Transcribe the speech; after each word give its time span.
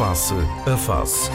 Face 0.00 0.32
a 0.64 0.76
Face. 0.78 1.30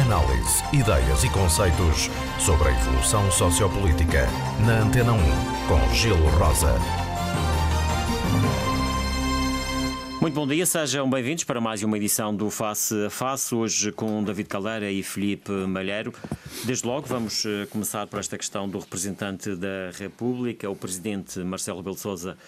Análise, 0.00 0.62
ideias 0.72 1.24
e 1.24 1.28
conceitos 1.30 2.08
sobre 2.38 2.68
a 2.68 2.70
evolução 2.70 3.28
sociopolítica. 3.32 4.28
Na 4.64 4.82
Antena 4.82 5.12
1, 5.12 5.18
com 5.66 5.92
Gelo 5.92 6.28
Rosa. 6.38 6.72
Muito 10.20 10.34
bom 10.34 10.46
dia, 10.46 10.64
sejam 10.64 11.10
bem-vindos 11.10 11.42
para 11.42 11.60
mais 11.60 11.82
uma 11.82 11.96
edição 11.96 12.32
do 12.32 12.48
Face 12.48 12.94
a 13.06 13.10
Face, 13.10 13.52
hoje 13.52 13.90
com 13.90 14.22
David 14.22 14.48
Caldeira 14.48 14.88
e 14.88 15.02
Felipe 15.02 15.50
Malheiro. 15.50 16.12
Desde 16.64 16.86
logo 16.86 17.08
vamos 17.08 17.44
eh, 17.44 17.66
começar 17.70 18.06
por 18.06 18.20
esta 18.20 18.38
questão 18.38 18.68
do 18.68 18.78
representante 18.78 19.56
da 19.56 19.90
República, 19.98 20.70
o 20.70 20.76
presidente 20.76 21.40
Marcelo 21.40 21.78
Rebelo 21.78 21.96
de 21.96 22.02
Sousa 22.02 22.38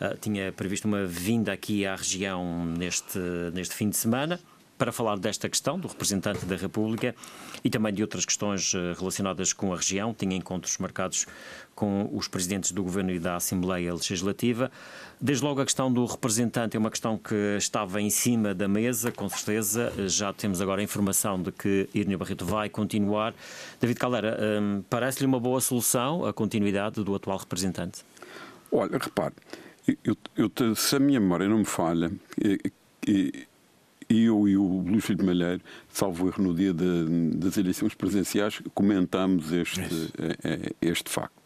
uh, 0.00 0.16
tinha 0.20 0.52
previsto 0.52 0.86
uma 0.86 1.06
vinda 1.06 1.52
aqui 1.52 1.86
à 1.86 1.94
região 1.94 2.64
neste, 2.64 3.18
neste 3.52 3.74
fim 3.74 3.88
de 3.88 3.96
semana 3.96 4.40
para 4.76 4.90
falar 4.90 5.16
desta 5.16 5.48
questão 5.48 5.78
do 5.78 5.86
representante 5.86 6.44
da 6.44 6.56
República 6.56 7.14
e 7.62 7.70
também 7.70 7.92
de 7.92 8.02
outras 8.02 8.24
questões 8.24 8.74
uh, 8.74 8.92
relacionadas 8.98 9.52
com 9.52 9.72
a 9.72 9.76
região. 9.76 10.12
Tinha 10.12 10.36
encontros 10.36 10.76
marcados 10.78 11.26
com 11.74 12.08
os 12.12 12.28
presidentes 12.28 12.72
do 12.72 12.82
Governo 12.82 13.10
e 13.12 13.18
da 13.18 13.36
Assembleia 13.36 13.92
Legislativa. 13.94 14.70
Desde 15.20 15.44
logo 15.44 15.60
a 15.60 15.64
questão 15.64 15.92
do 15.92 16.04
representante 16.04 16.76
é 16.76 16.80
uma 16.80 16.90
questão 16.90 17.16
que 17.16 17.56
estava 17.56 18.00
em 18.00 18.10
cima 18.10 18.54
da 18.54 18.68
mesa, 18.68 19.12
com 19.12 19.28
certeza. 19.28 19.92
Já 20.08 20.32
temos 20.32 20.60
agora 20.60 20.80
a 20.80 20.84
informação 20.84 21.40
de 21.40 21.52
que 21.52 21.88
Irnio 21.94 22.18
Barreto 22.18 22.44
vai 22.44 22.68
continuar. 22.68 23.34
David 23.80 23.98
Caldeira, 23.98 24.38
um, 24.60 24.82
parece-lhe 24.90 25.26
uma 25.26 25.40
boa 25.40 25.60
solução 25.60 26.24
a 26.24 26.32
continuidade 26.32 27.02
do 27.02 27.14
atual 27.14 27.38
representante? 27.38 28.04
Olha, 28.70 28.98
repare, 28.98 29.34
eu, 30.04 30.16
eu, 30.36 30.74
se 30.76 30.96
a 30.96 30.98
minha 30.98 31.20
memória 31.20 31.48
não 31.48 31.58
me 31.58 31.64
falha, 31.64 32.10
eu 34.08 34.48
e 34.48 34.56
o 34.56 34.82
Luís 34.82 35.04
Filho 35.04 35.18
de 35.18 35.24
Malheiro, 35.24 35.62
salvo 35.88 36.28
erro 36.28 36.42
no 36.42 36.54
dia 36.54 36.72
de, 36.72 37.30
das 37.36 37.56
eleições 37.56 37.94
presidenciais, 37.94 38.60
comentámos 38.74 39.52
este, 39.52 40.12
este 40.80 41.10
facto. 41.10 41.44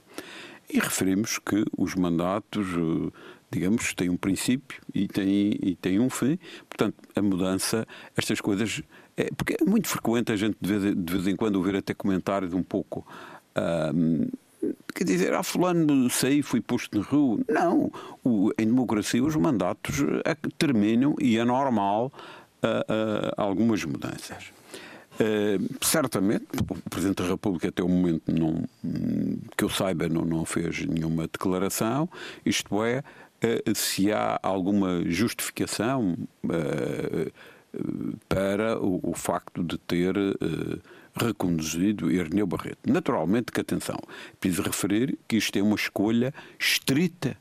E 0.70 0.78
referimos 0.78 1.38
que 1.38 1.64
os 1.76 1.94
mandatos, 1.94 2.66
eh, 2.68 3.10
digamos, 3.50 3.94
têm 3.94 4.10
um 4.10 4.18
princípio 4.18 4.82
e 4.94 5.08
têm, 5.08 5.58
e 5.62 5.74
têm 5.74 5.98
um 5.98 6.10
fim. 6.10 6.38
Portanto, 6.68 6.94
a 7.16 7.22
mudança, 7.22 7.86
estas 8.14 8.40
coisas. 8.40 8.82
É, 9.16 9.30
porque 9.36 9.56
é 9.58 9.64
muito 9.64 9.88
frequente 9.88 10.30
a 10.30 10.36
gente 10.36 10.56
de 10.60 10.68
vez, 10.68 10.94
de 10.94 11.12
vez 11.12 11.26
em 11.26 11.34
quando 11.34 11.56
ouvir 11.56 11.74
até 11.74 11.94
comentários 11.94 12.52
um 12.52 12.62
pouco. 12.62 13.06
Quer 14.94 15.04
dizer, 15.04 15.34
ah, 15.34 15.42
fulano 15.42 16.10
saí, 16.10 16.42
fui 16.42 16.60
posto 16.60 16.98
na 16.98 17.04
rua. 17.04 17.40
Não. 17.48 17.90
O, 18.24 18.50
em 18.58 18.66
democracia 18.66 19.22
os 19.22 19.36
mandatos 19.36 19.98
é 20.24 20.34
terminam 20.56 21.14
e 21.20 21.38
é 21.38 21.44
normal 21.44 22.12
uh, 22.62 22.66
uh, 22.66 23.32
algumas 23.36 23.84
mudanças. 23.84 24.52
Uh, 25.14 25.84
certamente, 25.84 26.46
o 26.60 26.90
Presidente 26.90 27.22
da 27.22 27.28
República 27.28 27.68
até 27.68 27.82
o 27.82 27.88
momento, 27.88 28.22
não, 28.28 28.64
que 29.56 29.64
eu 29.64 29.68
saiba, 29.68 30.08
não, 30.08 30.24
não 30.24 30.44
fez 30.44 30.86
nenhuma 30.86 31.24
declaração, 31.24 32.08
isto 32.46 32.84
é, 32.84 32.98
uh, 33.00 33.74
se 33.74 34.12
há 34.12 34.38
alguma 34.42 35.02
justificação 35.04 36.16
uh, 36.44 37.32
para 38.28 38.78
o, 38.80 39.10
o, 39.10 39.14
facto 39.14 39.62
de 39.62 39.76
ter 39.76 40.14
reconduzido 41.18 42.10
Erneu 42.10 42.46
Barreto. 42.46 42.78
Naturalmente 42.86 43.52
que, 43.52 43.60
atenção, 43.60 43.98
preciso 44.40 44.62
referir 44.62 45.18
que 45.26 45.36
isto 45.36 45.58
é 45.58 45.62
uma 45.62 45.76
escolha 45.76 46.32
estrita 46.58 47.36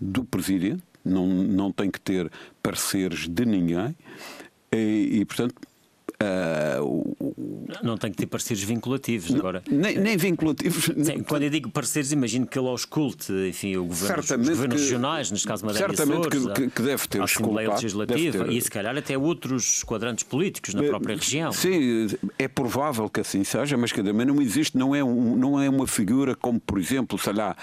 do 0.00 0.24
Presidente, 0.24 0.82
não, 1.04 1.26
não 1.26 1.72
tem 1.72 1.90
que 1.90 2.00
ter 2.00 2.30
pareceres 2.62 3.28
de 3.28 3.44
ninguém, 3.44 3.96
e, 4.72 5.20
e 5.20 5.24
portanto, 5.24 5.54
Uh, 6.22 7.26
não 7.82 7.96
tem 7.96 8.10
que 8.10 8.16
ter 8.16 8.26
pareceres 8.26 8.62
vinculativos 8.62 9.30
não, 9.30 9.38
agora. 9.38 9.62
Nem, 9.68 9.98
nem 9.98 10.16
vinculativos. 10.16 10.84
Sim, 10.84 11.22
quando 11.22 11.42
eu 11.42 11.50
digo 11.50 11.70
pareceres, 11.70 12.12
imagino 12.12 12.46
que 12.46 12.58
ele 12.58 12.68
ausculte, 12.68 13.32
enfim, 13.48 13.76
o 13.76 13.84
governo, 13.84 14.20
os 14.20 14.28
governos 14.28 14.58
que, 14.58 14.82
regionais, 14.82 15.30
neste 15.30 15.46
caso 15.46 15.64
Madeira 15.64 15.94
Certamente 15.94 16.28
Açores, 16.28 16.52
que, 16.54 16.70
que, 16.70 16.82
deve 16.82 17.08
ter 17.08 17.20
a 17.20 17.24
Assembleia 17.24 17.70
Legislativa 17.70 18.44
ter... 18.44 18.52
e 18.52 18.60
se 18.60 18.70
calhar 18.70 18.96
até 18.96 19.16
outros 19.18 19.82
quadrantes 19.82 20.24
políticos 20.24 20.74
na 20.74 20.82
própria 20.82 21.16
região. 21.16 21.52
Sim, 21.52 22.08
é 22.38 22.46
provável 22.46 23.08
que 23.08 23.20
assim 23.20 23.42
seja, 23.44 23.76
mas 23.76 23.92
cada 23.92 24.12
não 24.12 24.40
existe, 24.40 24.76
não 24.76 24.94
é, 24.94 25.02
um, 25.02 25.36
não 25.36 25.60
é 25.60 25.68
uma 25.68 25.86
figura 25.86 26.36
como, 26.36 26.60
por 26.60 26.78
exemplo, 26.78 27.18
sei 27.18 27.32
lá, 27.32 27.56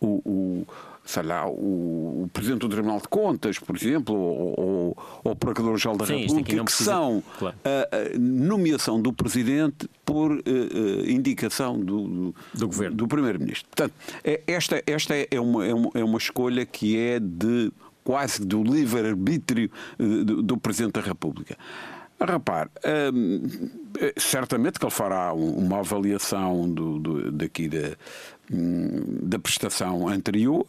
o, 0.00 0.20
o 0.24 0.66
sei 1.04 1.22
lá, 1.22 1.46
o, 1.46 2.24
o 2.24 2.30
Presidente 2.32 2.60
do 2.60 2.68
Tribunal 2.68 2.98
de 2.98 3.08
Contas, 3.08 3.58
por 3.58 3.76
exemplo, 3.76 4.14
ou, 4.14 4.54
ou, 4.58 4.98
ou 5.22 5.32
o 5.32 5.36
Procurador-Geral 5.36 5.96
da 5.98 6.06
Sim, 6.06 6.22
República, 6.22 6.64
que 6.64 6.72
são 6.72 7.22
claro. 7.38 7.56
a, 7.64 8.14
a, 8.14 8.18
nomeação 8.18 9.00
do 9.00 9.12
Presidente 9.12 9.88
por 10.04 10.32
uh, 10.32 10.40
indicação 11.06 11.78
do, 11.78 12.08
do, 12.08 12.34
do 12.54 12.66
Governo. 12.66 12.96
Do 12.96 13.06
Primeiro-Ministro. 13.06 13.68
Portanto, 13.68 13.94
é, 14.24 14.40
esta, 14.46 14.82
esta 14.86 15.14
é, 15.14 15.40
uma, 15.40 15.66
é, 15.66 15.74
uma, 15.74 15.90
é 15.94 16.04
uma 16.04 16.18
escolha 16.18 16.64
que 16.64 16.96
é 16.96 17.20
de 17.20 17.70
quase 18.02 18.44
do 18.44 18.62
livre-arbítrio 18.62 19.70
do, 19.98 20.42
do 20.42 20.56
Presidente 20.56 20.94
da 20.94 21.00
República. 21.00 21.56
Repare, 22.20 22.70
hum, 23.12 23.42
certamente 24.16 24.78
que 24.78 24.84
ele 24.84 24.92
fará 24.92 25.32
uma 25.32 25.80
avaliação 25.80 26.68
do, 26.70 26.98
do, 26.98 27.32
daqui 27.32 27.68
da, 27.68 27.96
hum, 28.52 29.18
da 29.22 29.38
prestação 29.38 30.08
anterior, 30.08 30.66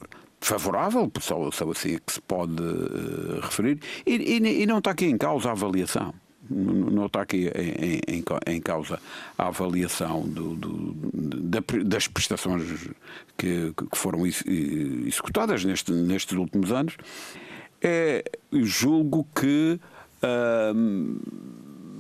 favorável, 0.47 1.11
só, 1.19 1.50
só 1.51 1.69
assim 1.72 1.95
é 1.95 2.00
que 2.00 2.13
se 2.13 2.22
pode 2.22 2.61
uh, 2.61 3.39
referir, 3.41 3.79
e, 4.06 4.16
e, 4.16 4.63
e, 4.63 4.66
não 4.66 4.79
está 4.79 4.91
aqui 4.91 5.06
em 5.06 5.17
causa 5.17 5.50
a 5.50 5.51
avaliação. 5.51 6.13
Não 6.47 7.07
está 7.07 7.22
aqui 7.22 7.50
em, 7.56 8.17
em, 8.17 8.23
em 8.45 8.61
causa 8.61 9.00
a 9.35 9.47
avaliação 9.47 10.22
do, 10.22 10.55
do, 10.55 10.94
da, 11.11 11.59
das 11.84 12.07
prestações 12.07 12.88
que, 13.35 13.73
que 13.73 13.97
foram 13.97 14.19
executadas 14.28 15.66
neste, 15.66 15.91
nestes 15.91 16.38
últimos 16.38 16.72
anos. 16.72 16.97
É, 17.81 18.23
julgo 18.53 19.28
que. 19.35 19.79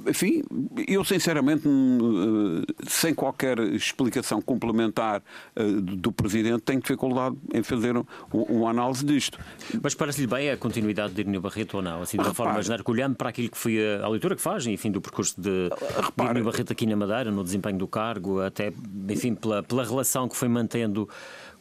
Enfim, 0.07 0.43
eu 0.87 1.03
sinceramente, 1.03 1.67
eh, 1.67 2.73
sem 2.87 3.13
qualquer 3.13 3.59
explicação 3.59 4.41
complementar 4.41 5.21
eh, 5.55 5.63
do 5.63 6.11
Presidente, 6.11 6.61
tenho 6.61 6.79
dificuldade 6.79 7.35
em 7.53 7.63
fazer 7.63 7.95
uma 8.31 8.69
análise 8.69 9.05
disto. 9.05 9.37
Mas 9.81 9.95
parece-lhe 9.95 10.27
bem 10.27 10.51
a 10.51 10.57
continuidade 10.57 11.13
de 11.13 11.21
Irneu 11.21 11.41
Barreto 11.41 11.77
ou 11.77 11.81
não? 11.81 12.01
Assim, 12.01 12.17
de 12.17 12.23
uma 12.23 12.33
forma 12.33 12.53
imaginar, 12.53 12.81
olhando 12.85 13.15
para 13.15 13.29
aquilo 13.29 13.49
que 13.49 13.57
foi 13.57 13.77
a, 14.01 14.07
leitura 14.07 14.35
que 14.35 14.41
faz, 14.41 14.65
enfim, 14.67 14.91
do 14.91 15.01
percurso 15.01 15.39
de, 15.39 15.69
Repare, 16.03 16.39
de 16.39 16.45
Barreto 16.45 16.71
aqui 16.71 16.85
na 16.85 16.95
Madeira, 16.95 17.31
no 17.31 17.43
desempenho 17.43 17.77
do 17.77 17.87
cargo, 17.87 18.41
até, 18.41 18.71
enfim, 19.09 19.35
pela, 19.35 19.63
pela 19.63 19.83
relação 19.83 20.27
que 20.27 20.35
foi 20.35 20.47
mantendo 20.47 21.09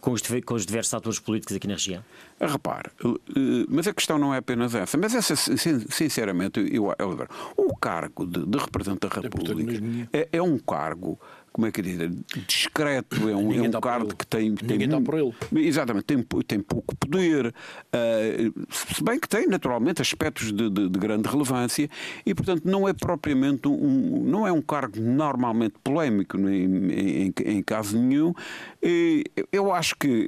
com 0.05 0.13
os, 0.13 0.21
com 0.45 0.55
os 0.55 0.67
diversos 0.67 0.93
atores 0.93 1.19
políticos 1.19 1.57
aqui 1.57 1.67
na 1.67 1.75
região? 1.75 2.05
Repare, 2.39 2.91
eh, 3.03 3.65
mas 3.71 3.89
a 3.89 3.95
questão 3.95 4.19
não 4.19 4.35
é 4.35 4.37
apenas 4.37 4.75
essa. 4.75 4.99
Mas 4.99 5.15
essa, 5.15 5.35
sinceramente, 5.35 6.61
eu, 6.61 6.95
eu, 6.99 7.27
o 7.57 7.75
cargo 7.75 8.27
de, 8.27 8.45
de 8.45 8.59
representante 8.59 9.09
da 9.09 9.23
República 9.23 9.73
é, 10.13 10.29
é 10.31 10.43
um 10.43 10.59
cargo 10.59 11.19
como 11.55 11.69
é 11.69 11.71
que 11.71 11.81
dizer, 11.81 12.11
discreto, 12.49 13.29
é 13.29 13.37
um, 13.37 13.53
é 13.53 13.69
um 13.69 13.81
cargo 13.81 14.13
que 14.17 14.27
tem. 14.27 14.57
tem 14.57 14.71
Ninguém 14.71 14.89
está 14.89 15.01
por 15.01 15.15
ele. 15.15 15.33
Exatamente, 15.65 16.05
tem, 16.05 16.21
tem 16.43 16.59
pouco 16.59 16.97
poder, 16.97 17.47
uh, 17.47 18.67
se 18.69 19.05
bem 19.05 19.21
que 19.21 19.29
tem, 19.29 19.47
naturalmente, 19.47 20.03
aspectos 20.03 20.53
de, 20.53 20.69
de, 20.69 20.89
de, 20.89 20.99
grande 20.99 21.29
relevância, 21.29 21.89
e, 22.27 22.35
portanto, 22.35 22.65
não 22.65 22.89
é 22.89 22.93
propriamente 22.93 23.69
um. 23.69 24.25
não 24.25 24.45
é 24.45 24.51
um 24.51 24.61
cargo 24.61 25.01
normalmente 25.01 25.77
polémico 25.85 26.37
em, 26.39 27.29
em, 27.29 27.35
em 27.45 27.63
caso 27.63 27.97
nenhum. 27.97 28.35
E 28.83 29.25
eu 29.53 29.73
acho 29.73 29.95
que 29.95 30.27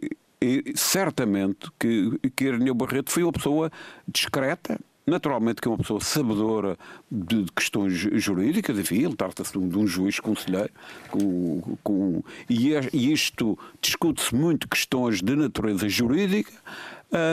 certamente 0.76 1.72
que, 1.76 2.21
que 2.36 2.45
Irineu 2.45 2.74
Barreto 2.74 3.10
foi 3.10 3.24
uma 3.24 3.33
pessoa 3.33 3.72
discreta, 4.06 4.78
Naturalmente 5.06 5.60
que 5.60 5.68
é 5.68 5.70
uma 5.70 5.78
pessoa 5.78 6.00
sabedora 6.00 6.76
de 7.08 7.47
questões 7.54 7.92
jurídicas, 7.92 8.76
enfim, 8.76 9.04
ele 9.04 9.14
trata-se 9.14 9.53
de 9.53 9.78
um 9.78 9.86
juiz 9.86 10.18
conselheiro, 10.18 10.72
com, 11.10 11.76
com, 11.84 12.24
e, 12.50 12.74
é, 12.74 12.88
e 12.92 13.12
isto 13.12 13.56
discute-se 13.80 14.34
muito 14.34 14.68
questões 14.68 15.22
de 15.22 15.36
natureza 15.36 15.88
jurídica. 15.88 16.53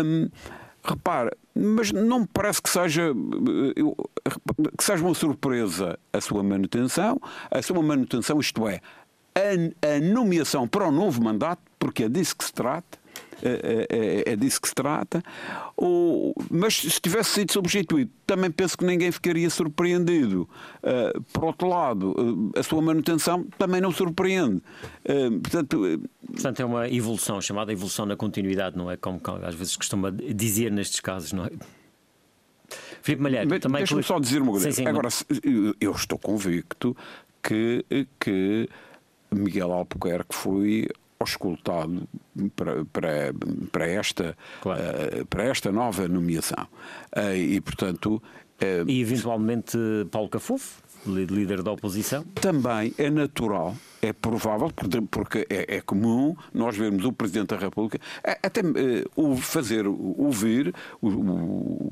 Hum, 0.05 0.29
repare, 0.83 1.31
mas 1.55 1.91
não 1.91 2.19
me 2.19 2.27
parece 2.31 2.61
que 2.61 2.69
seja, 2.69 3.11
que 4.77 4.83
seja 4.83 5.03
uma 5.03 5.15
surpresa 5.15 5.97
a 6.11 6.21
sua 6.21 6.43
manutenção, 6.43 7.19
a 7.49 7.61
sua 7.61 7.81
manutenção, 7.81 8.39
isto 8.39 8.67
é, 8.67 8.81
a, 9.35 9.95
a 9.95 9.99
nomeação 9.99 10.67
para 10.67 10.87
o 10.87 10.91
novo 10.91 11.23
mandato, 11.23 11.61
porque 11.79 12.03
é 12.03 12.09
disso 12.09 12.35
que 12.35 12.45
se 12.45 12.53
trata, 12.53 12.99
é, 13.41 13.88
é, 13.89 14.31
é, 14.33 14.35
disso 14.35 14.62
que 14.62 14.68
se 14.68 14.75
trata. 14.75 15.24
Ou, 15.75 16.33
mas 16.50 16.75
se 16.75 17.00
tivesse 17.00 17.31
sido 17.31 17.51
substituído, 17.51 18.12
também 18.25 18.51
penso 18.51 18.77
que 18.77 18.85
ninguém 18.85 19.12
ficaria 19.12 19.50
surpreendido. 19.50 20.47
Uh, 20.81 21.21
por 21.33 21.45
outro 21.45 21.68
lado, 21.68 22.12
uh, 22.12 22.59
a 22.59 22.63
sua 22.63 22.81
manutenção 22.81 23.45
também 23.57 23.81
não 23.81 23.91
surpreende. 23.91 24.62
Uh, 25.06 25.39
portanto, 25.39 26.01
portanto, 26.27 26.59
é 26.59 26.65
uma 26.65 26.89
evolução, 26.89 27.41
chamada 27.41 27.71
evolução 27.71 28.06
na 28.06 28.15
continuidade, 28.15 28.77
não 28.77 28.89
é? 28.89 28.97
Como 28.97 29.19
às 29.44 29.56
vezes 29.56 29.75
costuma 29.75 30.12
dizer 30.12 30.71
nestes 30.71 31.00
casos, 31.00 31.33
não 31.33 31.45
é? 31.45 31.51
Filipe 33.01 33.21
Malheiro, 33.21 33.59
também... 33.59 33.80
Deixa-me 33.80 34.03
só 34.03 34.19
dizer 34.19 34.41
uma 34.41 34.51
coisa. 34.51 34.71
Sim, 34.71 34.83
sim, 34.83 34.88
Agora, 34.88 35.09
eu 35.80 35.91
estou 35.91 36.18
convicto 36.18 36.95
que, 37.41 37.85
que 38.19 38.69
Miguel 39.31 39.71
Albuquerque 39.71 40.33
foi 40.33 40.88
auscultado 41.23 42.07
para, 42.55 42.85
para, 42.85 43.33
para, 43.71 43.87
esta, 43.87 44.37
claro. 44.61 44.81
uh, 44.81 45.25
para 45.25 45.43
esta 45.45 45.71
nova 45.71 46.07
nomeação. 46.07 46.67
Uh, 47.15 47.35
e, 47.35 47.61
portanto. 47.61 48.21
Uh, 48.61 48.89
e 48.89 49.01
eventualmente 49.01 49.77
Paulo 50.11 50.29
Cafufo, 50.29 50.81
líder 51.05 51.63
da 51.63 51.71
oposição? 51.71 52.23
Também 52.35 52.93
é 52.97 53.09
natural, 53.09 53.75
é 54.01 54.13
provável, 54.13 54.71
porque 55.09 55.45
é, 55.49 55.77
é 55.77 55.81
comum 55.81 56.35
nós 56.53 56.77
vermos 56.77 57.03
o 57.03 57.11
Presidente 57.11 57.47
da 57.47 57.57
República 57.57 57.99
até 58.23 58.61
fazer 59.41 59.85
ouvir 59.85 60.73
os, 61.01 61.13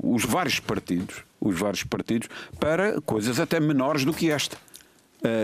os 0.02 0.24
vários 0.24 0.60
partidos, 0.60 1.24
os 1.38 1.58
vários 1.58 1.84
partidos, 1.84 2.28
para 2.58 3.00
coisas 3.02 3.38
até 3.38 3.60
menores 3.60 4.04
do 4.04 4.14
que 4.14 4.30
esta. 4.30 4.56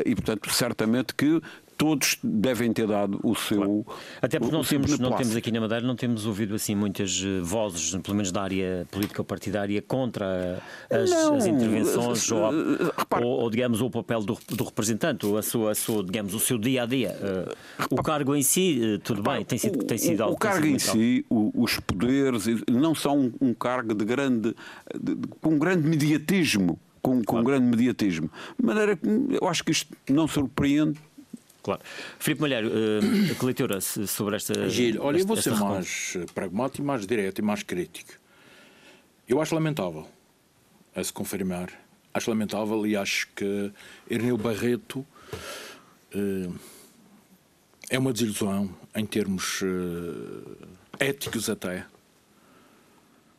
e, 0.06 0.14
portanto, 0.14 0.50
certamente 0.50 1.14
que 1.14 1.42
todos 1.78 2.18
devem 2.24 2.72
ter 2.72 2.88
dado 2.88 3.20
o 3.22 3.36
seu. 3.36 3.56
Claro. 3.58 3.86
Até 4.20 4.40
porque 4.40 4.54
não, 4.54 4.64
temos, 4.64 4.98
não 4.98 5.12
temos 5.12 5.36
aqui 5.36 5.52
na 5.52 5.60
Madeira, 5.60 5.86
não 5.86 5.94
temos 5.94 6.26
ouvido 6.26 6.56
assim 6.56 6.74
muitas 6.74 7.22
eh, 7.24 7.40
vozes, 7.40 7.94
pelo 8.02 8.16
menos 8.16 8.32
da 8.32 8.42
área 8.42 8.86
política-partidária, 8.90 9.80
contra 9.80 10.60
as, 10.90 11.12
as 11.12 11.46
intervenções 11.46 12.30
ou, 12.32 12.42
ou, 13.22 13.24
ou, 13.24 13.50
digamos, 13.50 13.80
o 13.80 13.88
papel 13.88 14.20
do, 14.22 14.36
do 14.48 14.64
representante, 14.64 15.24
ou 15.24 15.38
a 15.38 15.42
sua, 15.42 15.70
a 15.70 15.74
sua, 15.74 16.02
digamos, 16.02 16.34
o 16.34 16.40
seu 16.40 16.58
dia 16.58 16.82
a 16.82 16.86
dia. 16.86 17.16
Uh, 17.90 17.94
o 17.94 18.02
cargo 18.02 18.34
em 18.34 18.42
si, 18.42 18.80
uh, 18.82 18.98
tudo 18.98 19.22
bem, 19.22 19.44
tem 19.44 19.56
sido, 19.56 19.78
tem 19.84 19.96
sido 19.96 20.22
algo. 20.22 20.34
O 20.34 20.38
cargo 20.38 20.66
em 20.66 20.80
si, 20.80 21.24
o, 21.30 21.52
os 21.54 21.78
poderes, 21.78 22.44
não 22.68 22.92
são 22.92 23.18
um, 23.18 23.32
um 23.40 23.54
cargo 23.54 23.94
de 23.94 24.04
grande, 24.04 24.54
de, 25.00 25.16
com 25.40 25.56
grande 25.56 25.88
mediatismo 25.88 26.76
com, 27.00 27.18
com 27.18 27.24
claro. 27.24 27.46
grande 27.46 27.66
mediatismo. 27.66 28.30
De 28.58 28.66
maneira 28.66 28.96
que 28.96 29.08
eu 29.40 29.48
acho 29.48 29.64
que 29.64 29.70
isto 29.70 29.96
não 30.10 30.26
surpreende 30.26 30.98
Claro. 31.62 31.80
Filipe 32.18 32.40
Malheiro, 32.40 32.68
uh, 32.68 33.34
que 33.34 33.44
leitura 33.44 33.80
sobre 33.80 34.36
esta. 34.36 34.68
Gil, 34.68 35.02
olha, 35.02 35.16
esta, 35.16 35.24
eu 35.24 35.26
vou 35.26 35.36
ser 35.36 35.54
mais 35.54 36.16
pragmático, 36.34 36.84
mais 36.84 37.06
direto 37.06 37.40
e 37.40 37.42
mais 37.42 37.62
crítico. 37.62 38.12
Eu 39.28 39.40
acho 39.42 39.54
lamentável 39.54 40.06
a 40.94 41.04
se 41.04 41.12
confirmar. 41.12 41.70
Acho 42.14 42.30
lamentável 42.30 42.86
e 42.86 42.96
acho 42.96 43.28
que 43.36 43.70
Ernil 44.10 44.38
Barreto 44.38 45.06
uh, 46.14 46.54
é 47.90 47.98
uma 47.98 48.12
desilusão 48.12 48.74
em 48.94 49.06
termos 49.06 49.62
uh, 49.62 50.56
éticos 50.98 51.48
até. 51.48 51.86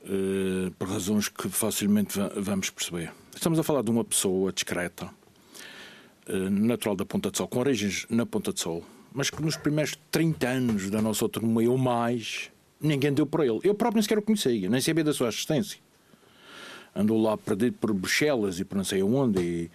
Uh, 0.02 0.72
por 0.80 0.88
razões 0.88 1.28
que 1.28 1.50
facilmente 1.50 2.18
vamos 2.38 2.70
perceber. 2.70 3.12
Estamos 3.36 3.60
a 3.60 3.64
falar 3.64 3.82
de 3.82 3.92
uma 3.92 4.04
pessoa 4.06 4.52
discreta, 4.52 5.06
eh, 5.06 5.10
natural 6.28 6.96
da 6.96 7.06
Ponta 7.06 7.32
de 7.32 7.38
Sol, 7.38 7.48
com 7.48 7.60
origens 7.60 8.06
na 8.10 8.26
Ponta 8.26 8.54
de 8.54 8.60
Sol, 8.60 8.84
mas 9.14 9.30
que 9.30 9.42
nos 9.42 9.58
primeiros 9.58 9.98
30 10.12 10.48
anos 10.48 10.90
da 10.90 11.02
nossa 11.02 11.26
autonomia 11.26 11.70
ou 11.70 11.78
mais, 11.78 12.52
ninguém 12.80 13.14
deu 13.14 13.26
por 13.26 13.42
ele. 13.42 13.60
Eu 13.64 13.74
próprio 13.74 13.96
nem 13.96 14.04
sequer 14.04 14.18
o 14.18 14.22
conhecia, 14.22 14.70
nem 14.70 14.82
sabia 14.82 15.04
da 15.04 15.14
sua 15.14 15.30
existência. 15.30 15.80
Andou 16.96 17.22
lá 17.22 17.38
perdido 17.38 17.78
por 17.80 17.94
Bruxelas 17.94 18.60
e 18.60 18.66
por 18.66 18.76
não 18.76 18.84
sei 18.84 19.02
aonde. 19.02 19.42
E, 19.42 19.72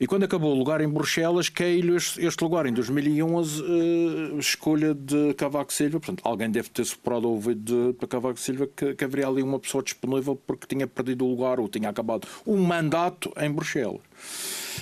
e 0.00 0.06
quando 0.06 0.24
acabou 0.24 0.52
o 0.52 0.58
lugar 0.58 0.80
em 0.80 0.88
Bruxelas, 0.88 1.48
caiu 1.48 1.96
este, 1.96 2.42
lugar 2.42 2.66
em 2.66 2.72
2011, 2.72 3.62
uh, 3.62 3.66
eh, 3.66 4.38
escolha 4.38 4.94
de 4.94 5.34
Cavaco 5.34 5.72
Silva. 5.72 6.00
Portanto, 6.00 6.22
alguém 6.24 6.50
deve 6.50 6.68
ter 6.68 6.84
soprado 6.84 7.26
ao 7.26 7.34
ouvido 7.34 7.92
de 7.98 8.06
Cavaco 8.06 8.38
Silva 8.38 8.68
que, 8.74 8.94
que 8.94 9.04
haveria 9.04 9.26
ali 9.26 9.42
uma 9.42 9.58
pessoa 9.58 9.82
disponível 9.82 10.36
porque 10.46 10.66
tinha 10.66 10.86
perdido 10.86 11.24
o 11.24 11.30
lugar 11.30 11.58
ou 11.58 11.68
tinha 11.68 11.88
acabado 11.88 12.26
um 12.46 12.56
mandato 12.56 13.32
em 13.36 13.50
Bruxelas 13.50 14.00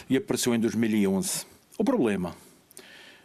e 0.09 0.17
apareceu 0.17 0.55
em 0.55 0.61
2011. 0.61 1.47
O 1.79 1.85
problema 1.85 2.35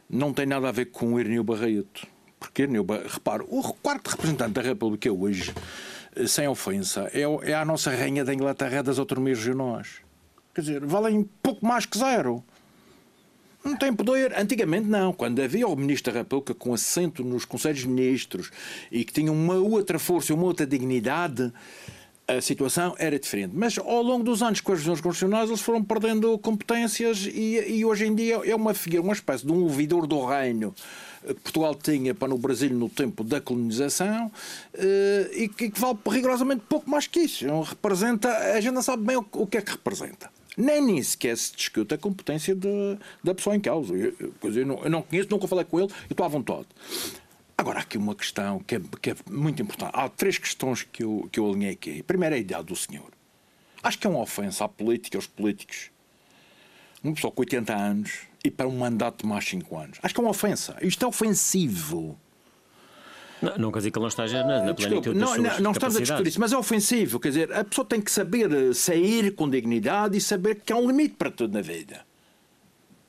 não 0.09 0.33
tem 0.33 0.45
nada 0.45 0.69
a 0.69 0.71
ver 0.71 0.85
com 0.85 1.13
o 1.13 1.19
Irneu 1.19 1.43
Barreto. 1.43 2.07
Porque 2.39 2.63
Irneu 2.63 2.83
Barreto, 2.83 3.13
repare, 3.13 3.43
o 3.47 3.61
quarto 3.73 4.09
representante 4.09 4.53
da 4.53 4.61
República 4.61 5.11
hoje, 5.11 5.53
eh, 6.15 6.27
sem 6.27 6.47
ofensa, 6.47 7.09
é, 7.13 7.21
é 7.49 7.53
a 7.53 7.65
nossa 7.65 7.91
rainha 7.91 8.23
da 8.23 8.33
Inglaterra 8.33 8.83
das 8.83 8.99
autonomias 8.99 9.39
regionais. 9.39 10.01
Quer 10.53 10.61
dizer, 10.61 10.85
valem 10.85 11.29
pouco 11.41 11.65
mais 11.65 11.85
que 11.85 11.97
zero. 11.97 12.43
Não 13.63 13.75
tem 13.75 13.93
poder. 13.93 14.33
Antigamente 14.37 14.87
não. 14.87 15.11
Quando 15.11 15.41
havia 15.41 15.67
o 15.67 15.75
Ministro 15.75 16.13
da 16.13 16.19
República 16.19 16.53
com 16.53 16.73
assento 16.73 17.23
nos 17.23 17.43
Conselhos 17.43 17.81
de 17.81 17.87
Ministros 17.87 18.49
e 18.91 19.03
que 19.03 19.11
tinha 19.11 19.31
uma 19.31 19.55
outra 19.55 19.99
força, 19.99 20.33
uma 20.33 20.45
outra 20.45 20.65
dignidade, 20.65 21.51
a 22.27 22.41
situação 22.41 22.93
era 22.99 23.17
diferente. 23.17 23.53
Mas 23.55 23.77
ao 23.77 24.01
longo 24.01 24.23
dos 24.23 24.43
anos, 24.43 24.59
com 24.59 24.73
as 24.73 24.79
revisões 24.79 24.99
constitucionais, 24.99 25.49
eles 25.49 25.61
foram 25.61 25.83
perdendo 25.83 26.37
competências 26.39 27.25
e, 27.25 27.77
e, 27.77 27.85
hoje 27.85 28.05
em 28.05 28.13
dia 28.13 28.35
é 28.43 28.55
uma 28.55 28.73
figura, 28.73 29.01
uma 29.01 29.13
espécie 29.13 29.45
de 29.45 29.51
um 29.51 29.63
ouvidor 29.63 30.05
do 30.05 30.25
reino 30.25 30.75
que 31.25 31.33
Portugal 31.35 31.75
tinha 31.75 32.13
para 32.13 32.27
no 32.27 32.37
Brasil 32.37 32.69
no 32.69 32.89
tempo 32.89 33.23
da 33.23 33.41
colonização 33.41 34.31
eh, 34.73 35.29
e 35.33 35.47
que, 35.49 35.71
vale 35.77 35.97
rigorosamente 36.09 36.63
pouco 36.69 36.89
mais 36.89 37.07
que 37.07 37.21
isso. 37.21 37.45
Representa, 37.61 38.29
a 38.29 38.61
gente 38.61 38.73
não 38.73 38.81
sabe 38.81 39.03
bem 39.03 39.17
o, 39.17 39.25
o 39.33 39.47
que 39.47 39.57
é 39.57 39.61
que 39.61 39.71
representa. 39.71 40.29
Nem 40.55 40.81
nem 40.81 41.03
sequer 41.03 41.37
se 41.37 41.55
discute 41.55 41.93
a 41.93 41.97
competência 41.97 42.55
de, 42.55 42.97
da 43.23 43.35
pessoa 43.35 43.55
em 43.55 43.59
causa. 43.59 43.93
Eu, 43.93 44.13
eu, 44.19 44.33
eu, 44.43 44.65
não, 44.65 44.83
eu 44.83 44.89
não 44.89 45.01
conheço, 45.01 45.29
nunca 45.29 45.47
falei 45.47 45.65
com 45.65 45.79
ele 45.79 45.89
e 46.09 46.13
estou 46.13 46.25
à 46.25 46.29
vontade. 46.29 46.67
Agora, 47.57 47.79
há 47.79 47.81
aqui 47.81 47.97
uma 47.97 48.13
questão 48.13 48.59
que 48.59 48.75
é, 48.75 48.81
que 49.01 49.09
é, 49.11 49.15
muito 49.29 49.61
importante. 49.61 49.91
Há 49.93 50.07
três 50.07 50.37
questões 50.37 50.83
que 50.83 51.03
eu, 51.03 51.27
que 51.31 51.39
eu 51.39 51.49
alinhei 51.49 51.71
aqui. 51.71 52.03
Primeiro 52.03 52.35
é 52.35 52.37
a 52.37 52.41
idade 52.41 52.65
do 52.65 52.75
senhor. 52.75 53.11
Acho 53.81 53.97
que 53.97 54.05
é 54.05 54.09
uma 54.09 54.21
ofensa 54.21 54.65
à 54.65 54.67
política, 54.67 55.17
aos 55.17 55.25
políticos. 55.25 55.89
Uma 57.03 57.13
pessoa 57.13 57.31
com 57.31 57.41
80 57.41 57.73
anos 57.73 58.19
e 58.43 58.51
para 58.51 58.67
um 58.67 58.77
mandato 58.77 59.23
de 59.23 59.27
mais 59.27 59.43
5 59.45 59.77
anos. 59.77 59.97
Acho 60.03 60.13
que 60.13 60.19
é 60.19 60.23
uma 60.23 60.29
ofensa. 60.29 60.77
Isto 60.81 61.05
é 61.05 61.07
ofensivo. 61.07 62.19
Não, 63.41 63.57
não 63.57 63.71
quer 63.71 63.79
dizer 63.79 63.91
que 63.91 63.97
ele 63.97 64.03
não 64.03 64.09
esteja 64.09 64.43
na, 64.43 64.63
na 64.63 64.73
plenitude 64.73 65.17
não, 65.17 65.37
não, 65.37 65.59
não 65.59 65.71
estamos 65.71 65.95
a 65.95 65.99
discutir 65.99 66.27
isso, 66.27 66.39
mas 66.39 66.51
é 66.51 66.57
ofensivo. 66.57 67.19
Quer 67.19 67.29
dizer, 67.29 67.53
a 67.53 67.63
pessoa 67.63 67.85
tem 67.85 68.01
que 68.01 68.11
saber 68.11 68.73
sair 68.73 69.35
com 69.35 69.49
dignidade 69.49 70.17
e 70.17 70.21
saber 70.21 70.61
que 70.61 70.73
há 70.73 70.75
um 70.75 70.87
limite 70.87 71.15
para 71.15 71.29
tudo 71.29 71.53
na 71.53 71.61
vida. 71.61 72.05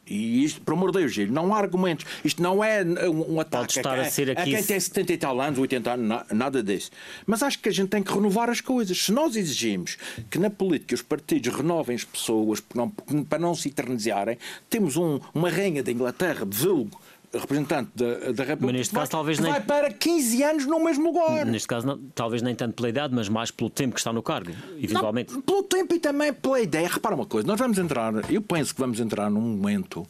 E 0.08 0.44
isto, 0.44 0.60
por 0.62 0.75
amor 0.75 0.93
de 0.93 0.99
Deus, 1.00 1.31
não 1.31 1.55
há 1.55 1.58
argumentos. 1.58 2.05
Isto 2.25 2.43
não 2.43 2.62
é 2.62 2.82
um, 2.82 3.34
um 3.34 3.40
ataque 3.40 3.75
Pode 3.75 3.78
estar 3.78 3.99
a, 3.99 4.02
a, 4.02 4.10
ser 4.10 4.31
aqui... 4.31 4.55
a 4.55 4.58
quem 4.58 4.64
tem 4.64 4.81
70 4.81 5.12
e 5.12 5.19
tal 5.19 5.40
anos, 5.40 5.58
80 5.58 5.93
anos, 5.93 6.22
nada 6.32 6.62
disso. 6.62 6.90
Mas 7.26 7.43
acho 7.43 7.58
que 7.58 7.69
a 7.69 7.72
gente 7.72 7.88
tem 7.88 8.02
que 8.02 8.12
renovar 8.12 8.49
as 8.50 8.60
coisas. 8.60 8.98
Se 8.98 9.12
nós 9.12 9.36
exigimos 9.36 9.96
que 10.31 10.38
na 10.38 10.50
política 10.50 10.94
os 10.94 11.03
partidos 11.03 11.55
renovem 11.55 11.96
as 11.96 12.05
pessoas 12.05 12.60
para 12.60 12.79
não, 12.79 12.91
para 13.24 13.38
não 13.38 13.55
se 13.55 13.69
eternizarem, 13.69 14.38
temos 14.70 14.96
um, 14.96 15.20
uma 15.34 15.50
rainha 15.50 15.82
da 15.82 15.93
Inglaterra, 15.93 16.44
de 16.46 16.56
vulgo, 16.56 17.00
representante 17.32 17.91
da, 17.94 18.32
da 18.32 18.44
República 18.44 18.67
mas 18.67 18.73
neste 18.73 18.94
caso, 18.94 19.11
talvez 19.11 19.39
vai 19.39 19.53
nem... 19.53 19.63
para 19.63 19.93
15 19.93 20.43
anos 20.43 20.67
no 20.67 20.82
mesmo 20.82 21.06
lugar. 21.13 21.44
Neste 21.44 21.69
caso, 21.69 21.87
não, 21.87 21.99
talvez 22.15 22.41
nem 22.41 22.55
tanto 22.55 22.75
pela 22.75 22.89
idade, 22.89 23.15
mas 23.15 23.29
mais 23.29 23.51
pelo 23.51 23.69
tempo 23.69 23.94
que 23.94 24.01
está 24.01 24.13
no 24.13 24.23
cargo, 24.23 24.51
eventualmente. 24.79 25.35
Não, 25.35 25.43
pelo 25.43 25.63
tempo 25.63 25.94
e 25.94 25.99
também 25.99 26.32
pela 26.32 26.61
ideia. 26.61 26.89
Repara 26.89 27.15
uma 27.15 27.27
coisa, 27.27 27.47
nós 27.47 27.58
vamos 27.58 27.79
entrar, 27.79 28.13
eu 28.31 28.41
penso 28.41 28.75
que 28.75 28.81
vamos 28.81 28.99
entrar 28.99 29.31
num 29.31 29.41
momento 29.41 30.06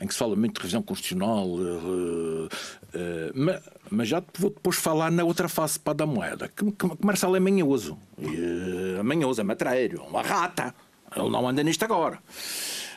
em 0.00 0.06
que 0.06 0.12
se 0.12 0.18
fala 0.18 0.36
muito 0.36 0.54
de 0.54 0.60
revisão 0.60 0.82
constitucional, 0.82 1.46
uh, 1.46 2.46
uh, 2.46 2.48
mas, 3.34 3.62
mas, 3.90 4.08
já 4.08 4.22
vou 4.38 4.50
depois 4.50 4.76
falar 4.76 5.10
na 5.10 5.24
outra 5.24 5.48
face 5.48 5.78
para 5.80 5.94
da 5.94 6.06
moeda, 6.06 6.48
que, 6.48 6.70
que, 6.72 6.88
que 6.88 7.06
Marcelo 7.06 7.36
é 7.36 7.40
manhoso. 7.40 7.98
Uh, 8.18 9.02
manhoso, 9.02 9.40
é 9.40 9.44
matreiro, 9.44 10.02
uma 10.02 10.22
rata. 10.22 10.74
Ele 11.16 11.30
não 11.30 11.48
anda 11.48 11.62
nisto 11.62 11.82
agora. 11.84 12.18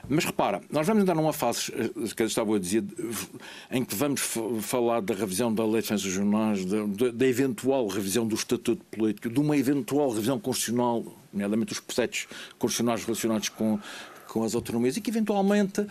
Mas 0.10 0.26
repara, 0.26 0.62
nós 0.70 0.86
vamos 0.88 1.04
entrar 1.04 1.16
numa 1.16 1.34
fase, 1.34 1.72
eh, 1.74 2.14
que 2.16 2.24
eu 2.24 2.28
estava 2.28 2.56
a 2.56 2.60
dizer, 2.60 2.84
em 3.70 3.84
que 3.84 3.96
vamos 3.96 4.22
falar 4.62 5.02
da 5.02 5.14
revisão 5.14 5.54
da 5.54 5.64
lei 5.64 5.82
de 5.82 5.90
defesa 5.90 6.10
jornais, 6.10 6.66
da, 6.66 7.12
da, 7.12 7.28
eventual 7.28 7.88
revisão 7.88 8.28
do 8.28 8.36
estatuto 8.36 8.84
político, 8.86 9.30
de 9.30 9.40
uma 9.40 9.56
eventual 9.56 10.10
revisão 10.10 10.40
constitucional, 10.40 11.04
nomeadamente 11.32 11.74
os 11.74 11.80
processos 11.80 12.28
constitucionais 12.58 13.04
relacionados 13.06 13.50
com 13.50 13.80
com 14.32 14.44
as 14.44 14.56
autonomias 14.56 14.96
e 14.96 15.02
que 15.02 15.10
eventualmente 15.10 15.86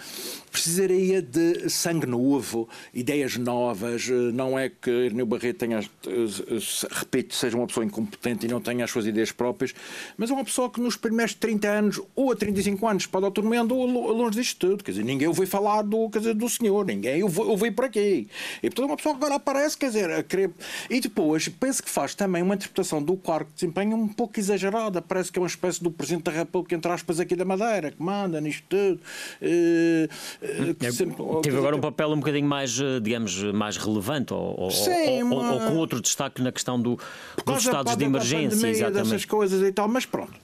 precisaria 0.50 1.20
de 1.20 1.68
sangue 1.68 2.06
novo, 2.06 2.66
ideias 2.94 3.36
novas. 3.36 4.08
Eh, 4.08 4.32
não 4.32 4.58
é 4.58 4.70
que 4.70 4.90
Irneu 4.90 5.26
Barreto 5.26 5.58
tenha, 5.58 5.78
eh, 5.78 6.58
repito, 6.90 7.34
seja 7.34 7.56
uma 7.56 7.66
pessoa 7.66 7.84
incompetente 7.84 8.46
e 8.46 8.48
não 8.48 8.60
tenha 8.60 8.84
as 8.84 8.90
suas 8.90 9.04
ideias 9.04 9.30
próprias, 9.30 9.74
mas 10.16 10.30
é 10.30 10.32
uma 10.32 10.44
pessoa 10.44 10.70
que 10.70 10.80
nos 10.80 10.96
primeiros 10.96 11.34
30 11.34 11.68
anos 11.68 12.00
ou 12.16 12.32
a 12.32 12.36
35 12.36 12.88
anos 12.88 13.06
para 13.06 13.20
a 13.20 13.24
autonomia 13.26 13.60
andou 13.60 13.84
longe 13.86 14.38
disto 14.38 14.68
tudo. 14.68 14.82
Quer 14.82 14.92
dizer, 14.92 15.04
ninguém 15.04 15.28
ouviu 15.28 15.46
falar 15.46 15.82
do, 15.82 16.08
quer 16.08 16.20
dizer, 16.20 16.34
do 16.34 16.48
senhor, 16.48 16.86
ninguém 16.86 17.22
ouviu 17.22 17.72
por 17.74 17.84
aqui. 17.84 18.26
E 18.62 18.70
portanto, 18.70 18.84
é 18.84 18.86
uma 18.86 18.96
pessoa 18.96 19.14
que 19.14 19.20
agora 19.22 19.34
aparece, 19.34 19.76
quer 19.76 19.88
dizer, 19.88 20.10
a 20.10 20.22
querer. 20.22 20.50
E 20.88 20.98
depois, 20.98 21.46
penso 21.48 21.82
que 21.82 21.90
faz 21.90 22.14
também 22.14 22.42
uma 22.42 22.54
interpretação 22.54 23.02
do 23.02 23.18
cargo 23.18 23.50
de 23.50 23.56
desempenho 23.56 23.96
um 23.96 24.08
pouco 24.08 24.40
exagerada. 24.40 25.02
Parece 25.02 25.30
que 25.30 25.38
é 25.38 25.42
uma 25.42 25.48
espécie 25.48 25.82
do 25.82 25.90
Presidente 25.90 26.24
da 26.24 26.32
República, 26.32 26.74
entre 26.74 26.90
aspas, 26.90 27.20
aqui 27.20 27.36
da 27.36 27.44
Madeira, 27.44 27.90
que 27.90 28.02
manda 28.02 28.29
anda 28.30 28.40
nisto 28.40 28.64
tudo. 28.68 29.00
Uh, 29.42 30.08
uh, 30.42 30.92
sempre, 30.92 31.16
Teve 31.42 31.58
agora 31.58 31.76
um 31.76 31.80
papel 31.80 32.10
um 32.10 32.18
bocadinho 32.18 32.48
mais, 32.48 32.78
digamos, 33.02 33.42
mais 33.52 33.76
relevante 33.76 34.32
ou, 34.32 34.70
Sim, 34.70 35.22
ou, 35.24 35.32
ou, 35.32 35.44
ou 35.44 35.60
com 35.60 35.76
outro 35.76 36.00
destaque 36.00 36.40
na 36.42 36.52
questão 36.52 36.80
do, 36.80 36.98
dos 37.44 37.58
estados 37.58 37.96
de 37.96 38.04
emergência. 38.04 38.50
Pandemia, 38.50 38.70
exatamente. 38.70 39.04
dessas 39.04 39.24
coisas 39.24 39.62
e 39.62 39.72
tal, 39.72 39.88
mas 39.88 40.06
pronto. 40.06 40.34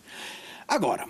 Agora, 0.69 1.07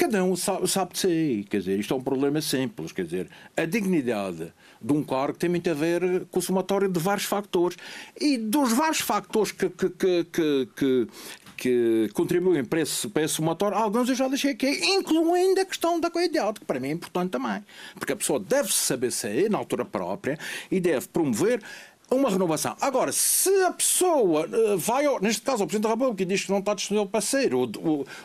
cada 0.00 0.24
um 0.24 0.34
sabe, 0.34 0.66
sabe 0.66 0.92
de 0.94 0.98
si. 0.98 1.46
Quer 1.50 1.58
dizer, 1.58 1.78
isto 1.78 1.92
é 1.92 1.96
um 1.96 2.02
problema 2.02 2.40
simples. 2.40 2.90
Quer 2.90 3.04
dizer, 3.04 3.28
a 3.54 3.66
dignidade 3.66 4.52
de 4.80 4.92
um 4.92 5.02
cargo 5.02 5.36
tem 5.36 5.50
muito 5.50 5.68
a 5.68 5.74
ver 5.74 6.24
com 6.30 6.38
o 6.38 6.42
somatório 6.42 6.88
de 6.88 6.98
vários 6.98 7.26
factores. 7.26 7.76
E 8.18 8.38
dos 8.38 8.72
vários 8.72 9.00
factores 9.00 9.52
que, 9.52 9.68
que, 9.68 9.90
que, 9.90 10.68
que, 10.74 11.08
que 11.60 12.08
contribuem 12.14 12.64
para 12.64 12.80
esse, 12.80 13.06
para 13.06 13.22
esse 13.22 13.34
somatório, 13.34 13.76
alguns 13.76 14.08
eu 14.08 14.14
já 14.14 14.26
deixei 14.26 14.52
aqui, 14.52 14.66
incluindo 14.66 15.60
a 15.60 15.64
questão 15.66 16.00
da 16.00 16.10
qualidade, 16.10 16.58
que 16.58 16.64
para 16.64 16.80
mim 16.80 16.88
é 16.88 16.92
importante 16.92 17.32
também. 17.32 17.62
Porque 17.98 18.14
a 18.14 18.16
pessoa 18.16 18.40
deve 18.40 18.72
saber 18.72 19.10
sair 19.10 19.50
na 19.50 19.58
altura 19.58 19.84
própria 19.84 20.38
e 20.70 20.80
deve 20.80 21.06
promover 21.08 21.62
uma 22.10 22.28
renovação. 22.28 22.76
Agora, 22.80 23.12
se 23.12 23.50
a 23.64 23.72
pessoa 23.72 24.46
uh, 24.46 24.76
vai, 24.76 25.06
ao, 25.06 25.20
neste 25.20 25.42
caso, 25.42 25.62
ao 25.62 25.66
Presidente 25.66 25.88
da 25.88 25.94
República 25.94 26.22
e 26.22 26.26
diz 26.26 26.44
que 26.44 26.50
não 26.50 26.58
está 26.58 26.74
disponível 26.74 27.06
para 27.06 27.20
ser, 27.20 27.54
ou, 27.54 27.70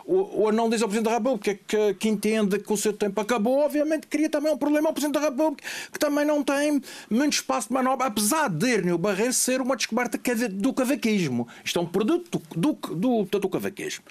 ou, 0.05 0.41
ou 0.41 0.51
não 0.51 0.69
diz 0.69 0.81
ao 0.81 0.87
Presidente 0.87 1.11
da 1.11 1.17
República 1.17 1.59
que, 1.67 1.93
que, 1.93 2.09
entende 2.09 2.59
que 2.59 2.73
o 2.73 2.77
seu 2.77 2.93
tempo 2.93 3.19
acabou, 3.21 3.59
obviamente 3.59 4.07
cria 4.07 4.29
também 4.29 4.51
um 4.51 4.57
problema 4.57 4.89
ao 4.89 4.93
Presidente 4.93 5.19
da 5.19 5.27
República, 5.27 5.63
que 5.91 5.99
também 5.99 6.25
não 6.25 6.43
tem 6.43 6.81
muito 7.09 7.33
espaço 7.33 7.67
de 7.67 7.73
manobra, 7.73 8.07
apesar 8.07 8.49
de 8.49 8.67
Irnio 8.67 8.97
Barreiro 8.97 9.33
ser 9.33 9.61
uma 9.61 9.75
descoberta 9.75 10.19
do 10.49 10.73
cavaquismo. 10.73 11.47
Isto 11.63 11.79
é 11.79 11.81
um 11.81 11.85
produto 11.85 12.41
do, 12.55 12.73
do, 12.73 13.23
do, 13.23 13.39
do 13.39 13.49
cavaquismo. 13.49 14.03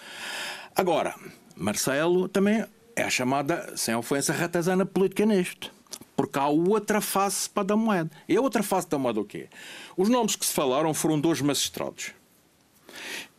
Agora, 0.76 1.14
Marcelo 1.56 2.28
também 2.28 2.64
é 2.96 3.02
a 3.02 3.10
chamada, 3.10 3.72
sem 3.76 3.94
ofensa, 3.94 4.32
ratazana 4.32 4.86
política 4.86 5.26
neste. 5.26 5.73
Porque 6.16 6.38
há 6.38 6.46
outra 6.46 7.00
face 7.00 7.48
para 7.50 7.64
da 7.64 7.76
moeda. 7.76 8.10
E 8.28 8.36
a 8.36 8.40
outra 8.40 8.62
face 8.62 8.88
da 8.88 8.98
moeda 8.98 9.20
o 9.20 9.24
quê? 9.24 9.48
Os 9.96 10.08
nomes 10.08 10.36
que 10.36 10.46
se 10.46 10.52
falaram 10.52 10.94
foram 10.94 11.18
dois 11.18 11.40
magistrados. 11.40 12.12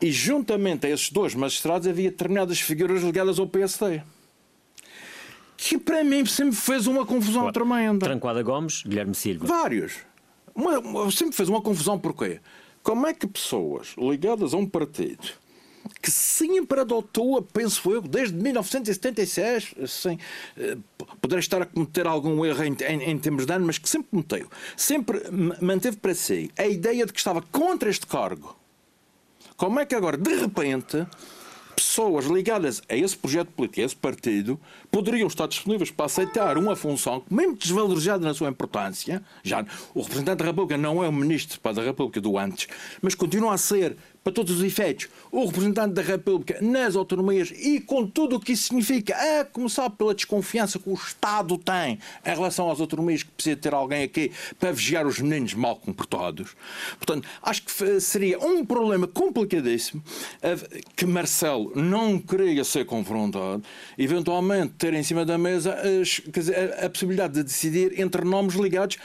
E 0.01 0.11
juntamente 0.11 0.85
a 0.85 0.89
esses 0.89 1.09
dois 1.09 1.33
magistrados 1.33 1.87
havia 1.87 2.11
determinadas 2.11 2.59
figuras 2.59 3.01
ligadas 3.01 3.39
ao 3.39 3.47
PSD. 3.47 4.01
Que 5.55 5.77
para 5.77 6.03
mim 6.03 6.25
sempre 6.25 6.55
fez 6.55 6.85
uma 6.85 7.05
confusão 7.05 7.43
claro. 7.43 7.53
tremenda. 7.53 8.05
Tranquada 8.05 8.43
Gomes, 8.43 8.83
Guilherme 8.83 9.15
Silva. 9.15 9.45
Vários. 9.45 9.95
Uma, 10.53 11.09
sempre 11.11 11.35
fez 11.35 11.47
uma 11.47 11.61
confusão 11.61 11.97
porquê? 11.97 12.41
Como 12.83 13.07
é 13.07 13.13
que 13.13 13.25
pessoas 13.25 13.95
ligadas 13.97 14.53
a 14.53 14.57
um 14.57 14.65
partido 14.65 15.27
que 16.01 16.09
sempre 16.09 16.81
adotou, 16.81 17.41
penso 17.41 17.91
eu, 17.91 18.01
desde 18.01 18.35
1976, 18.35 19.75
sem 19.87 20.19
eh, 20.57 20.77
poder 21.21 21.39
estar 21.39 21.61
a 21.61 21.65
cometer 21.65 22.07
algum 22.07 22.45
erro 22.45 22.63
em, 22.63 22.75
em, 22.87 23.11
em 23.11 23.17
termos 23.17 23.45
de 23.45 23.53
ano, 23.53 23.65
mas 23.65 23.77
que 23.77 23.89
sempre 23.89 24.09
cometeu, 24.09 24.49
sempre 24.75 25.21
manteve 25.61 25.97
para 25.97 26.13
si 26.13 26.51
a 26.57 26.65
ideia 26.65 27.05
de 27.05 27.13
que 27.13 27.19
estava 27.19 27.41
contra 27.41 27.89
este 27.89 28.07
cargo. 28.07 28.55
Como 29.57 29.79
é 29.79 29.85
que 29.85 29.95
agora, 29.95 30.17
de 30.17 30.35
repente, 30.35 31.05
pessoas 31.75 32.25
ligadas 32.25 32.81
a 32.89 32.95
esse 32.95 33.15
projeto 33.15 33.51
político, 33.51 33.81
a 33.81 33.85
esse 33.85 33.95
partido, 33.95 34.59
poderiam 34.95 35.27
estar 35.27 35.45
disponíveis 35.45 35.91
para 35.91 36.05
aceitar 36.05 36.57
uma 36.57 36.73
função 36.73 37.21
mesmo 37.29 37.57
desvalorizada 37.57 38.25
na 38.25 38.33
sua 38.33 38.47
importância. 38.47 39.21
Já 39.43 39.65
o 39.93 40.01
representante 40.01 40.37
da 40.37 40.45
República 40.45 40.77
não 40.77 41.03
é 41.03 41.09
o 41.09 41.11
ministro 41.11 41.59
da 41.73 41.81
República 41.81 42.21
do 42.21 42.37
antes, 42.37 42.69
mas 43.01 43.13
continua 43.13 43.55
a 43.55 43.57
ser 43.57 43.97
para 44.23 44.33
todos 44.33 44.57
os 44.57 44.63
efeitos, 44.63 45.07
o 45.31 45.45
representante 45.45 45.93
da 45.93 46.01
República 46.01 46.57
nas 46.59 46.95
autonomias 46.95 47.51
e 47.51 47.79
com 47.79 48.07
tudo 48.07 48.37
o 48.37 48.39
que 48.39 48.53
isso 48.53 48.69
significa, 48.69 49.15
a 49.15 49.45
começar 49.45 49.87
pela 49.91 50.15
desconfiança 50.15 50.79
que 50.79 50.89
o 50.89 50.95
Estado 50.95 51.55
tem 51.59 51.99
em 52.25 52.29
relação 52.29 52.71
às 52.71 52.79
autonomias, 52.79 53.21
que 53.21 53.29
precisa 53.29 53.55
ter 53.55 53.71
alguém 53.71 54.01
aqui 54.01 54.31
para 54.59 54.71
vigiar 54.71 55.05
os 55.05 55.19
meninos 55.19 55.53
mal 55.53 55.75
comportados. 55.75 56.55
Portanto, 56.97 57.27
acho 57.43 57.61
que 57.61 57.99
seria 57.99 58.39
um 58.39 58.65
problema 58.65 59.05
complicadíssimo 59.05 60.03
que 60.95 61.05
Marcelo 61.05 61.71
não 61.75 62.17
queria 62.17 62.63
ser 62.63 62.83
confrontado, 62.83 63.61
eventualmente 63.95 64.73
ter 64.85 64.93
em 64.93 65.01
cima 65.01 65.25
da 65.25 65.35
mesa 65.35 65.75
a, 65.75 66.85
a 66.85 66.89
possibilidade 66.89 67.33
de 67.33 67.43
decidir 67.43 67.99
entre 67.99 68.23
nomes 68.23 68.53
ligados 68.53 68.97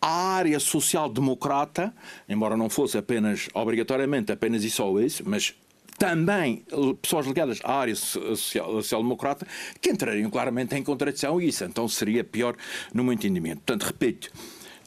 a 0.00 0.34
área 0.34 0.58
social-democrata, 0.58 1.94
embora 2.28 2.56
não 2.56 2.68
fosse 2.68 2.98
apenas, 2.98 3.48
obrigatoriamente, 3.54 4.32
apenas 4.32 4.64
e 4.64 4.70
só 4.70 4.98
isso, 4.98 5.22
mas 5.24 5.54
também 5.96 6.64
pessoas 7.00 7.24
ligadas 7.24 7.60
à 7.62 7.74
área 7.74 7.94
social-democrata 7.94 9.46
que 9.80 9.90
entrariam 9.90 10.28
claramente 10.28 10.74
em 10.74 10.82
contradição 10.82 11.40
e 11.40 11.46
isso 11.48 11.62
então 11.62 11.86
seria 11.86 12.24
pior 12.24 12.56
no 12.92 13.04
meu 13.04 13.12
entendimento. 13.12 13.58
Portanto, 13.64 13.84
repito, 13.84 14.32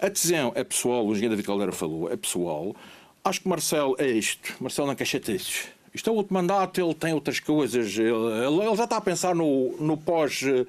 a 0.02 0.10
decisão 0.10 0.52
é 0.54 0.66
pessoal, 0.66 1.06
o 1.06 1.12
engenheiro 1.12 1.32
David 1.32 1.48
Caldeira 1.48 1.72
falou, 1.72 2.12
é 2.12 2.18
pessoal. 2.18 2.76
Acho 3.24 3.40
que 3.40 3.48
Marcelo 3.48 3.96
é 3.98 4.08
isto. 4.10 4.54
Marcelo 4.60 4.90
não 4.90 4.96
quer 4.96 5.06
chatices. 5.06 5.75
Isto 5.96 6.10
é 6.10 6.14
outro 6.14 6.34
mandato, 6.34 6.80
ele 6.80 6.94
tem 6.94 7.14
outras 7.14 7.40
coisas. 7.40 7.98
Ele, 7.98 8.10
ele 8.10 8.76
já 8.76 8.84
está 8.84 8.98
a 8.98 9.02
pensar 9.02 9.34
no, 9.34 9.76
no 9.80 9.96
pós. 9.96 10.42
Uh, 10.42 10.66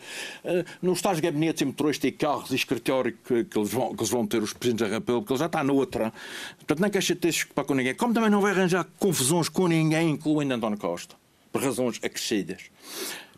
nos 0.80 1.02
tais 1.02 1.18
gabinetes 1.18 1.62
e 1.62 1.64
motorista 1.64 2.06
e 2.06 2.12
carros 2.12 2.50
e 2.50 2.54
escritório 2.54 3.16
que, 3.26 3.45
que, 3.45 3.59
eles 3.59 3.73
vão, 3.73 3.95
que 3.95 4.00
eles 4.00 4.11
vão 4.11 4.26
ter 4.26 4.42
os 4.42 4.52
presidentes 4.52 4.88
da 4.88 4.95
República. 4.95 5.33
Ele 5.33 5.38
já 5.38 5.47
está 5.47 5.64
noutra. 5.64 6.12
Portanto, 6.56 6.80
nem 6.80 6.90
quer 6.90 7.02
chateiros 7.02 7.45
para 7.45 7.64
com 7.64 7.75
ninguém. 7.75 7.95
Como 7.95 8.14
também 8.14 8.30
não 8.30 8.40
vai 8.40 8.52
arranjar 8.52 8.87
confusões 8.99 9.49
com 9.49 9.66
ninguém, 9.66 10.11
incluindo 10.11 10.54
António 10.54 10.78
Costa. 10.78 11.16
Por 11.52 11.62
razões 11.62 11.99
acrescidas. 12.02 12.71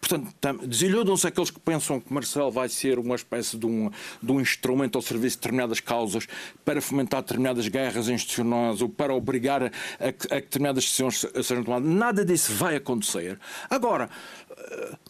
Portanto, 0.01 0.67
desiludam-se 0.67 1.27
aqueles 1.27 1.51
que 1.51 1.61
pensam 1.61 2.01
que 2.01 2.13
Marcelo 2.13 2.51
vai 2.51 2.69
ser 2.69 2.99
uma 2.99 3.15
espécie 3.17 3.57
de 3.57 3.67
um, 3.67 3.91
de 4.23 4.33
um 4.33 4.41
instrumento 4.41 4.97
ao 4.97 5.03
serviço 5.03 5.37
de 5.37 5.43
determinadas 5.43 5.81
causas 5.81 6.27
para 6.65 6.81
fomentar 6.81 7.23
determinadas 7.23 7.69
guerras 7.69 8.09
institucionais 8.09 8.81
ou 8.81 8.89
para 8.89 9.15
obrigar 9.15 9.65
a, 9.65 9.67
a 9.67 10.13
que 10.13 10.29
determinadas 10.29 10.85
decisões 10.85 11.27
sejam 11.45 11.65
tomadas. 11.65 11.89
Nada 11.89 12.25
disso 12.25 12.53
vai 12.55 12.77
acontecer. 12.77 13.39
Agora, 13.69 14.09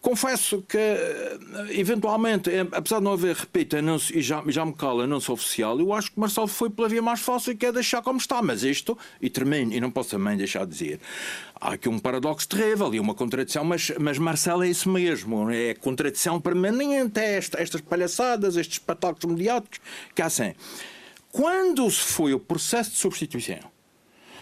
confesso 0.00 0.62
que, 0.62 0.78
eventualmente, 1.70 2.50
é, 2.50 2.60
apesar 2.60 2.98
de 2.98 3.04
não 3.04 3.12
haver, 3.12 3.36
repito, 3.36 3.76
anúncio, 3.76 4.16
e 4.16 4.22
já, 4.22 4.42
já 4.46 4.64
me 4.64 4.72
cala 4.72 5.04
anúncio 5.04 5.34
oficial, 5.34 5.78
eu 5.78 5.92
acho 5.92 6.12
que 6.12 6.20
Marcelo 6.20 6.46
foi 6.46 6.70
pela 6.70 6.88
via 6.88 7.02
mais 7.02 7.20
fácil 7.20 7.52
e 7.52 7.56
quer 7.56 7.72
deixar 7.72 8.02
como 8.02 8.18
está. 8.18 8.40
Mas 8.42 8.62
isto, 8.62 8.96
e 9.20 9.28
termino, 9.28 9.72
e 9.72 9.80
não 9.80 9.90
posso 9.90 10.10
também 10.10 10.36
deixar 10.36 10.64
de 10.64 10.72
dizer, 10.72 11.00
há 11.54 11.74
aqui 11.74 11.88
um 11.88 11.98
paradoxo 11.98 12.48
terrível 12.48 12.94
e 12.94 13.00
uma 13.00 13.14
contradição, 13.14 13.64
mas, 13.64 13.92
mas 13.98 14.18
Marcelo 14.18 14.64
é 14.64 14.68
isso 14.68 14.88
mesmo, 14.88 15.50
é 15.50 15.74
contradição 15.74 16.40
permanente, 16.40 17.18
é 17.20 17.36
esta, 17.36 17.60
estas 17.60 17.80
palhaçadas, 17.80 18.56
estes 18.56 18.76
espetáculos 18.76 19.34
mediáticos, 19.34 19.80
que 20.14 20.22
há 20.22 20.26
assim. 20.26 20.54
Quando 21.30 21.90
se 21.90 22.00
foi 22.00 22.32
o 22.32 22.40
processo 22.40 22.92
de 22.92 22.96
substituição 22.96 23.60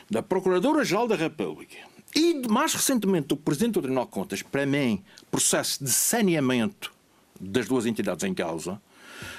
da 0.09 0.23
Procuradora-Geral 0.23 1.09
da 1.09 1.17
República 1.17 1.96
e, 2.17 2.49
mais 2.49 2.73
recentemente, 2.73 3.35
o 3.35 3.37
Presidente 3.37 3.75
do 3.75 3.83
Tribunal 3.83 4.07
de 4.07 4.11
Contas, 4.11 4.41
para 4.41 4.65
mim, 4.65 5.05
processo 5.31 5.85
de 5.85 5.91
saneamento 5.91 6.91
das 7.39 7.69
duas 7.69 7.85
entidades 7.85 8.25
em 8.25 8.33
causa, 8.33 8.81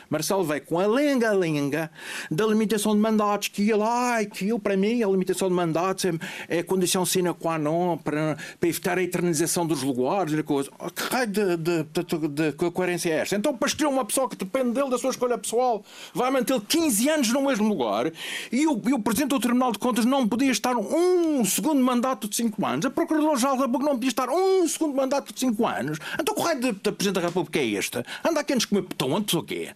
Marcelo 0.09 0.43
veio 0.43 0.61
com 0.61 0.79
a 0.79 0.87
lenga-lenga 0.87 1.91
da 2.31 2.45
limitação 2.45 2.93
de 2.93 3.01
mandatos, 3.01 3.49
que 3.49 3.69
ele, 3.69 3.83
ai, 3.83 4.25
que 4.25 4.49
eu, 4.49 4.59
para 4.59 4.77
mim, 4.77 5.03
a 5.03 5.07
limitação 5.07 5.47
de 5.47 5.53
mandatos 5.53 6.05
é, 6.05 6.59
é 6.59 6.63
condição 6.63 7.05
sine 7.05 7.33
qua 7.33 7.57
non 7.57 7.97
para, 7.97 8.37
para 8.59 8.69
evitar 8.69 8.97
a 8.97 9.03
eternização 9.03 9.65
dos 9.65 9.83
lugares 9.83 10.33
e 10.33 10.43
coisa. 10.43 10.69
Oh, 10.79 10.89
que 10.89 11.03
raio 11.03 11.27
de, 11.27 11.57
de, 11.57 11.83
de, 11.83 12.27
de, 12.27 12.71
coerência 12.71 13.09
é 13.09 13.19
esta? 13.19 13.35
Então, 13.35 13.55
para 13.55 13.67
escolher 13.67 13.89
uma 13.89 14.05
pessoa 14.05 14.29
que 14.29 14.35
depende 14.35 14.71
dele, 14.71 14.89
da 14.89 14.97
sua 14.97 15.11
escolha 15.11 15.37
pessoal, 15.37 15.83
vai 16.13 16.31
manter 16.31 16.59
15 16.59 17.09
anos 17.09 17.29
no 17.29 17.41
mesmo 17.41 17.67
lugar 17.67 18.11
e 18.51 18.67
o, 18.67 18.81
e 18.87 18.93
o 18.93 18.99
Presidente 18.99 19.29
do 19.29 19.39
Tribunal 19.39 19.71
de 19.71 19.79
Contas 19.79 20.05
não 20.05 20.27
podia 20.27 20.51
estar 20.51 20.75
um 20.75 21.43
segundo 21.45 21.81
mandato 21.83 22.27
de 22.27 22.35
5 22.35 22.65
anos. 22.65 22.85
A 22.85 22.89
Procuradora-Geral 22.89 23.57
da 23.57 23.65
República 23.65 23.85
não 23.85 23.95
podia 23.95 24.09
estar 24.09 24.29
um 24.29 24.67
segundo 24.67 24.95
mandato 24.95 25.33
de 25.33 25.39
5 25.39 25.67
anos. 25.67 25.99
Então, 26.19 26.35
que 26.35 26.41
raio 26.41 26.73
da 26.73 26.91
Presidente 26.91 27.15
da 27.15 27.21
República 27.21 27.59
é 27.59 27.73
esta? 27.73 28.05
Anda 28.23 28.41
aqui 28.41 28.53
a 28.53 28.55
nos 28.55 28.65
comer 28.65 28.85
antes 29.15 29.33
ou 29.33 29.43
quê? 29.43 29.71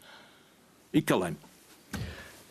E 0.94 1.02
calei-me. 1.02 1.38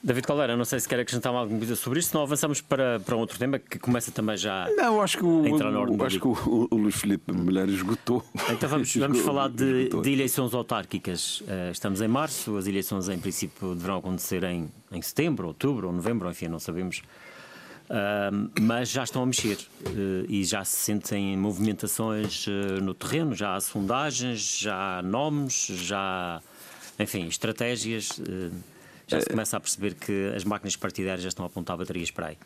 David 0.03 0.27
Caldeira, 0.27 0.57
não 0.57 0.65
sei 0.65 0.81
se 0.81 0.89
quer 0.89 0.99
acrescentar 0.99 1.35
alguma 1.35 1.59
coisa 1.59 1.77
sobre 1.77 1.99
isto, 1.99 2.11
senão 2.11 2.23
avançamos 2.23 2.63
para, 2.63 2.99
para 3.01 3.15
outro 3.17 3.39
tema 3.39 3.59
que 3.59 3.79
começa 3.79 4.11
também 4.11 4.35
já 4.35 4.67
não, 4.75 5.03
acho 5.03 5.19
que 5.19 5.25
o, 5.25 5.45
a 5.45 5.49
entrar 5.51 5.71
na 5.71 5.79
ordem. 5.79 6.03
Acho 6.03 6.19
que 6.19 6.27
o, 6.27 6.69
o 6.71 6.75
Luís 6.75 6.95
Filipe 6.95 7.31
Mulher 7.31 7.69
esgotou. 7.69 8.25
Então 8.49 8.69
vamos, 8.69 8.97
vamos 8.97 9.21
falar 9.21 9.51
de, 9.51 9.91
de, 9.91 10.13
eleições 10.13 10.55
autárquicas. 10.55 11.43
Uh, 11.43 11.71
estamos 11.71 12.01
em 12.01 12.09
março, 12.09 12.57
as 12.57 12.67
eleições 12.67 13.11
em 13.11 13.19
princípio 13.19 13.75
deverão 13.75 13.99
acontecer 13.99 14.43
em, 14.45 14.71
em 14.91 15.03
setembro, 15.03 15.49
outubro 15.49 15.89
ou 15.89 15.93
novembro, 15.93 16.31
enfim, 16.31 16.49
não 16.49 16.59
sabemos. 16.59 17.03
Uh, 17.91 18.51
mas 18.59 18.89
já 18.89 19.05
estão 19.05 19.23
a 19.23 19.27
mexer 19.27 19.59
uh, 19.59 20.25
e 20.31 20.45
já 20.45 20.65
se 20.65 20.77
sentem 20.77 21.37
movimentações 21.37 22.47
no 22.81 22.95
terreno, 22.95 23.35
já 23.35 23.55
há 23.55 23.61
sondagens, 23.61 24.61
já 24.61 24.99
há 24.99 25.03
nomes, 25.03 25.67
já 25.67 25.99
há 25.99 26.50
enfim, 27.03 27.27
estratégias. 27.27 28.21
Eh, 28.21 28.51
já 29.11 29.21
se 29.21 29.27
começa 29.27 29.57
a 29.57 29.61
perceber 29.61 29.95
que 29.95 30.33
as 30.37 30.45
máquinas 30.45 30.77
partidárias 30.77 31.23
já 31.23 31.29
estão 31.29 31.45
a 31.45 31.49
apontar 31.49 31.77
baterias 31.77 32.13
para 32.13 32.29
aí. 32.29 32.37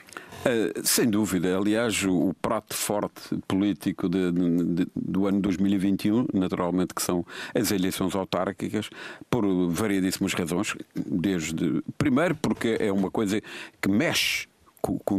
Uh, 0.47 0.81
sem 0.83 1.11
dúvida. 1.11 1.55
Aliás, 1.59 2.03
o, 2.05 2.31
o 2.31 2.35
prato 2.35 2.75
forte 2.75 3.37
político 3.47 4.09
de, 4.09 4.33
de, 4.33 4.87
do 4.97 5.27
ano 5.27 5.41
2021, 5.43 6.27
naturalmente, 6.33 6.95
que 6.95 7.03
são 7.03 7.27
as 7.55 7.71
eleições 7.71 8.15
autárquicas, 8.15 8.89
por 9.29 9.45
variedíssimas 9.69 10.33
razões. 10.33 10.75
Desde, 10.97 11.83
primeiro, 11.99 12.35
porque 12.37 12.79
é 12.81 12.91
uma 12.91 13.11
coisa 13.11 13.43
que 13.83 13.89
mexe 13.91 14.49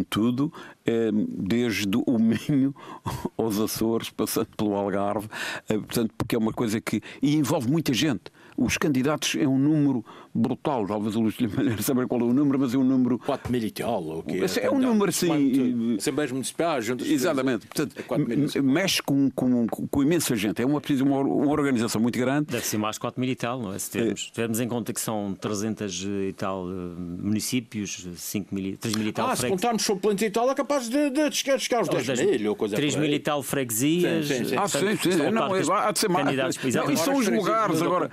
tudo, 0.09 0.53
eh, 0.85 1.09
desde 1.11 1.97
o 2.05 2.19
Minho 2.19 2.75
aos 3.37 3.59
Açores, 3.59 4.09
passando 4.09 4.49
pelo 4.55 4.75
Algarve, 4.75 5.27
eh, 5.67 5.77
portanto, 5.77 6.13
porque 6.17 6.35
é 6.35 6.39
uma 6.39 6.53
coisa 6.53 6.79
que. 6.79 7.01
e 7.21 7.35
envolve 7.35 7.69
muita 7.69 7.93
gente. 7.93 8.23
Os 8.57 8.77
candidatos 8.77 9.35
é 9.39 9.47
um 9.47 9.57
número 9.57 10.03
brutal. 10.33 10.85
Talvez 10.85 11.15
o 11.15 11.21
Luís 11.21 11.35
Malheiro 11.39 11.81
saber 11.83 12.07
qual 12.07 12.21
é 12.21 12.23
o 12.23 12.33
número, 12.33 12.59
mas 12.59 12.73
é 12.73 12.77
um 12.77 12.83
número. 12.83 13.19
4 13.19 13.51
mil 13.51 13.63
e 13.63 13.71
tal, 13.71 14.19
o 14.19 14.23
que 14.23 14.41
é? 14.41 14.65
É 14.65 14.71
um 14.71 14.79
número 14.79 15.09
assim. 15.09 15.95
Assembleias 15.97 16.31
municipais, 16.31 16.85
juntas 16.85 17.07
Exatamente. 17.07 17.67
Portanto, 17.67 17.95
é 18.55 18.61
mexe 18.61 19.01
com, 19.01 19.29
com, 19.31 19.67
com, 19.67 20.03
imensa 20.03 20.35
gente. 20.35 20.61
É 20.61 20.65
uma, 20.65 20.81
uma, 21.01 21.19
uma 21.19 21.51
organização 21.51 22.01
muito 22.01 22.19
grande. 22.19 22.47
Deve 22.51 22.65
ser 22.65 22.77
mais 22.77 22.97
4 22.97 23.19
mil 23.19 23.29
e 23.29 23.35
tal, 23.35 23.61
não 23.61 23.73
é? 23.73 23.79
Se 23.79 23.91
tivermos, 23.91 24.27
é. 24.29 24.33
tivermos 24.33 24.59
em 24.59 24.67
conta 24.67 24.93
que 24.93 25.01
são 25.01 25.35
300 25.39 26.03
e 26.03 26.33
tal 26.33 26.67
eh, 26.69 26.73
municípios, 27.21 28.07
5 28.15 28.53
mil, 28.53 28.77
3 28.77 28.95
mil 28.95 29.07
e 29.07 29.11
tal. 29.11 29.29
Ah, 29.29 29.35
se 29.35 29.47
contarmos 29.47 29.83
sobre 29.83 30.01
plantas 30.01 30.27
e 30.27 30.31
tal, 30.31 30.49
é 30.49 30.55
capaz 30.55 30.89
de, 30.89 31.09
de 31.09 31.31
chegar, 31.31 31.59
chegar 31.59 31.79
aos 31.79 31.89
10 31.89 32.41
mil 32.41 32.49
ou 32.49 32.55
coisa 32.55 32.75
3 32.75 32.95
mil 32.95 33.11
e 33.11 33.19
tal 33.19 33.41
freguesias. 33.41 34.27
Sim, 34.27 34.35
sim, 34.35 34.45
sim. 34.45 34.55
Ah, 34.57 34.67
sim, 34.67 34.95
sim. 34.97 35.31
Não, 35.31 35.53
há 35.73 35.91
de 35.91 35.99
ser 35.99 36.09
mais. 36.09 36.55
E 36.89 36.97
são 36.97 37.15
os 37.15 37.27
lugares 37.27 37.81
agora. 37.81 38.09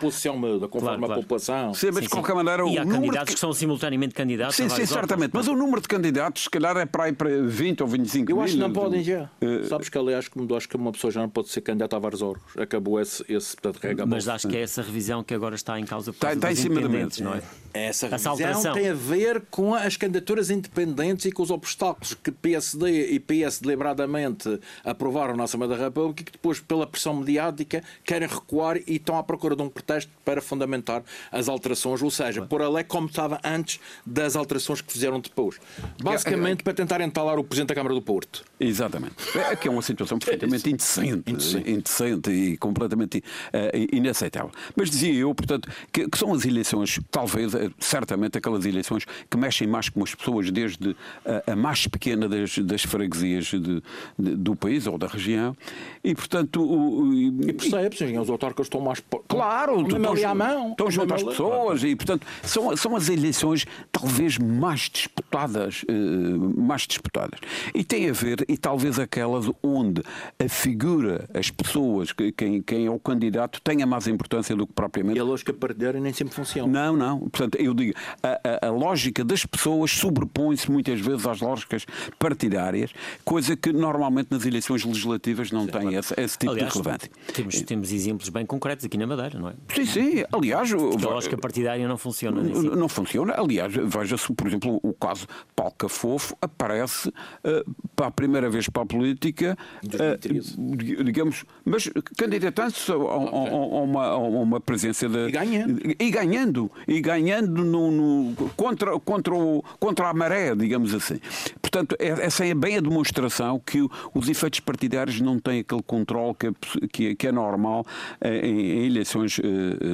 Da 0.59 0.69
conforme 0.69 1.05
a 1.05 1.15
população. 1.15 1.75
Sim, 1.75 1.91
mas 1.93 2.05
de 2.05 2.09
qualquer 2.09 2.35
maneira 2.35 2.65
há 2.65 2.87
candidatos 2.87 3.29
que... 3.29 3.35
que... 3.35 3.41
são 3.41 3.53
simultaneamente 3.53 4.15
candidatos. 4.15 4.57
Sim, 4.57 4.69
sim, 4.69 4.87
certamente. 4.87 5.31
Mas 5.33 5.49
o 5.49 5.55
número 5.55 5.81
de 5.81 5.89
candidatos, 5.89 6.45
se 6.45 6.51
calhar, 6.51 6.77
é 6.77 6.87
para 6.87 7.05
aí 7.05 7.13
para 7.13 7.29
20 7.43 7.83
ou 7.83 7.87
25 7.89 8.31
Eu 8.31 8.37
mil. 8.37 8.45
acho 8.45 8.55
que 8.55 8.61
não 8.61 8.73
podem 8.73 9.03
já. 9.03 9.31
Uh... 9.41 9.67
Sabes 9.67 9.89
que, 9.89 9.99
aliás, 9.99 10.29
como 10.29 10.55
acho 10.55 10.69
que 10.69 10.77
uma 10.77 10.93
pessoa 10.93 11.11
já 11.11 11.21
não 11.21 11.29
pode 11.29 11.49
ser 11.49 11.61
candidata 11.61 11.97
a 11.97 11.99
vários 11.99 12.23
órgãos. 12.23 12.57
Acabou 12.57 13.01
esse, 13.01 13.25
esse 13.29 13.57
portanto, 13.57 14.07
Mas 14.07 14.29
acho 14.29 14.49
que 14.49 14.57
é 14.57 14.63
essa 14.63 14.83
revisão 14.83 15.23
que 15.23 15.35
agora 15.35 15.55
está 15.55 15.79
em 15.79 15.85
causa 15.85 16.11
está, 16.11 16.33
está 16.33 16.53
em 16.53 16.55
cima 16.55 16.81
da 16.81 16.89
mesa. 16.89 17.23
Não 17.23 17.35
é? 17.35 17.43
Essa 17.75 18.09
revisão 18.09 18.37
tem 18.75 18.89
a 18.89 18.95
ver 18.95 19.43
com 19.51 19.75
as 19.75 19.97
candidaturas 19.97 20.51
independentes 20.51 21.25
e 21.25 21.33
com 21.33 21.43
os 21.43 21.51
obstáculos 21.51 22.15
que 22.15 22.31
PSD 22.31 23.13
e 23.13 23.21
PS 23.21 23.61
deliberadamente 23.61 24.61
aprovaram 24.85 25.37
na 25.37 25.45
Assembleia 25.45 25.77
da 25.77 25.85
República 25.85 26.23
e 26.23 26.25
que 26.25 26.33
depois, 26.33 26.61
pela 26.61 26.87
pressão 26.87 27.15
mediática, 27.15 27.83
querem 28.05 28.29
recuar 28.29 28.77
e 28.77 28.97
estão 28.97 29.17
à 29.17 29.23
procura 29.23 29.57
de 29.57 29.63
um 29.63 29.69
pretexto 29.69 30.11
para 30.25 30.41
fundamentar 30.41 31.03
as 31.31 31.49
alterações, 31.49 32.03
ou 32.03 32.11
seja, 32.11 32.43
por 32.43 32.63
a 32.63 32.69
lei 32.69 32.85
como 32.85 33.07
estava 33.07 33.41
antes 33.45 33.81
das 34.05 34.37
alterações 34.37 34.81
que 34.81 34.93
fizeram 34.93 35.21
depois. 35.21 35.59
Basicamente 36.03 36.59
é, 36.59 36.61
é, 36.61 36.65
para 36.65 36.75
tentar 36.75 37.01
entalar 37.01 37.39
o 37.39 37.45
Presidente 37.45 37.69
da 37.69 37.75
Câmara 37.75 37.95
do 37.95 38.03
Porto. 38.03 38.45
Exatamente. 38.59 39.15
É 39.37 39.57
que 39.57 39.69
é 39.69 39.71
uma 39.71 39.83
situação 39.83 40.19
perfeitamente 40.21 40.69
é 40.69 40.73
indecente, 40.73 41.31
indecente, 41.31 41.71
indecente 41.71 42.31
e 42.31 42.57
completamente 42.57 43.19
uh, 43.19 43.97
inaceitável. 43.97 44.51
Mas 44.77 44.91
dizia 44.91 45.13
eu, 45.13 45.35
portanto, 45.35 45.69
que, 45.93 46.09
que 46.09 46.19
são 46.19 46.33
as 46.33 46.45
eleições, 46.45 47.01
talvez 47.11 47.53
certamente 47.79 48.39
aquelas 48.39 48.65
eleições 48.65 49.05
que 49.29 49.37
mexem 49.37 49.67
mais 49.67 49.89
com 49.89 50.03
as 50.03 50.15
pessoas, 50.15 50.51
desde 50.51 50.97
a, 51.25 51.53
a 51.53 51.57
mais 51.57 51.87
pequena 51.87 52.29
das, 52.29 52.59
das 52.59 52.83
freguesias 52.83 53.47
de, 53.47 53.83
de, 54.19 54.37
do 54.37 54.55
país 54.55 54.87
ou 54.87 54.99
da 54.99 55.07
região, 55.07 55.57
e 56.03 56.15
portanto. 56.15 56.63
O, 56.63 57.13
e, 57.13 57.27
e 57.49 57.53
percebe-se, 57.53 58.05
os 58.19 58.31
autarcas 58.31 58.67
estão 58.67 58.81
mais. 58.81 59.03
Claro, 59.29 59.81
estão, 59.83 60.12
estão, 60.19 60.31
à 60.31 60.35
mão. 60.35 60.71
Estão 60.71 60.91
junto 60.91 61.15
às 61.15 61.23
pessoas, 61.23 61.85
e 61.85 61.97
portanto 61.97 62.27
são, 62.43 62.77
são 62.77 62.97
as 62.97 63.09
eleições 63.09 63.67
talvez 63.91 64.39
mais 64.39 64.91
disputadas, 64.93 65.83
uh, 65.83 66.61
mais 66.61 66.83
disputadas. 66.83 67.41
E 67.75 67.85
tem 67.85 68.09
a 68.09 68.13
ver, 68.13 68.45
e 68.49 68.57
talvez 68.57 68.99
aquelas 68.99 69.51
onde 69.63 70.03
a 70.39 70.49
figura, 70.49 71.29
as 71.35 71.51
pessoas, 71.51 72.13
quem, 72.37 72.63
quem 72.63 72.87
é 72.87 72.91
o 72.91 72.99
candidato, 72.99 73.61
tenha 73.63 73.87
mais 73.87 74.07
importância 74.07 74.55
do 74.57 74.67
que 74.67 74.73
propriamente. 74.73 75.17
E 75.17 75.21
a 75.21 75.25
lógica 75.25 75.53
partidária 75.53 76.01
nem 76.01 76.13
sempre 76.13 76.35
funciona. 76.35 76.71
Não, 76.73 76.97
não. 76.97 77.19
Portanto, 77.21 77.57
eu 77.57 77.75
digo, 77.75 77.95
a, 78.23 78.67
a, 78.67 78.69
a 78.69 78.71
lógica 78.71 79.25
das 79.25 79.45
pessoas 79.45 79.91
sobrepõe-se 79.93 80.71
muitas 80.71 81.01
vezes 81.01 81.27
às 81.27 81.41
lógicas 81.41 81.87
partidárias, 82.19 82.91
coisa 83.25 83.57
que 83.57 83.73
normalmente 83.73 84.29
nas 84.31 84.45
eleições 84.45 84.85
legislativas 84.85 85.51
não 85.51 85.65
sim, 85.65 85.73
tem 85.73 85.81
claro. 85.83 85.99
esse, 85.99 86.15
esse, 86.21 86.39
tipo 86.39 86.53
Aliás, 86.53 86.73
de 86.73 86.79
relevância. 86.79 87.11
Temos, 87.33 87.63
temos 87.63 87.93
exemplos 87.93 88.29
bem 88.29 88.45
concretos 88.47 88.85
aqui 88.85 88.97
na 88.97 89.07
Madeira, 89.07 89.39
não 89.39 89.49
é? 89.49 89.55
Sim, 89.75 89.87
sim. 89.87 90.02
Aliás, 90.33 90.73
Porque 90.73 91.07
a 91.07 91.11
lógica 91.11 91.39
partidária 91.39 91.87
não 91.87 91.99
funciona. 91.99 92.43
Não 92.43 92.89
funciona. 92.89 93.35
Aliás, 93.37 93.73
veja-se, 93.75 94.33
por 94.33 94.47
exemplo, 94.47 94.81
o 94.83 94.93
caso 94.93 95.27
Paulo 95.55 95.75
Cafofo 95.77 96.37
aparece 96.41 97.09
uh, 97.09 97.75
para 97.95 98.07
a 98.07 98.11
primeira 98.11 98.51
vez 98.51 98.69
para 98.69 98.83
a 98.83 98.87
política, 98.87 99.57
uh, 99.85 101.05
digamos, 101.05 101.45
mas 101.65 101.89
candidatando-se 102.17 102.91
a, 102.91 102.95
a, 102.95 102.99
a, 102.99 103.83
uma, 103.83 104.05
a 104.07 104.19
uma 104.19 104.61
presença 104.61 105.09
de. 105.09 105.29
E 105.29 105.31
ganhando. 105.31 105.81
E 105.99 106.11
ganhando. 106.11 106.71
E 106.87 107.01
ganhando 107.01 107.65
no, 107.65 107.91
no, 107.91 108.35
contra, 108.57 108.99
contra, 109.01 109.35
o, 109.35 109.63
contra 109.79 110.09
a 110.09 110.15
maré, 110.15 110.55
digamos 110.55 110.95
assim. 110.95 111.19
Portanto, 111.61 111.97
é, 111.99 112.09
essa 112.09 112.45
é 112.45 112.55
bem 112.55 112.77
a 112.77 112.81
demonstração 112.81 113.61
que 113.65 113.87
os 114.15 114.29
efeitos 114.29 114.61
partidários 114.61 115.21
não 115.21 115.39
têm 115.39 115.61
aquele 115.61 115.83
controle 115.83 116.35
que 116.35 116.47
é, 116.47 116.53
que 116.93 117.07
é, 117.09 117.15
que 117.15 117.27
é 117.27 117.33
normal 117.33 117.85
eh, 118.21 118.47
em, 118.47 118.83
em 118.83 118.87
eleições. 118.87 119.39
Uh, 119.39 119.92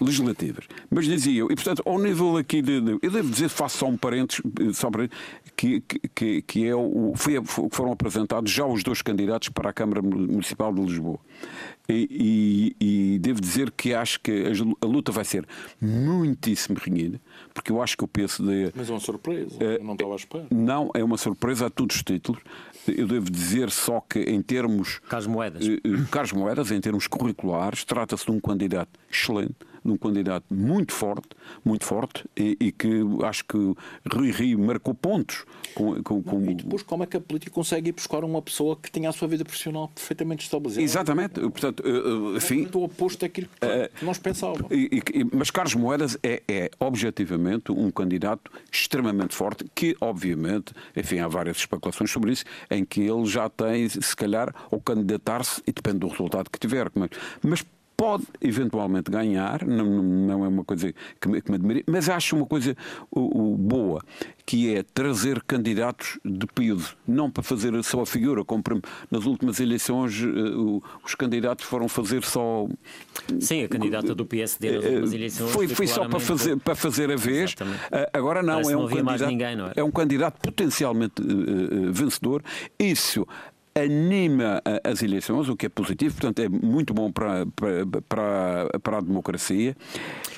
legislativas. 0.00 0.66
Mas 0.90 1.06
dizia 1.06 1.40
eu, 1.40 1.46
e 1.50 1.54
portanto, 1.54 1.82
ao 1.84 1.98
nível 1.98 2.36
aqui 2.36 2.62
de. 2.62 2.80
de 2.80 2.98
eu 3.02 3.10
devo 3.10 3.30
dizer, 3.30 3.48
faço 3.48 3.78
só 3.78 3.86
um 3.86 3.96
parênteses, 3.96 4.42
só 4.74 4.90
para, 4.90 5.08
que, 5.56 5.80
que, 6.14 6.42
que 6.42 6.66
é 6.66 6.74
o. 6.74 7.12
Foi, 7.16 7.42
foram 7.70 7.92
apresentados 7.92 8.50
já 8.50 8.64
os 8.64 8.82
dois 8.82 9.02
candidatos 9.02 9.48
para 9.48 9.70
a 9.70 9.72
Câmara 9.72 10.00
Municipal 10.02 10.72
de 10.72 10.80
Lisboa. 10.80 11.18
E, 11.90 12.76
e, 12.80 13.14
e, 13.14 13.18
devo 13.18 13.40
dizer 13.40 13.70
que 13.70 13.94
acho 13.94 14.20
que 14.20 14.44
a, 14.82 14.86
luta 14.86 15.10
vai 15.10 15.24
ser 15.24 15.46
muitíssimo 15.80 16.78
renhida, 16.78 17.18
porque 17.54 17.72
eu 17.72 17.80
acho 17.80 17.96
que 17.96 18.04
o 18.04 18.08
PSD. 18.08 18.72
Mas 18.74 18.90
é 18.90 18.92
uma 18.92 19.00
surpresa, 19.00 19.56
é, 19.58 19.78
não 19.78 19.94
estava 19.94 20.12
à 20.12 20.16
espera. 20.16 20.46
Não, 20.50 20.90
é 20.92 21.02
uma 21.02 21.16
surpresa 21.16 21.66
a 21.66 21.70
todos 21.70 21.96
os 21.96 22.02
títulos. 22.02 22.42
Eu 22.96 23.06
devo 23.06 23.30
dizer 23.30 23.70
só 23.70 24.00
que, 24.00 24.20
em 24.20 24.40
termos. 24.42 25.00
Carlos 25.08 25.26
Moedas. 25.26 25.66
Eh, 25.66 25.80
eh, 25.84 26.04
Carlos 26.10 26.32
Moedas, 26.32 26.70
em 26.70 26.80
termos 26.80 27.06
curriculares, 27.06 27.84
trata-se 27.84 28.24
de 28.24 28.32
um 28.32 28.40
candidato 28.40 28.90
excelente 29.10 29.56
de 29.84 29.90
um 29.90 29.96
candidato 29.96 30.44
muito 30.52 30.92
forte, 30.92 31.28
muito 31.64 31.84
forte, 31.84 32.24
e, 32.36 32.56
e 32.60 32.72
que 32.72 33.02
acho 33.24 33.44
que 33.44 33.74
Rui 34.12 34.30
Rio 34.30 34.58
marcou 34.58 34.94
pontos. 34.94 35.44
Com, 35.74 36.02
com, 36.02 36.22
com... 36.22 36.42
E 36.50 36.54
depois 36.54 36.82
como 36.82 37.04
é 37.04 37.06
que 37.06 37.16
a 37.16 37.20
política 37.20 37.52
consegue 37.52 37.90
ir 37.90 37.92
buscar 37.92 38.24
uma 38.24 38.42
pessoa 38.42 38.76
que 38.76 38.90
tinha 38.90 39.08
a 39.08 39.12
sua 39.12 39.28
vida 39.28 39.44
profissional 39.44 39.88
perfeitamente 39.88 40.44
estabelecida? 40.44 40.82
Exatamente. 40.82 41.40
Portanto, 41.40 41.82
eh, 41.84 41.90
eh, 41.90 42.36
enfim... 42.36 42.68
o 42.74 42.84
oposto 42.84 43.20
daquilo 43.20 43.48
que 43.48 43.66
uh, 43.66 44.04
nós 44.04 44.18
pensávamos. 44.18 44.70
E, 44.70 45.02
e, 45.14 45.24
mas 45.32 45.50
Carlos 45.50 45.74
Moedas 45.74 46.18
é, 46.22 46.42
é, 46.48 46.70
objetivamente, 46.80 47.72
um 47.72 47.90
candidato 47.90 48.50
extremamente 48.70 49.34
forte, 49.34 49.64
que, 49.74 49.96
obviamente, 50.00 50.72
enfim, 50.96 51.18
há 51.18 51.28
várias 51.28 51.58
especulações 51.58 52.10
sobre 52.10 52.32
isso, 52.32 52.44
em 52.70 52.84
que 52.84 53.00
ele 53.00 53.26
já 53.26 53.48
tem, 53.48 53.88
se 53.88 54.16
calhar, 54.16 54.54
ao 54.70 54.80
candidatar-se, 54.80 55.62
e 55.66 55.72
depende 55.72 55.98
do 55.98 56.08
resultado 56.08 56.50
que 56.50 56.58
tiver, 56.58 56.90
mas, 56.94 57.10
mas 57.42 57.64
pode 57.98 58.24
eventualmente 58.40 59.10
ganhar, 59.10 59.66
não, 59.66 59.84
não 59.84 60.44
é 60.44 60.48
uma 60.48 60.64
coisa 60.64 60.94
que 61.20 61.28
me, 61.28 61.42
que 61.42 61.50
me 61.50 61.56
admire, 61.56 61.84
mas 61.84 62.08
acho 62.08 62.36
uma 62.36 62.46
coisa 62.46 62.76
o, 63.10 63.54
o, 63.54 63.56
boa, 63.56 64.00
que 64.46 64.72
é 64.72 64.84
trazer 64.84 65.42
candidatos 65.42 66.16
de 66.24 66.46
peso, 66.46 66.96
não 67.04 67.28
para 67.28 67.42
fazer 67.42 67.72
só 67.82 68.02
a 68.02 68.06
figura, 68.06 68.44
como 68.44 68.62
nas 69.10 69.26
últimas 69.26 69.58
eleições 69.58 70.22
uh, 70.22 70.80
os 71.04 71.16
candidatos 71.16 71.64
foram 71.64 71.88
fazer 71.88 72.22
só. 72.22 72.68
Sim, 73.40 73.64
a 73.64 73.68
candidata 73.68 74.14
do 74.14 74.24
PSD 74.24 74.70
nas 74.70 74.84
últimas 74.84 75.12
eleições. 75.12 75.50
Foi, 75.50 75.66
foi 75.66 75.88
só 75.88 76.08
para 76.08 76.20
fazer, 76.20 76.56
para 76.56 76.76
fazer 76.76 77.10
a 77.10 77.16
vez. 77.16 77.54
Uh, 77.54 78.06
agora 78.12 78.44
não, 78.44 78.60
é 78.60 78.76
um, 78.76 78.82
não 78.82 78.88
candidato, 78.88 79.26
ninguém, 79.26 79.56
não 79.56 79.66
é? 79.66 79.72
é 79.74 79.82
um 79.82 79.90
candidato 79.90 80.40
potencialmente 80.40 81.20
uh, 81.20 81.92
vencedor. 81.92 82.44
Isso 82.78 83.26
anima 83.82 84.62
as 84.84 85.02
eleições, 85.02 85.48
o 85.48 85.56
que 85.56 85.66
é 85.66 85.68
positivo, 85.68 86.14
portanto 86.14 86.40
é 86.40 86.48
muito 86.48 86.92
bom 86.92 87.10
para, 87.10 87.46
para, 88.08 88.78
para 88.78 88.98
a 88.98 89.00
democracia. 89.00 89.76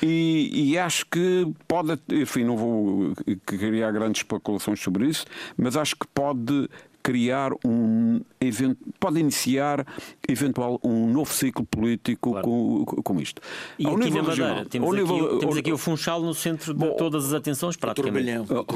E, 0.03 0.70
e, 0.72 0.79
acho 0.79 1.05
que 1.07 1.46
pode, 1.68 1.98
enfim, 2.11 2.44
não 2.44 2.57
vou 2.57 3.12
criar 3.44 3.90
grandes 3.92 4.20
especulações 4.20 4.81
sobre 4.81 5.07
isso, 5.07 5.26
mas 5.57 5.76
acho 5.76 5.94
que 5.94 6.07
pode 6.07 6.68
criar 7.03 7.53
um 7.65 8.21
evento, 8.41 8.79
pode 8.99 9.21
iniciar 9.21 9.87
eventual 10.29 10.81
um 10.83 11.07
novo 11.07 11.33
ciclo 11.33 11.65
político 11.65 12.33
claro. 12.33 12.47
com, 12.47 12.85
com 12.85 13.21
isto. 13.21 13.43
E 13.79 13.87
ao 13.87 13.97
aqui 13.97 14.11
na 14.11 14.23
Madeira, 14.23 14.67
temos, 14.67 14.89
aqui, 14.89 15.01
nível, 15.01 15.39
temos 15.39 15.57
aqui 15.57 15.73
o 15.73 15.79
Funchal 15.79 16.23
no 16.23 16.35
centro 16.35 16.75
de 16.75 16.81
bom, 16.81 16.97
todas 16.97 17.27
as 17.27 17.33
atenções, 17.33 17.77
praticamente. 17.77 18.53
Ao, 18.53 18.67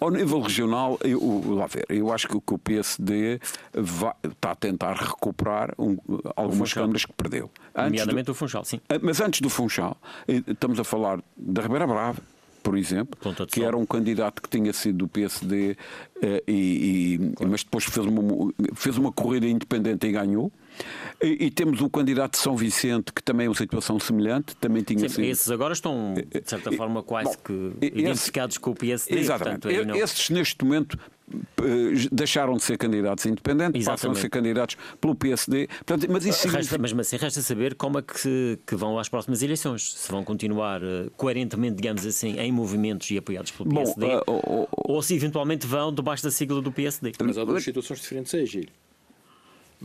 ao 0.00 0.10
nível 0.10 0.40
regional, 0.40 0.98
eu, 1.02 1.54
lá 1.54 1.66
ver, 1.66 1.84
eu 1.88 2.12
acho 2.12 2.28
que, 2.28 2.40
que 2.40 2.54
o 2.54 2.58
PSD 2.58 3.40
vai, 3.72 4.14
está 4.24 4.52
a 4.52 4.54
tentar 4.54 4.94
recuperar 4.94 5.74
um, 5.78 5.96
algumas 6.36 6.72
câmaras 6.72 7.04
que 7.04 7.12
perdeu. 7.12 7.50
Antes 7.74 8.00
Nomeadamente 8.00 8.26
do, 8.26 8.32
o 8.32 8.34
Funchal, 8.34 8.64
sim. 8.64 8.80
Ah, 8.88 8.98
mas 9.02 9.20
antes 9.20 9.40
do 9.40 9.50
Funchal, 9.50 9.96
eh, 10.28 10.42
estamos 10.46 10.78
a 10.78 10.84
falar 10.84 11.20
da 11.36 11.62
Ribeira 11.62 11.86
Brava, 11.86 12.20
por 12.64 12.78
exemplo, 12.78 13.20
que 13.46 13.62
era 13.62 13.76
um 13.76 13.84
candidato 13.84 14.40
que 14.40 14.48
tinha 14.48 14.72
sido 14.72 14.96
do 15.00 15.08
PSD, 15.08 15.76
eh, 16.22 16.42
e, 16.48 17.20
e, 17.38 17.46
mas 17.46 17.62
depois 17.62 17.84
fez 17.84 18.06
uma, 18.06 18.52
fez 18.74 18.96
uma 18.96 19.12
corrida 19.12 19.46
independente 19.46 20.06
e 20.06 20.12
ganhou. 20.12 20.50
E, 21.22 21.44
e, 21.44 21.50
temos 21.50 21.82
o 21.82 21.90
candidato 21.90 22.32
de 22.32 22.38
São 22.38 22.56
Vicente, 22.56 23.12
que 23.12 23.22
também 23.22 23.44
é 23.46 23.48
uma 23.50 23.54
situação 23.54 24.00
semelhante, 24.00 24.56
também 24.56 24.82
tinha 24.82 25.08
Sim, 25.08 25.14
sido... 25.14 25.24
Esses 25.24 25.50
agora 25.50 25.74
estão, 25.74 26.14
de 26.14 26.42
certa 26.48 26.72
forma, 26.72 27.02
quase 27.02 27.36
Bom, 27.36 27.42
que 27.44 27.86
identificados 27.86 28.56
com 28.56 28.70
o 28.70 28.74
PSD. 28.74 29.18
Exatamente. 29.18 29.60
Portanto, 29.60 29.86
não... 29.86 29.96
Esses, 29.96 30.30
neste 30.30 30.64
momento, 30.64 30.98
eh, 30.98 31.13
deixaram 32.12 32.54
de 32.54 32.62
ser 32.62 32.76
candidatos 32.76 33.24
independentes, 33.26 33.82
Exatamente. 33.82 33.86
passam 33.86 34.10
a 34.12 34.14
ser 34.14 34.28
candidatos 34.28 34.76
pelo 35.00 35.14
PSD. 35.14 35.66
Portanto, 35.66 36.06
mas, 36.10 36.26
isso 36.26 36.48
resta, 36.48 36.78
mas, 36.78 36.92
mas 36.92 37.06
assim, 37.06 37.16
resta 37.16 37.40
saber 37.40 37.74
como 37.74 37.98
é 37.98 38.02
que, 38.02 38.58
que, 38.66 38.76
vão 38.76 38.98
às 38.98 39.08
próximas 39.08 39.42
eleições. 39.42 39.94
Se 39.94 40.10
vão 40.10 40.22
continuar 40.22 40.82
uh, 40.82 41.10
coerentemente, 41.16 41.76
digamos 41.76 42.04
assim, 42.04 42.38
em 42.38 42.52
movimentos 42.52 43.10
e 43.10 43.18
apoiados 43.18 43.50
pelo 43.50 43.68
Bom, 43.68 43.82
PSD, 43.82 44.06
uh, 44.06 44.22
uh, 44.28 44.68
ou 44.70 45.02
se 45.02 45.14
eventualmente 45.14 45.66
vão 45.66 45.92
debaixo 45.92 46.22
da 46.22 46.30
sigla 46.30 46.60
do 46.60 46.70
PSD. 46.70 47.12
Mas 47.22 47.38
há 47.38 47.44
duas 47.44 47.64
situações 47.64 48.00
diferentes 48.00 48.34
aí, 48.34 48.46
Gil. 48.46 48.66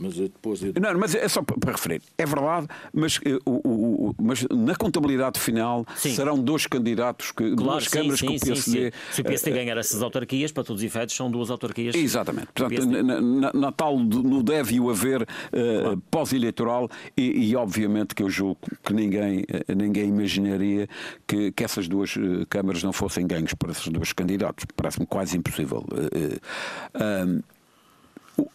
Mas 0.00 0.16
depois. 0.16 0.62
Eu... 0.62 0.72
Não, 0.80 0.98
mas 0.98 1.14
é 1.14 1.28
só 1.28 1.42
para 1.42 1.72
referir. 1.72 2.00
É 2.16 2.24
verdade, 2.24 2.66
mas, 2.90 3.20
eh, 3.22 3.38
o, 3.44 3.60
o, 3.68 4.08
o 4.08 4.14
mas 4.18 4.46
na 4.50 4.74
contabilidade 4.74 5.38
final 5.38 5.84
sim. 5.94 6.14
serão 6.14 6.38
dois 6.38 6.66
candidatos, 6.66 7.30
que, 7.30 7.54
claro, 7.54 7.72
duas 7.72 7.84
sim, 7.84 7.90
câmaras 7.90 8.18
sim, 8.18 8.26
que 8.26 8.36
o 8.36 8.40
PSD. 8.40 8.92
Se 9.12 9.20
o 9.20 9.24
PSD 9.24 9.50
uh, 9.50 9.54
ganhar 9.54 9.76
essas 9.76 10.02
autarquias, 10.02 10.52
para 10.52 10.64
todos 10.64 10.80
os 10.80 10.86
efeitos, 10.86 11.14
são 11.14 11.30
duas 11.30 11.50
autarquias. 11.50 11.94
Exatamente. 11.94 12.48
Portanto, 12.54 12.86
na, 12.86 13.20
na, 13.20 13.52
na, 13.52 13.72
tal, 13.72 13.98
no 13.98 14.42
deve 14.42 14.76
e 14.76 14.80
o 14.80 14.88
haver 14.88 15.22
uh, 15.22 16.00
pós-eleitoral, 16.10 16.88
e, 17.14 17.50
e, 17.50 17.56
obviamente 17.56 18.14
que 18.14 18.22
eu 18.22 18.30
julgo 18.30 18.58
que 18.82 18.94
ninguém, 18.94 19.44
ninguém 19.76 20.08
imaginaria 20.08 20.88
que, 21.26 21.52
que 21.52 21.62
essas 21.62 21.86
duas 21.86 22.14
câmaras 22.48 22.82
não 22.82 22.92
fossem 22.92 23.26
ganhos 23.26 23.52
para 23.52 23.72
esses 23.72 23.86
dois 23.88 24.14
candidatos. 24.14 24.64
Parece-me 24.74 25.04
quase 25.04 25.36
impossível. 25.36 25.84
Uh, 25.90 27.42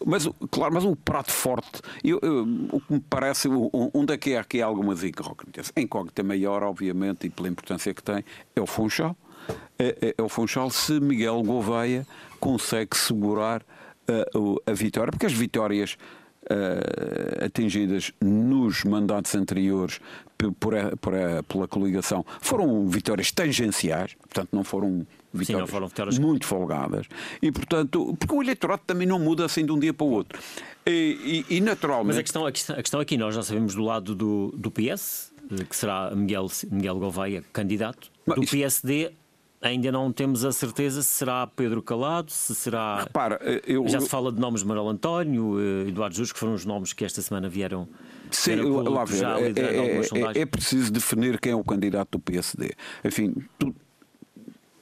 mas, 0.06 0.28
claro, 0.52 0.74
mas 0.74 0.84
um 0.84 0.95
prato 0.95 1.32
forte, 1.32 1.82
eu, 2.04 2.19
eu, 2.21 2.43
o 2.71 2.80
que 2.80 2.93
me 2.93 3.00
parece, 3.00 3.48
onde 3.93 4.13
é 4.13 4.17
que 4.17 4.36
há 4.36 4.41
aqui 4.41 4.62
algumas 4.62 5.04
incógnitas? 5.04 5.71
A 5.76 5.82
incógnita 5.82 6.24
maior, 6.24 6.63
obviamente, 6.63 7.28
e 7.28 7.30
pela 7.30 7.48
importância 7.48 7.93
que 7.93 8.04
tem, 8.04 8.24
é 8.56 8.62
o 8.62 8.65
Funchal. 8.65 9.15
É, 9.78 9.98
é, 10.02 10.15
é 10.17 10.21
o 10.21 10.30
Funchal 10.30 10.69
se 10.69 11.00
Miguel 11.00 11.41
Gouveia 11.43 12.08
consegue 12.39 12.95
segurar 12.95 13.62
uh, 13.62 14.62
a 14.65 14.74
vitória, 14.74 15.12
porque 15.12 15.26
as 15.26 15.34
vitórias 15.34 15.98
uh, 16.43 17.45
atingidas 17.45 18.12
nos 18.65 18.84
mandatos 18.84 19.34
anteriores 19.36 19.99
por, 20.38 20.54
por, 20.97 21.13
pela 21.47 21.67
coligação 21.67 22.25
foram 22.41 22.88
vitórias 22.88 23.32
tangenciais, 23.32 24.15
portanto 24.15 24.49
não 24.51 24.63
foram 24.63 25.06
vitórias, 25.34 25.67
Sim, 25.67 25.71
foram 25.71 25.88
vitórias 25.88 26.19
muito 26.19 26.45
folgadas. 26.45 27.08
E, 27.41 27.51
portanto, 27.51 28.15
porque 28.19 28.34
o 28.34 28.41
eleitorado 28.41 28.82
também 28.86 29.08
não 29.08 29.19
muda 29.19 29.45
assim 29.45 29.65
de 29.65 29.71
um 29.71 29.80
dia 29.80 29.93
para 29.93 30.06
o 30.06 30.10
outro. 30.10 30.39
E, 30.86 31.43
e, 31.49 31.58
e 31.58 31.62
naturalmente. 31.62 32.08
Mas 32.08 32.17
a 32.17 32.23
questão, 32.23 32.45
a 32.45 32.51
questão, 32.51 32.75
a 32.75 32.82
questão 32.82 32.99
aqui, 32.99 33.17
nós 33.17 33.36
já 33.36 33.43
sabemos 33.43 33.75
do 33.75 33.84
lado 33.84 34.15
do, 34.15 34.54
do 34.56 34.71
PS, 34.71 35.34
eh, 35.51 35.63
que 35.63 35.75
será 35.75 36.12
Miguel, 36.15 36.47
Miguel 36.71 36.99
Gouveia 36.99 37.43
candidato. 37.51 38.12
Do 38.25 38.36
Mas, 38.38 38.49
PSD, 38.49 39.12
ainda 39.62 39.91
não 39.91 40.12
temos 40.12 40.45
a 40.45 40.51
certeza 40.51 41.01
se 41.01 41.10
será 41.10 41.47
Pedro 41.47 41.82
Calado, 41.82 42.32
se 42.32 42.54
será. 42.56 43.04
Repara, 43.04 43.39
eh, 43.41 43.62
eu... 43.65 43.88
Já 43.88 43.99
se 43.99 44.10
fala 44.10 44.32
de 44.32 44.39
nomes 44.39 44.62
de 44.62 44.67
Manuel 44.67 44.89
António, 44.89 45.60
eh, 45.60 45.89
Eduardo 45.89 46.15
Jus, 46.15 46.32
que 46.32 46.39
foram 46.39 46.54
os 46.54 46.65
nomes 46.65 46.93
que 46.93 47.04
esta 47.04 47.21
semana 47.21 47.49
vieram. 47.49 47.88
Sim, 48.31 48.55
lá 48.55 49.05
ver, 49.05 49.23
é, 49.57 50.39
é, 50.39 50.41
é, 50.41 50.45
preciso 50.45 50.91
definir 50.91 51.39
quem 51.39 51.51
é 51.51 51.55
o 51.55 51.63
candidato 51.63 52.11
do 52.11 52.19
PSD. 52.19 52.71
Enfim, 53.03 53.33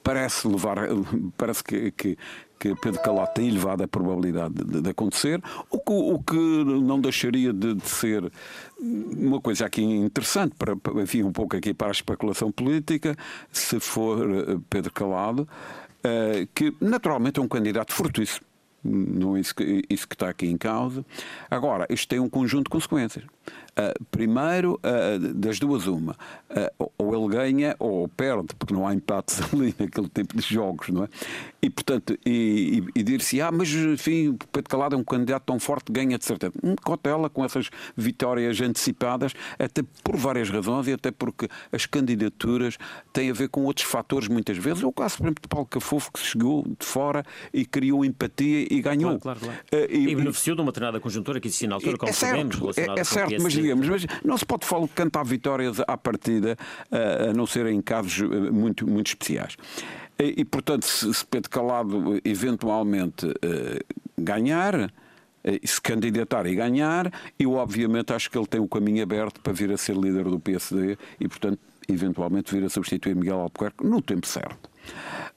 parece 0.04 0.46
levar, 0.46 0.76
parece 1.36 1.64
que, 1.64 1.90
que, 1.90 2.18
que 2.58 2.74
Pedro 2.76 3.00
Calado 3.00 3.32
tem 3.34 3.48
elevado 3.48 3.82
a 3.82 3.88
probabilidade 3.88 4.54
de, 4.54 4.82
de 4.82 4.90
acontecer, 4.90 5.42
o 5.70 5.78
que, 5.78 5.92
o 5.92 6.18
que 6.18 6.36
não 6.36 7.00
deixaria 7.00 7.52
de, 7.52 7.74
de, 7.74 7.88
ser 7.88 8.30
uma 8.78 9.40
coisa 9.40 9.66
aqui 9.66 9.82
interessante, 9.82 10.54
para, 10.56 10.76
enfim, 11.02 11.22
um 11.22 11.32
pouco 11.32 11.56
aqui 11.56 11.72
para 11.72 11.88
a 11.88 11.92
especulação 11.92 12.52
política, 12.52 13.16
se 13.50 13.80
for 13.80 14.30
eh, 14.30 14.58
Pedro 14.68 14.92
Calado, 14.92 15.48
uh, 16.04 16.46
que 16.54 16.74
naturalmente 16.80 17.40
é 17.40 17.42
um 17.42 17.48
candidato 17.48 17.92
fortíssimo. 17.92 18.46
Não 18.84 19.36
é 19.36 19.40
isso 19.40 19.54
que, 19.54 19.82
isso 19.88 20.06
que 20.06 20.14
está 20.14 20.28
aqui 20.28 20.46
em 20.46 20.58
causa. 20.58 21.04
Agora, 21.50 21.86
isto 21.88 22.06
tem 22.06 22.20
um 22.20 22.28
conjunto 22.28 22.64
de 22.64 22.70
consequências. 22.70 23.24
Uh, 23.74 24.04
primeiro, 24.08 24.74
uh, 24.84 25.34
das 25.34 25.58
duas, 25.58 25.88
uma. 25.88 26.12
Uh, 26.48 26.90
ou 26.96 27.16
ele 27.16 27.34
ganha 27.34 27.74
ou 27.80 28.06
perde, 28.06 28.54
porque 28.56 28.72
não 28.72 28.86
há 28.86 28.94
empates 28.94 29.40
ali 29.52 29.74
naquele 29.76 30.08
tipo 30.08 30.36
de 30.36 30.42
jogos, 30.42 30.90
não 30.90 31.02
é? 31.02 31.08
E, 31.60 31.68
portanto, 31.68 32.16
e, 32.24 32.84
e, 32.94 33.00
e 33.00 33.02
dir-se, 33.02 33.40
ah, 33.40 33.50
mas 33.50 33.68
enfim, 33.70 34.28
o 34.28 34.34
Pedro 34.52 34.70
Calado 34.70 34.94
é 34.94 34.98
um 34.98 35.02
candidato 35.02 35.42
tão 35.46 35.58
forte, 35.58 35.90
ganha 35.90 36.16
de 36.16 36.24
certeza. 36.24 36.52
Um, 36.62 36.76
cotela 36.76 37.28
com 37.28 37.44
essas 37.44 37.68
vitórias 37.96 38.60
antecipadas, 38.60 39.32
até 39.58 39.82
por 40.04 40.16
várias 40.16 40.50
razões 40.50 40.86
e 40.86 40.92
até 40.92 41.10
porque 41.10 41.48
as 41.72 41.84
candidaturas 41.84 42.78
têm 43.12 43.30
a 43.30 43.32
ver 43.32 43.48
com 43.48 43.64
outros 43.64 43.86
fatores, 43.86 44.28
muitas 44.28 44.56
vezes. 44.56 44.84
É 44.84 44.86
o 44.86 44.92
caso, 44.92 45.16
por 45.16 45.24
exemplo, 45.24 45.42
de 45.42 45.48
Paulo 45.48 45.66
Cafofo, 45.66 46.12
que 46.12 46.20
chegou 46.20 46.62
de 46.62 46.86
fora 46.86 47.24
e 47.52 47.64
criou 47.64 48.04
empatia 48.04 48.68
e 48.70 48.80
ganhou. 48.80 49.18
Claro, 49.18 49.40
claro, 49.40 49.58
claro. 49.70 49.92
e, 49.92 50.14
beneficiou 50.14 50.54
de 50.54 50.62
uma 50.62 50.70
determinada 50.70 51.00
conjuntura 51.00 51.40
que 51.40 51.48
existia 51.48 51.68
na 51.68 51.74
altura, 51.74 51.96
como 51.96 52.10
é 52.10 52.12
sabemos, 52.12 52.78
é, 52.78 53.00
é 53.00 53.04
certo, 53.04 53.33
mas 53.42 53.52
digamos, 53.52 53.88
mas 53.88 54.06
não 54.24 54.36
se 54.36 54.44
pode 54.44 54.66
falar, 54.66 54.88
cantar 54.88 55.24
vitórias 55.24 55.80
à 55.80 55.96
partida, 55.96 56.56
a 56.90 57.32
não 57.32 57.46
ser 57.46 57.66
em 57.66 57.80
casos 57.80 58.20
eh, 58.20 58.50
muito, 58.50 58.86
muito 58.86 59.08
especiais. 59.08 59.56
E, 60.18 60.40
e 60.40 60.44
portanto, 60.44 60.84
se, 60.84 61.12
se 61.12 61.26
Pedro 61.26 61.50
Calado 61.50 62.20
eventualmente 62.24 63.26
uh, 63.26 63.94
ganhar, 64.16 64.92
eh, 65.42 65.60
se 65.64 65.80
candidatar 65.80 66.46
e 66.46 66.54
ganhar, 66.54 67.12
eu 67.38 67.54
obviamente 67.54 68.12
acho 68.12 68.30
que 68.30 68.38
ele 68.38 68.46
tem 68.46 68.60
o 68.60 68.68
caminho 68.68 69.02
aberto 69.02 69.40
para 69.40 69.52
vir 69.52 69.70
a 69.72 69.76
ser 69.76 69.96
líder 69.96 70.24
do 70.24 70.38
PSD 70.38 70.96
e, 71.18 71.28
portanto, 71.28 71.58
eventualmente 71.88 72.54
vir 72.54 72.64
a 72.64 72.70
substituir 72.70 73.14
Miguel 73.14 73.40
Albuquerque 73.40 73.84
no 73.84 74.00
tempo 74.00 74.26
certo. 74.26 74.70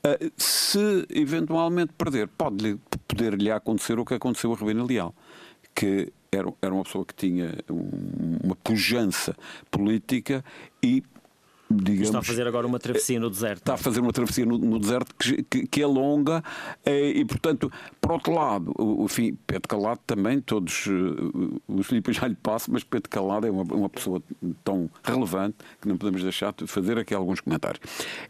Uh, 0.06 0.32
se 0.38 1.06
eventualmente 1.10 1.94
perder, 1.98 2.28
pode 2.28 2.78
poder-lhe 3.08 3.50
acontecer 3.52 3.98
o 4.00 4.06
que 4.06 4.14
aconteceu 4.14 4.54
a 4.54 4.56
Rebina 4.56 4.84
Leal, 4.84 5.14
que 5.78 6.12
era, 6.32 6.52
era 6.60 6.74
uma 6.74 6.84
pessoa 6.84 7.06
que 7.06 7.14
tinha 7.14 7.54
uma 7.70 8.56
pujança 8.56 9.36
política 9.70 10.44
e 10.82 11.04
digamos, 11.70 12.08
está 12.08 12.20
a 12.20 12.24
fazer 12.24 12.48
agora 12.48 12.66
uma 12.66 12.80
travessia 12.80 13.20
no 13.20 13.30
deserto. 13.30 13.60
Está 13.60 13.74
a 13.76 13.78
fazer 13.78 14.00
uma 14.00 14.12
travessia 14.12 14.46
no, 14.46 14.58
no 14.58 14.80
deserto 14.80 15.14
que, 15.16 15.44
que, 15.44 15.68
que, 15.68 15.84
é 15.84 15.86
longa 15.86 16.44
eh, 16.84 17.10
e, 17.10 17.26
portanto, 17.26 17.72
por 18.02 18.14
outro 18.14 18.34
lado, 18.34 18.74
o, 18.78 19.08
fim, 19.08 19.38
Pedro 19.46 19.68
Calado 19.68 20.00
também, 20.08 20.40
todos, 20.40 20.88
uh, 20.88 21.62
o 21.68 21.84
Filipe 21.84 22.12
já 22.14 22.28
lhe 22.28 22.36
passa, 22.36 22.72
mas 22.72 22.84
Pedro 22.84 23.10
Calado 23.10 23.46
é 23.46 23.52
uma, 23.52 23.64
uma 23.64 23.90
pessoa 23.90 24.24
tão 24.64 24.90
relevante 25.04 25.58
que 25.80 25.88
não 25.88 25.98
podemos 25.98 26.24
deixar 26.24 26.54
de 26.54 26.66
fazer 26.66 26.98
aqui 26.98 27.14
alguns 27.14 27.42
comentários. 27.42 27.82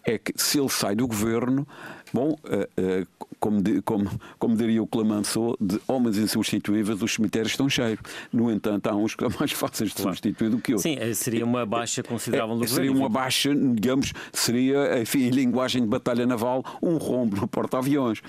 É 0.03 0.17
que 0.17 0.33
se 0.35 0.59
ele 0.59 0.69
sai 0.69 0.95
do 0.95 1.07
governo, 1.07 1.65
bom, 2.11 2.29
uh, 2.29 2.33
uh, 2.33 3.26
como, 3.39 3.61
como, 3.83 4.09
como 4.39 4.55
diria 4.55 4.81
o 4.81 4.87
Clemenceau, 4.87 5.55
de 5.59 5.79
homens 5.87 6.17
insubstituíveis, 6.17 7.01
os 7.01 7.13
cemitérios 7.13 7.51
estão 7.51 7.69
cheios. 7.69 7.99
No 8.31 8.51
entanto, 8.51 8.87
há 8.87 8.95
uns 8.95 9.15
que 9.15 9.27
são 9.27 9.39
mais 9.39 9.51
fáceis 9.51 9.91
de 9.91 9.95
claro. 9.95 10.15
substituir 10.15 10.49
do 10.49 10.59
que 10.59 10.73
outros. 10.73 10.83
Sim, 10.83 11.13
seria 11.13 11.45
uma 11.45 11.65
baixa 11.65 12.03
considerável 12.03 12.61
é, 12.63 12.67
Seria 12.67 12.91
uma 12.91 13.09
baixa, 13.09 13.53
digamos, 13.55 14.13
seria, 14.33 14.99
enfim, 15.01 15.25
em 15.25 15.29
linguagem 15.29 15.81
de 15.81 15.87
batalha 15.87 16.25
naval, 16.25 16.63
um 16.81 16.97
rombo 16.97 17.35
no 17.35 17.47
porta-aviões. 17.47 18.21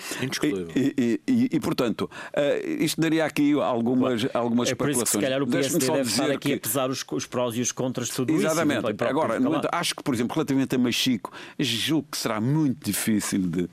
E, 0.74 0.94
e, 0.96 1.20
e, 1.26 1.48
e, 1.52 1.60
portanto, 1.60 2.02
uh, 2.02 2.82
isto 2.82 3.00
daria 3.00 3.24
aqui 3.24 3.52
algumas, 3.52 4.24
claro. 4.24 4.38
algumas 4.38 4.70
é 4.70 4.74
por 4.74 4.88
especulações. 4.90 5.08
Isso 5.08 5.18
que 5.18 5.24
se 5.24 5.30
calhar 5.30 5.42
o 5.42 5.46
PSD 5.46 5.86
deve 5.86 6.10
estar 6.10 6.30
aqui 6.30 6.48
que... 6.48 6.54
a 6.54 6.60
pesar 6.60 6.90
os, 6.90 7.04
os 7.10 7.26
prós 7.26 7.56
e 7.56 7.60
os 7.60 7.72
contras 7.72 8.08
de 8.08 8.14
tudo 8.14 8.32
Exatamente. 8.32 8.78
isso. 8.78 8.88
Exatamente. 8.88 9.04
Agora, 9.04 9.38
entanto, 9.38 9.68
acho 9.72 9.94
que, 9.94 10.02
por 10.02 10.14
exemplo, 10.14 10.34
relativamente 10.34 10.74
a 10.74 10.78
Machico, 10.78 11.32
julgo 11.58 12.08
que 12.10 12.18
será 12.18 12.40
muito 12.40 12.84
difícil 12.84 13.40
de 13.40 13.68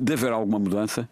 de 0.00 0.12
haver 0.12 0.32
alguma 0.32 0.58
mudança. 0.58 1.08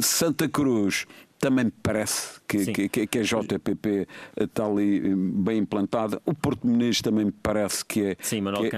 Santa 0.00 0.48
Cruz 0.48 1.06
também 1.44 1.66
me 1.66 1.72
parece 1.82 2.40
que, 2.48 2.88
que, 2.88 3.06
que, 3.06 3.18
a 3.18 3.22
JPP 3.22 4.08
está 4.40 4.64
ali 4.64 5.14
bem 5.14 5.58
implantada. 5.58 6.20
O 6.24 6.32
Porto 6.32 6.66
Muniz 6.66 7.02
também 7.02 7.26
me 7.26 7.32
parece 7.32 7.84
que 7.84 8.02
é, 8.02 8.16
Sim, 8.20 8.40
que. 8.62 8.70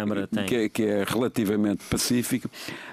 Que, 0.45 0.57
é, 0.57 0.69
que 0.69 0.83
é 0.83 1.05
relativamente 1.05 1.85
pacífico. 1.89 2.51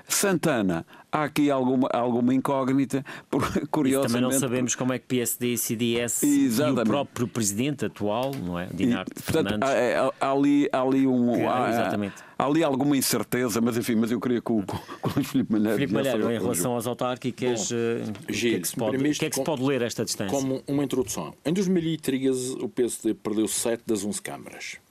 Santana, 0.08 0.86
há 1.14 1.26
aqui 1.26 1.52
alguma, 1.52 1.88
alguma 1.94 2.34
incógnita, 2.34 3.06
porque 3.30 3.68
curiosamente... 3.68 4.14
também 4.14 4.22
não 4.32 4.40
sabemos 4.40 4.74
como 4.74 4.94
é 4.94 5.00
que 5.00 5.06
PSD 5.06 5.54
e 5.54 5.58
CDS 5.58 6.24
Exatamente. 6.24 6.80
e 6.80 6.82
o 6.82 6.86
próprio 6.86 7.28
presidente 7.28 7.86
atual, 7.86 8.32
não 8.34 8.58
é? 8.58 8.66
Dinarte 8.74 9.12
e, 9.12 9.22
portanto, 9.22 9.50
Fernandes... 9.50 9.70
Há, 9.70 9.74
é, 9.74 10.12
há, 10.20 10.32
ali, 10.32 10.68
há 10.72 10.82
ali 10.82 11.06
um... 11.06 11.48
Há, 11.48 11.70
Exatamente. 11.70 12.16
Há 12.36 12.46
ali 12.46 12.64
alguma 12.64 12.98
incerteza, 12.98 13.62
mas 13.62 13.78
enfim, 13.78 13.96
mas 13.96 14.12
eu 14.12 14.20
queria 14.20 14.42
que 14.42 14.52
o, 14.52 14.64
com 14.64 15.20
o 15.20 15.24
Filipe 15.24 15.52
Malheiro... 15.54 15.76
Filipe 15.76 15.94
Malheiro, 15.94 16.32
em 16.32 16.40
relação 16.40 16.76
às 16.76 16.88
autárquicas, 16.88 17.72
Bom, 17.72 17.78
eh, 17.78 18.04
o 18.24 18.34
que 18.34 18.56
é 18.56 18.60
que 18.60 18.68
se 18.68 18.76
pode, 18.76 18.98
que 18.98 19.26
é 19.26 19.30
que 19.30 19.36
se 19.36 19.44
pode 19.44 19.64
ler 19.64 19.84
esta 19.84 20.04
distância? 20.04 20.36
Como 20.36 20.64
uma 20.68 20.84
introdução. 20.84 21.34
Em 21.46 21.54
2013 21.54 22.58
o 22.60 22.68
PSD 22.68 23.14
perdeu 23.14 23.48
7 23.48 23.84
das 23.86 24.04
11 24.04 24.22
câmaras. 24.22 24.83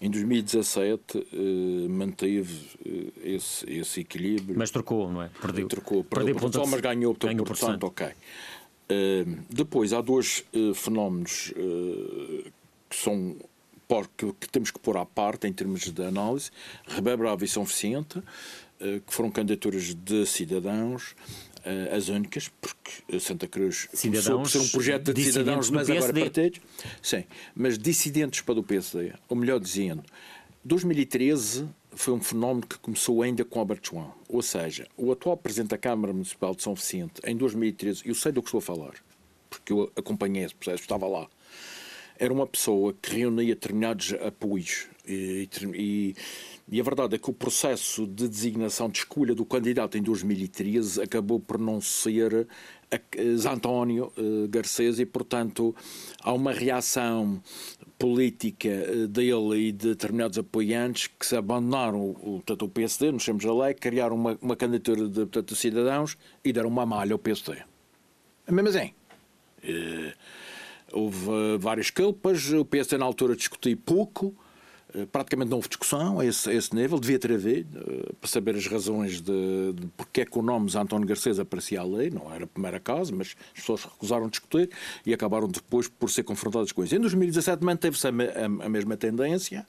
Em 0.00 0.10
2017 0.10 1.18
eh, 1.18 1.88
manteve 1.88 2.70
eh, 2.84 3.34
esse, 3.34 3.70
esse 3.70 4.00
equilíbrio. 4.00 4.56
Mas 4.58 4.70
trocou, 4.70 5.10
não 5.10 5.22
é? 5.22 5.30
Perdeu. 5.40 5.68
Trocou, 5.68 6.04
perdeu, 6.04 6.34
perdeu 6.34 6.62
por 6.62 6.70
mas 6.70 6.80
ganhou, 6.80 7.14
ganhou 7.14 7.44
portanto, 7.44 7.84
ok. 7.84 8.06
Uh, 8.06 9.38
depois, 9.48 9.92
há 9.94 10.00
dois 10.00 10.44
uh, 10.52 10.74
fenómenos 10.74 11.52
uh, 11.56 12.50
que 12.88 12.96
são 12.96 13.34
que, 14.16 14.32
que, 14.40 14.48
temos 14.48 14.70
que 14.70 14.78
pôr 14.78 14.96
à 14.96 15.06
parte 15.06 15.46
em 15.46 15.52
termos 15.52 15.82
de 15.82 16.02
análise. 16.02 16.50
Rebé 16.86 17.16
Bravo 17.16 17.44
e 17.44 17.48
São 17.48 17.64
Vicente, 17.64 18.20
que 18.78 19.14
foram 19.14 19.30
candidaturas 19.30 19.94
de 19.94 20.26
cidadãos, 20.26 21.14
as 21.94 22.08
únicas, 22.08 22.48
porque 22.48 23.18
Santa 23.18 23.46
Cruz 23.46 23.88
cidadãos, 23.92 24.26
começou 24.26 24.40
por 24.40 24.50
ser 24.50 24.58
um 24.58 24.68
projeto 24.68 25.14
de 25.14 25.24
cidadãos, 25.24 25.70
mas 25.70 25.90
agora 25.90 26.12
partidos. 26.12 26.60
Sim, 27.02 27.24
mas 27.54 27.78
dissidentes 27.78 28.40
para 28.40 28.58
o 28.58 28.62
PSD, 28.62 29.12
ou 29.28 29.36
melhor 29.36 29.58
dizendo, 29.58 30.02
2013 30.64 31.68
foi 31.92 32.14
um 32.14 32.20
fenómeno 32.20 32.66
que 32.66 32.78
começou 32.78 33.22
ainda 33.22 33.44
com 33.44 33.60
Albert 33.60 33.80
João. 33.82 34.12
Ou 34.28 34.42
seja, 34.42 34.86
o 34.96 35.12
atual 35.12 35.36
Presidente 35.36 35.70
da 35.70 35.78
Câmara 35.78 36.12
Municipal 36.12 36.54
de 36.54 36.62
São 36.62 36.74
Vicente, 36.74 37.20
em 37.24 37.36
2013, 37.36 38.02
eu 38.04 38.14
sei 38.14 38.32
do 38.32 38.42
que 38.42 38.48
estou 38.48 38.58
a 38.58 38.62
falar, 38.62 38.94
porque 39.48 39.72
eu 39.72 39.92
acompanhei 39.96 40.44
esse 40.44 40.54
processo, 40.54 40.82
estava 40.82 41.06
lá. 41.06 41.28
Era 42.18 42.32
uma 42.32 42.46
pessoa 42.46 42.94
que 43.00 43.16
reunia 43.16 43.54
determinados 43.54 44.12
apoios 44.14 44.86
e, 45.06 45.48
e, 45.74 46.14
e, 46.70 46.80
a 46.80 46.82
verdade 46.82 47.14
é 47.14 47.18
que 47.18 47.28
o 47.28 47.32
processo 47.32 48.06
de 48.06 48.26
designação 48.26 48.88
de 48.88 48.98
escolha 48.98 49.34
do 49.34 49.44
candidato 49.44 49.98
em 49.98 50.02
2013 50.02 51.02
acabou 51.02 51.38
por 51.38 51.58
não 51.58 51.80
ser 51.80 52.46
António 53.46 54.12
uh, 54.16 54.48
Garcês 54.48 54.98
e, 54.98 55.04
portanto, 55.04 55.74
há 56.22 56.32
uma 56.32 56.52
reação 56.52 57.42
política 57.98 58.68
eh, 58.68 59.06
dele 59.06 59.68
e 59.68 59.72
de 59.72 59.88
determinados 59.88 60.36
apoiantes 60.36 61.06
que 61.06 61.24
se 61.24 61.36
abandonaram 61.36 62.00
o, 62.00 62.42
o, 62.48 62.64
o 62.64 62.68
PSD, 62.68 63.12
nos 63.12 63.22
chamamos 63.22 63.46
a 63.46 63.54
lei, 63.66 63.74
criaram 63.74 64.16
uma, 64.16 64.38
uma 64.42 64.56
candidatura 64.56 65.08
de, 65.08 65.20
portanto, 65.20 65.54
cidadãos 65.54 66.16
e 66.44 66.52
deram 66.52 66.68
uma 66.68 66.84
malha 66.84 67.12
ao 67.12 67.18
PSD. 67.18 67.62
Mesmo 68.50 68.68
assim. 68.68 68.92
Houve 70.92 71.58
várias 71.58 71.90
culpas, 71.90 72.50
o 72.52 72.64
PSD 72.64 72.98
na 72.98 73.04
altura 73.04 73.34
discutiu 73.34 73.76
pouco, 73.76 74.34
praticamente 75.10 75.50
não 75.50 75.56
houve 75.56 75.68
discussão 75.68 76.20
a 76.20 76.26
esse, 76.26 76.48
a 76.48 76.54
esse 76.54 76.74
nível, 76.74 76.98
devia 76.98 77.18
ter 77.18 77.32
havido, 77.32 77.80
para 78.20 78.28
saber 78.28 78.54
as 78.54 78.66
razões 78.66 79.20
de, 79.20 79.72
de 79.72 79.86
porque 79.96 80.20
é 80.22 80.24
que 80.24 80.38
o 80.38 80.42
nome 80.42 80.66
de 80.66 80.78
António 80.78 81.06
Garcês 81.06 81.38
aparecia 81.38 81.80
à 81.80 81.84
lei, 81.84 82.10
não 82.10 82.32
era 82.32 82.44
a 82.44 82.46
primeira 82.46 82.78
causa, 82.78 83.14
mas 83.14 83.36
as 83.54 83.60
pessoas 83.60 83.84
recusaram 83.84 84.28
discutir 84.28 84.70
e 85.04 85.12
acabaram 85.12 85.48
depois 85.48 85.88
por 85.88 86.10
ser 86.10 86.22
confrontadas 86.22 86.70
com 86.72 86.84
isso. 86.84 86.94
Em 86.94 87.00
2017 87.00 87.64
manteve-se 87.64 88.06
a, 88.06 88.10
a, 88.10 88.66
a 88.66 88.68
mesma 88.68 88.96
tendência, 88.96 89.66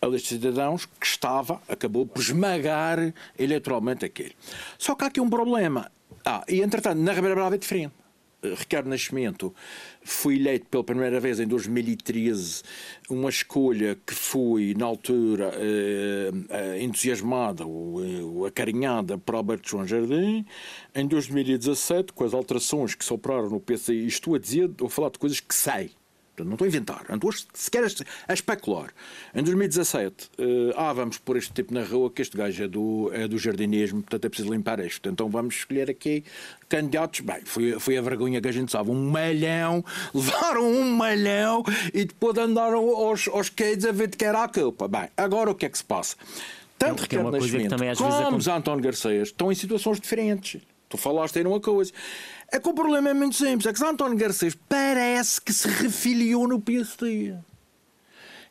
a 0.00 0.06
lista 0.06 0.34
de 0.34 0.40
cidadãos 0.40 0.84
que 0.84 1.06
estava, 1.06 1.62
acabou 1.68 2.04
por 2.04 2.20
esmagar 2.20 3.14
eleitoralmente 3.38 4.04
aquele. 4.04 4.34
Só 4.76 4.96
que 4.96 5.04
há 5.04 5.06
aqui 5.06 5.20
um 5.20 5.30
problema. 5.30 5.90
Ah, 6.24 6.44
e 6.48 6.60
entretanto, 6.60 6.98
na 6.98 7.12
Ribeira 7.12 7.36
Brava 7.36 7.54
é 7.54 7.58
diferente. 7.58 7.92
Eh, 8.42 8.54
Ricardo 8.56 8.88
Nascimento 8.88 9.54
foi 10.04 10.36
eleito 10.36 10.66
pela 10.66 10.84
primeira 10.84 11.20
vez 11.20 11.40
em 11.40 11.46
2013, 11.46 12.62
uma 13.08 13.28
escolha 13.28 13.98
que 14.06 14.14
foi, 14.14 14.74
na 14.76 14.86
altura, 14.86 15.52
eh, 15.54 16.30
eh, 16.48 16.82
entusiasmada 16.82 17.64
ou 17.64 18.44
acarinhada 18.46 19.16
por 19.18 19.34
Alberto 19.34 19.68
João 19.68 19.86
Jardim. 19.86 20.44
Em 20.94 21.06
2017, 21.06 22.12
com 22.12 22.24
as 22.24 22.34
alterações 22.34 22.94
que 22.94 23.04
se 23.04 23.12
operaram 23.12 23.50
no 23.50 23.60
PC, 23.60 23.94
estou 23.94 24.34
a 24.34 24.38
dizer, 24.38 24.70
vou 24.78 24.88
falar 24.88 25.10
de 25.10 25.18
coisas 25.18 25.40
que 25.40 25.54
sei 25.54 25.90
Portanto, 26.34 26.48
não 26.48 26.54
estou 26.54 26.64
a 26.64 26.68
inventar, 26.68 27.04
não 27.10 27.16
estou 27.16 27.32
sequer 27.52 27.84
a 28.26 28.32
especular. 28.32 28.88
Em 29.34 29.42
2017, 29.42 30.30
uh, 30.38 30.70
eh, 30.70 30.74
ah, 30.76 30.92
vamos 30.94 31.18
pôr 31.18 31.36
este 31.36 31.52
tipo 31.52 31.74
na 31.74 31.84
rua, 31.84 32.10
que 32.10 32.22
este 32.22 32.34
gajo 32.34 32.64
é 32.64 32.68
do, 32.68 33.10
é 33.12 33.28
do 33.28 33.36
jardinismo, 33.36 34.00
portanto 34.00 34.24
é 34.24 34.28
preciso 34.30 34.50
limpar 34.50 34.80
isto. 34.80 35.06
Então 35.10 35.28
vamos 35.28 35.56
escolher 35.56 35.90
aqui 35.90 36.24
candidatos. 36.70 37.20
Bem, 37.20 37.42
foi, 37.44 37.78
foi 37.78 37.98
a 37.98 38.00
vergonha 38.00 38.40
que 38.40 38.48
a 38.48 38.52
gente 38.52 38.72
sabe. 38.72 38.90
Um 38.90 39.10
malhão, 39.10 39.84
levaram 40.14 40.66
um 40.66 40.90
malhão 40.96 41.62
e 41.92 42.06
depois 42.06 42.38
andaram 42.38 42.78
aos, 42.78 43.28
aos 43.28 43.50
queidos 43.50 43.84
a 43.84 43.92
ver 43.92 44.08
de 44.08 44.16
que 44.16 44.24
era 44.24 44.42
a 44.42 44.48
culpa. 44.48 44.88
Bem, 44.88 45.10
agora 45.14 45.50
o 45.50 45.54
que 45.54 45.66
é 45.66 45.68
que 45.68 45.76
se 45.76 45.84
passa? 45.84 46.16
Tanto 46.78 47.00
é 47.00 47.02
Ricardo 47.02 47.30
Nascimento 47.30 47.76
como. 47.96 48.56
António 48.56 48.82
Garcês 48.82 49.28
estão 49.28 49.52
em 49.52 49.54
situações 49.54 50.00
diferentes. 50.00 50.62
Tu 50.92 50.98
falaste 50.98 51.38
aí 51.38 51.44
numa 51.44 51.58
coisa. 51.58 51.90
É 52.52 52.60
que 52.60 52.68
o 52.68 52.74
problema 52.74 53.08
é 53.08 53.14
muito 53.14 53.34
simples. 53.34 53.64
É 53.64 53.72
que 53.72 53.82
António 53.82 54.18
Garcês 54.18 54.54
parece 54.68 55.40
que 55.40 55.50
se 55.50 55.66
refiliou 55.66 56.46
no 56.46 56.60
PSD. 56.60 57.34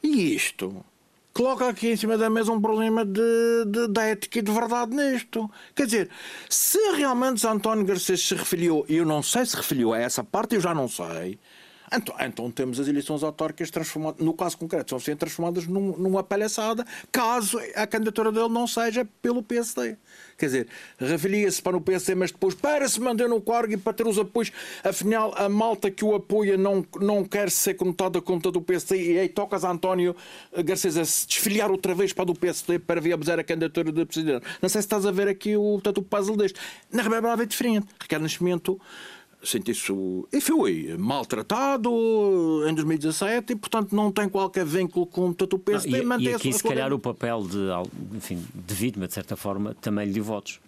E 0.02 0.34
isto 0.34 0.84
coloca 1.32 1.70
aqui 1.70 1.90
em 1.90 1.96
cima 1.96 2.18
da 2.18 2.32
mesa 2.32 2.52
um 2.52 2.60
problema 2.60 3.06
de, 3.06 3.22
de, 3.68 3.88
de 3.90 4.02
ética 4.02 4.40
e 4.40 4.42
de 4.42 4.52
verdade 4.52 4.96
nisto. 4.96 5.52
Quer 5.76 5.86
dizer, 5.86 6.10
se 6.50 6.80
realmente 6.96 7.46
António 7.46 7.86
Garcês 7.86 8.28
se 8.28 8.34
refiliou, 8.34 8.88
e 8.90 8.96
eu 8.96 9.06
não 9.06 9.22
sei 9.22 9.46
se 9.46 9.56
refiliou 9.56 9.94
a 9.94 10.00
essa 10.00 10.24
parte, 10.24 10.56
eu 10.56 10.62
já 10.62 10.74
não 10.74 10.88
sei. 10.88 11.40
Então, 11.94 12.16
então 12.22 12.52
temos 12.52 12.80
as 12.80 12.88
eleições 12.88 13.22
autárquicas 13.22 13.70
transformadas, 13.70 14.24
no 14.24 14.34
caso 14.34 14.58
concreto, 14.58 14.92
são 14.92 15.00
sendo 15.00 15.18
transformadas 15.18 15.68
num, 15.68 15.98
numa 15.98 16.24
palhaçada, 16.24 16.86
caso 17.12 17.60
a 17.76 17.86
candidatura 17.86 18.32
dele 18.32 18.48
não 18.48 18.66
seja 18.66 19.06
pelo 19.22 19.44
PSD. 19.44 19.98
Quer 20.38 20.46
dizer, 20.46 20.68
revelia-se 20.98 21.62
para 21.62 21.76
o 21.76 21.82
PSD, 21.82 22.16
mas 22.16 22.32
depois 22.32 22.56
para 22.56 22.88
se 22.88 23.00
manter 23.00 23.28
no 23.28 23.42
cargo 23.42 23.74
e 23.74 23.78
para 23.78 23.92
ter 23.92 24.08
os 24.08 24.18
apoios. 24.18 24.52
Afinal, 24.84 25.34
a 25.36 25.50
malta 25.50 25.92
que 25.92 26.06
o 26.06 26.16
apoia 26.16 26.58
não, 26.58 26.86
não 27.00 27.26
quer 27.26 27.52
ser 27.52 27.74
conotada 27.74 28.22
conta 28.22 28.50
do 28.50 28.62
PSD 28.62 29.14
e 29.14 29.20
aí 29.20 29.30
tocas 29.30 29.66
a 29.66 29.72
António 29.72 30.16
Garcês 30.64 30.98
a 30.98 31.04
se 31.04 31.28
desfiliar 31.28 31.70
outra 31.70 31.94
vez 31.94 32.14
para 32.14 32.32
o 32.32 32.34
PSD 32.34 32.80
para 32.80 33.02
viabilizar 33.02 33.38
a 33.38 33.44
candidatura 33.44 33.92
de 33.92 34.06
presidente. 34.06 34.46
Não 34.62 34.70
sei 34.70 34.82
se 34.82 34.86
estás 34.86 35.06
a 35.06 35.12
ver 35.12 35.28
aqui 35.28 35.58
o, 35.58 35.74
portanto, 35.74 35.98
o 35.98 36.04
puzzle 36.04 36.38
deste. 36.38 36.58
Na 36.92 37.04
Brava 37.04 37.44
é 37.44 37.46
diferente. 37.46 37.88
Ricardo 38.02 38.24
Nascimento 38.24 38.80
sentiu-se 39.44 39.92
e 40.32 40.40
foi 40.40 40.96
maltratado 40.98 41.90
em 42.68 42.74
2017 42.74 43.54
e, 43.54 43.56
portanto, 43.56 43.96
não 43.96 44.12
tem 44.12 44.30
qualquer 44.30 44.66
vínculo 44.66 45.06
com 45.06 45.30
o 45.30 45.60
PSD. 45.60 46.02
Não, 46.04 46.20
e, 46.20 46.26
e 46.26 46.34
aqui, 46.34 46.54
se 46.54 46.64
calhar, 46.64 46.94
o 46.94 47.00
papel 47.00 47.44
de, 47.44 47.58
enfim, 48.16 48.44
de 48.54 48.74
vítima, 48.74 49.08
de 49.08 49.14
certa 49.14 49.36
forma, 49.36 49.76
também 49.82 50.06
lhe 50.06 50.14
deu 50.14 50.24
votos 50.24 50.60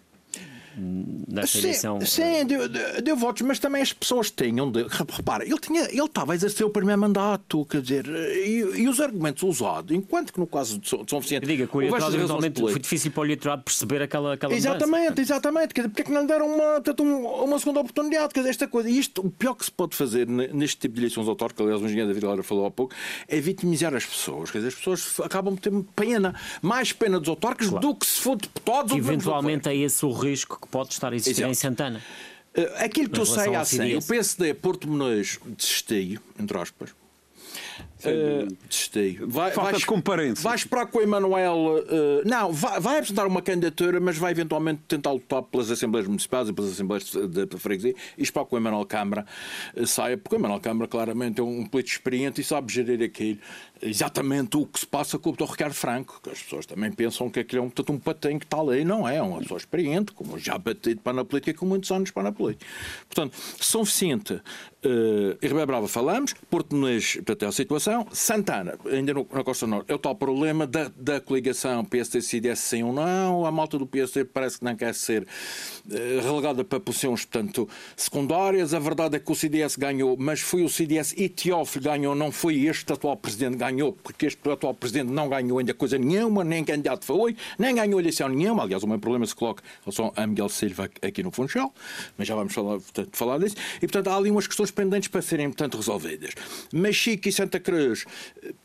nesta 0.76 1.58
sim, 1.58 1.64
eleição. 1.64 2.00
Sim, 2.00 2.46
deu, 2.46 2.68
deu, 2.68 3.16
votos, 3.16 3.42
mas 3.42 3.58
também 3.58 3.82
as 3.82 3.92
pessoas 3.92 4.30
tinham 4.30 4.70
de. 4.70 4.84
Repara, 4.88 5.44
ele, 5.44 5.58
tinha, 5.58 5.82
ele 5.82 6.04
estava 6.04 6.32
a 6.32 6.34
exercer 6.34 6.66
o 6.66 6.70
primeiro 6.70 7.00
mandato, 7.00 7.64
quer 7.66 7.80
dizer, 7.80 8.06
e, 8.06 8.82
e 8.82 8.88
os 8.88 9.00
argumentos 9.00 9.42
usados, 9.42 9.94
enquanto 9.94 10.32
que 10.32 10.40
no 10.40 10.46
caso 10.46 10.78
de 10.78 10.88
São 10.88 11.20
Vicente. 11.20 11.46
Diga 11.46 11.66
que 11.66 11.76
o 11.76 11.82
eleitorado 11.82 12.16
eventualmente 12.16 12.60
foi 12.60 12.78
difícil 12.78 13.10
para 13.10 13.20
o 13.20 13.24
eleitorado 13.24 13.62
perceber 13.62 14.02
aquela. 14.02 14.34
aquela 14.34 14.54
exatamente, 14.54 15.10
mudança. 15.10 15.20
exatamente. 15.20 15.74
Quer 15.74 15.82
dizer, 15.82 15.88
porque 15.90 16.02
é 16.02 16.04
que 16.04 16.12
não 16.12 16.22
lhe 16.22 16.26
deram 16.26 16.46
uma, 16.46 16.80
portanto, 16.80 17.02
uma 17.02 17.58
segunda 17.58 17.80
oportunidade? 17.80 18.32
Quer 18.32 18.40
dizer, 18.40 18.50
esta 18.50 18.68
coisa. 18.68 18.88
Isto, 18.88 19.26
o 19.26 19.30
pior 19.30 19.54
que 19.54 19.64
se 19.64 19.70
pode 19.70 19.94
fazer 19.96 20.26
neste 20.26 20.78
tipo 20.78 20.94
de 20.94 21.00
eleições 21.02 21.28
autárquicas, 21.28 21.66
aliás, 21.66 21.82
o 21.82 21.84
engenheiro 21.86 22.08
David 22.08 22.26
Lara 22.26 22.42
falou 22.42 22.66
há 22.66 22.70
pouco, 22.70 22.94
é 23.28 23.40
vitimizar 23.40 23.94
as 23.94 24.04
pessoas. 24.04 24.50
Quer 24.50 24.58
dizer, 24.58 24.68
as 24.68 24.74
pessoas 24.74 25.20
acabam 25.20 25.54
por 25.54 25.60
ter 25.60 25.72
pena, 25.94 26.34
mais 26.60 26.92
pena 26.92 27.18
dos 27.18 27.28
autárquicos 27.28 27.68
claro. 27.68 27.86
do 27.86 27.94
que 27.94 28.06
se 28.06 28.20
for 28.20 28.36
deputados 28.36 28.92
ou 28.92 28.98
Eventualmente 28.98 29.68
é 29.68 29.76
esse 29.76 30.04
o 30.04 30.12
risco 30.12 30.63
que 30.64 30.68
pode 30.68 30.92
estar 30.92 31.12
a 31.12 31.16
existir 31.16 31.42
Exato. 31.42 31.50
em 31.50 31.54
Santana. 31.54 32.02
Uh, 32.56 32.84
aquilo 32.84 33.08
que 33.08 33.20
eu 33.20 33.26
sei 33.26 33.54
assim, 33.54 33.96
o 33.96 34.02
PSD 34.02 34.54
Porto 34.54 34.88
Menezes 34.88 35.38
desistiu, 35.44 36.20
entre 36.38 36.56
aspas, 36.56 36.94
Uh, 38.08 39.26
Vai, 39.26 39.50
Falta 39.52 39.70
vais, 39.70 39.80
de 39.80 39.86
comparência. 39.86 40.42
Vai 40.42 40.56
esperar 40.56 40.86
com 40.86 40.98
o 40.98 41.02
Emanuel. 41.02 41.56
Uh, 41.56 42.28
não, 42.28 42.52
vai, 42.52 42.80
vai, 42.80 42.98
apresentar 42.98 43.26
uma 43.26 43.42
candidatura, 43.42 44.00
mas 44.00 44.16
vai 44.16 44.32
eventualmente 44.32 44.82
tentar 44.86 45.12
lutar 45.12 45.42
pelas 45.42 45.70
Assembleias 45.70 46.06
Municipais 46.06 46.48
e 46.48 46.52
pelas 46.52 46.72
Assembleias 46.72 47.04
de, 47.04 47.46
de 47.46 47.58
Freguesia 47.58 47.94
e 48.16 48.22
esperar 48.22 48.46
que 48.46 48.54
o 48.54 48.58
Emanuel 48.58 48.84
Câmara 48.86 49.26
uh, 49.76 49.86
saia, 49.86 50.16
porque 50.16 50.36
o 50.36 50.38
Emanuel 50.38 50.60
Câmara 50.60 50.88
claramente 50.88 51.40
é 51.40 51.42
um 51.42 51.64
político 51.66 51.98
experiente 51.98 52.40
e 52.40 52.44
sabe 52.44 52.72
gerir 52.72 53.02
aquilo. 53.02 53.38
Exatamente 53.82 54.56
o 54.56 54.66
que 54.66 54.80
se 54.80 54.86
passa 54.86 55.18
com 55.18 55.30
o 55.30 55.32
Dr. 55.32 55.44
Ricardo 55.44 55.74
Franco, 55.74 56.20
que 56.22 56.30
as 56.30 56.42
pessoas 56.42 56.66
também 56.66 56.90
pensam 56.90 57.28
que 57.28 57.40
aquilo 57.40 57.62
é 57.62 57.64
um, 57.66 57.70
portanto, 57.70 57.92
um 57.92 57.98
patem 57.98 58.38
que 58.38 58.46
está 58.46 58.58
ali, 58.58 58.84
não 58.84 59.06
é? 59.08 59.16
É 59.16 59.22
uma 59.22 59.38
pessoa 59.40 59.58
experiente, 59.58 60.12
como 60.12 60.38
já 60.38 60.56
batido 60.58 61.00
para 61.00 61.12
na 61.12 61.24
política, 61.24 61.58
com 61.58 61.66
muitos 61.66 61.90
anos 61.90 62.10
para 62.10 62.24
na 62.24 62.32
política. 62.32 62.66
Portanto, 63.08 63.36
São 63.60 63.84
Vicente 63.84 64.34
uh, 64.34 64.42
e 65.40 65.46
Ribeira 65.46 65.66
Brava 65.66 65.88
falamos, 65.88 66.34
Porto 66.50 66.74
Muniz, 66.74 67.14
portanto, 67.16 67.44
é 67.44 67.48
a 67.48 67.52
situação. 67.52 67.93
Santana, 68.12 68.78
ainda 68.90 69.14
no, 69.14 69.26
na 69.32 69.44
Costa 69.44 69.66
Norte, 69.66 69.92
é 69.92 69.94
o 69.94 69.98
tal 69.98 70.14
problema 70.14 70.66
da, 70.66 70.90
da 70.96 71.20
coligação 71.20 71.84
PSD-CDS 71.84 72.58
sim 72.58 72.82
ou 72.82 72.92
não. 72.92 73.46
A 73.46 73.50
malta 73.50 73.78
do 73.78 73.86
PSD 73.86 74.24
parece 74.24 74.58
que 74.58 74.64
não 74.64 74.74
quer 74.74 74.94
ser 74.94 75.22
uh, 75.22 76.20
relegada 76.22 76.64
para 76.64 76.80
posições, 76.80 77.24
portanto, 77.24 77.68
secundárias. 77.96 78.74
A 78.74 78.78
verdade 78.78 79.16
é 79.16 79.18
que 79.18 79.30
o 79.30 79.34
CDS 79.34 79.76
ganhou, 79.76 80.16
mas 80.18 80.40
foi 80.40 80.62
o 80.62 80.68
CDS 80.68 81.14
e 81.16 81.28
Teófilo 81.28 81.84
ganhou, 81.84 82.14
não 82.14 82.32
foi 82.32 82.64
este 82.64 82.92
atual 82.92 83.16
presidente 83.16 83.56
ganhou, 83.56 83.92
porque 83.92 84.26
este 84.26 84.50
atual 84.50 84.74
presidente 84.74 85.10
não 85.10 85.28
ganhou 85.28 85.58
ainda 85.58 85.74
coisa 85.74 85.98
nenhuma, 85.98 86.42
nem 86.42 86.64
candidato 86.64 87.04
foi, 87.04 87.36
nem 87.58 87.74
ganhou 87.74 88.00
eleição 88.00 88.28
nenhuma. 88.28 88.62
Aliás, 88.62 88.82
o 88.82 88.86
meu 88.86 88.98
problema 88.98 89.26
se 89.26 89.34
coloca 89.34 89.62
em 89.62 89.84
relação 89.84 90.12
a 90.16 90.26
Miguel 90.26 90.48
Silva 90.48 90.90
aqui 91.02 91.22
no 91.22 91.30
Funchal, 91.30 91.72
mas 92.16 92.26
já 92.26 92.34
vamos 92.34 92.54
falar, 92.54 92.78
portanto, 92.80 93.16
falar 93.16 93.38
disso. 93.38 93.56
E, 93.76 93.80
portanto, 93.80 94.08
há 94.08 94.16
ali 94.16 94.30
umas 94.30 94.46
questões 94.46 94.70
pendentes 94.70 95.08
para 95.08 95.22
serem, 95.22 95.48
portanto, 95.48 95.76
resolvidas. 95.76 96.32
Mas 96.72 96.96
Chico 96.96 97.28
e 97.28 97.32
Santa 97.32 97.60
Cruz, 97.60 97.83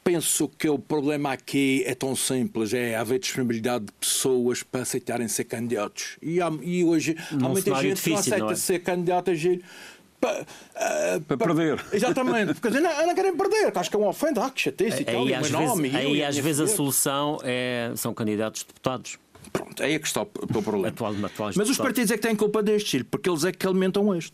penso 0.03 0.47
que 0.47 0.69
o 0.69 0.79
problema 0.79 1.32
aqui 1.34 1.84
é 1.86 1.95
tão 1.95 2.15
simples, 2.15 2.73
é 2.73 2.95
haver 2.95 3.19
disponibilidade 3.19 3.86
de 3.86 3.91
pessoas 3.93 4.63
para 4.63 4.82
aceitarem 4.82 5.27
ser 5.27 5.45
candidatos. 5.45 6.17
E, 6.21 6.41
há, 6.41 6.51
e 6.62 6.84
hoje 6.84 7.15
há 7.32 7.49
muita 7.49 7.75
gente 7.75 7.95
difícil, 7.95 8.03
que 8.03 8.10
não 8.10 8.17
aceita 8.19 8.38
não 8.45 8.51
é? 8.51 8.55
ser 8.55 8.79
candidata 8.79 9.32
a 9.32 9.36
para, 10.19 10.41
uh, 10.41 11.21
para, 11.21 11.38
perder. 11.38 11.86
Exatamente, 11.93 12.53
porque 12.55 12.79
não, 12.79 13.08
não 13.08 13.15
querem 13.15 13.36
perder, 13.36 13.71
acho 13.77 13.89
que 13.89 13.95
é 13.95 13.99
uma 13.99 14.10
ofenda, 14.10 14.45
ah, 14.45 14.49
que 14.49 14.62
chatice 14.62 15.01
e 15.01 15.05
tal, 15.05 15.21
aí, 15.21 15.29
e 15.29 15.34
às 15.34 15.49
nome, 15.49 15.89
vezes, 15.89 16.05
eu, 16.05 16.12
aí 16.12 16.17
e 16.17 16.23
às 16.23 16.38
vezes 16.38 16.62
a 16.62 16.67
solução 16.67 17.38
é, 17.43 17.91
são 17.95 18.13
candidatos 18.13 18.63
deputados. 18.63 19.17
Pronto, 19.52 19.82
aí 19.84 19.93
é 19.93 19.99
que 19.99 20.08
está 20.08 20.21
o 20.21 20.25
o 20.25 20.47
problema. 20.63 20.88
Atual- 20.89 21.25
atuais 21.25 21.56
Mas 21.56 21.69
os 21.69 21.78
partidos 21.78 22.12
é 22.12 22.15
que 22.17 22.21
têm 22.21 22.36
culpa 22.36 22.62
deste, 22.62 22.89
Chile, 22.91 23.04
porque 23.04 23.30
eles 23.30 23.43
é 23.43 23.52
que 23.52 23.65
alimentam 23.65 24.13
este. 24.15 24.34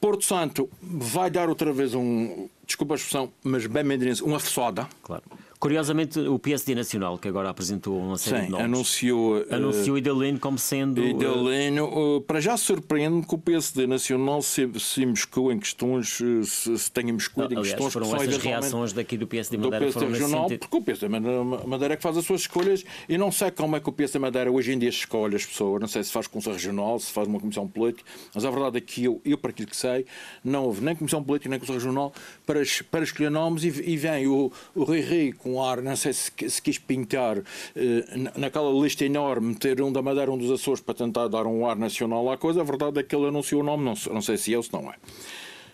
Porto 0.00 0.24
Santo 0.24 0.68
vai 0.82 1.30
dar 1.30 1.48
outra 1.48 1.72
vez 1.72 1.94
um, 1.94 2.48
desculpa 2.66 2.94
a 2.94 2.96
expressão, 2.96 3.32
mas 3.42 3.66
bem 3.66 3.82
madeirense, 3.84 4.22
uma 4.22 4.38
fessada. 4.38 4.86
Claro. 5.02 5.22
Curiosamente, 5.60 6.18
o 6.18 6.38
PSD 6.38 6.74
Nacional, 6.74 7.18
que 7.18 7.28
agora 7.28 7.50
apresentou 7.50 7.98
uma 8.00 8.16
série 8.16 8.38
de 8.40 8.44
Sim, 8.46 8.50
nomes, 8.52 8.64
anunciou. 8.64 9.38
eh, 9.42 9.54
anunciou 9.54 9.98
Idalino 9.98 10.38
como 10.40 10.58
sendo. 10.58 11.02
eh, 11.02 11.10
Idaleno, 11.10 12.16
uh, 12.16 12.20
para 12.22 12.40
já 12.40 12.56
surpreende 12.56 13.26
que 13.26 13.34
o 13.34 13.38
PSD 13.38 13.86
Nacional 13.86 14.40
se, 14.40 14.66
se 14.80 15.02
imiscou 15.02 15.52
em 15.52 15.58
questões, 15.58 16.18
uh, 16.18 16.42
se, 16.46 16.78
se 16.78 16.90
tenha 16.90 17.10
imiscuído 17.10 17.52
em 17.52 17.58
Aliás, 17.58 17.74
questões 17.74 17.92
foram 17.92 18.06
que 18.06 18.12
são 18.12 18.22
essas 18.22 18.42
reações 18.42 18.92
daqui 18.94 19.18
do 19.18 19.26
PSD 19.26 19.58
do 19.58 19.64
Madeira 19.64 19.84
PSD 19.84 19.92
foram 20.00 20.08
nesse 20.08 20.22
Regional, 20.22 20.48
sentido. 20.48 20.60
porque 20.60 20.76
o 20.78 20.82
PSD 20.82 21.08
Ma- 21.10 21.20
Madeira 21.66 21.92
é 21.92 21.96
que 21.98 22.02
faz 22.02 22.16
as 22.16 22.24
suas 22.24 22.40
escolhas 22.40 22.82
e 23.06 23.18
não 23.18 23.30
sei 23.30 23.50
como 23.50 23.76
é 23.76 23.80
que 23.80 23.88
o 23.90 23.92
PSD 23.92 24.18
Madeira 24.18 24.50
hoje 24.50 24.72
em 24.72 24.78
dia 24.78 24.88
escolhe 24.88 25.36
as 25.36 25.44
pessoas, 25.44 25.78
não 25.78 25.88
sei 25.88 26.02
se 26.02 26.10
faz 26.10 26.26
Conselho 26.26 26.56
Regional, 26.56 26.98
se 26.98 27.12
faz 27.12 27.28
uma 27.28 27.38
Comissão 27.38 27.68
Política, 27.68 28.08
mas 28.34 28.46
a 28.46 28.50
verdade 28.50 28.78
é 28.78 28.80
que 28.80 29.04
eu, 29.04 29.20
eu 29.26 29.36
para 29.36 29.50
aquilo 29.50 29.68
que 29.68 29.76
sei, 29.76 30.06
não 30.42 30.64
houve 30.64 30.82
nem 30.82 30.96
Comissão 30.96 31.22
Política 31.22 31.50
nem 31.50 31.58
Conselho 31.58 31.80
Regional 31.80 32.14
para, 32.46 32.62
para 32.90 33.04
escolher 33.04 33.30
nomes 33.30 33.62
e, 33.62 33.66
e 33.68 33.96
vem 33.98 34.26
o, 34.26 34.50
o 34.74 34.84
Rui 34.84 35.02
Rui 35.02 35.32
com 35.36 35.49
ar, 35.58 35.80
não 35.80 35.96
sei 35.96 36.12
se, 36.12 36.30
se 36.50 36.60
quis 36.60 36.76
pintar 36.76 37.38
eh, 37.74 38.04
na- 38.14 38.32
naquela 38.36 38.70
lista 38.70 39.06
enorme, 39.06 39.48
meter 39.48 39.80
um 39.80 39.90
da 39.90 40.02
Madeira, 40.02 40.30
um 40.30 40.36
dos 40.36 40.50
Açores 40.50 40.82
para 40.82 40.92
tentar 40.94 41.28
dar 41.28 41.46
um 41.46 41.66
ar 41.66 41.76
nacional 41.76 42.30
à 42.30 42.36
coisa, 42.36 42.60
a 42.60 42.64
verdade 42.64 42.98
é 43.00 43.02
que 43.02 43.16
ele 43.16 43.28
anunciou 43.28 43.62
o 43.62 43.64
nome, 43.64 43.82
não, 43.84 43.94
não 44.12 44.20
sei 44.20 44.36
se 44.36 44.52
é 44.52 44.56
ou 44.58 44.62
se 44.62 44.72
não 44.72 44.90
é. 44.90 44.94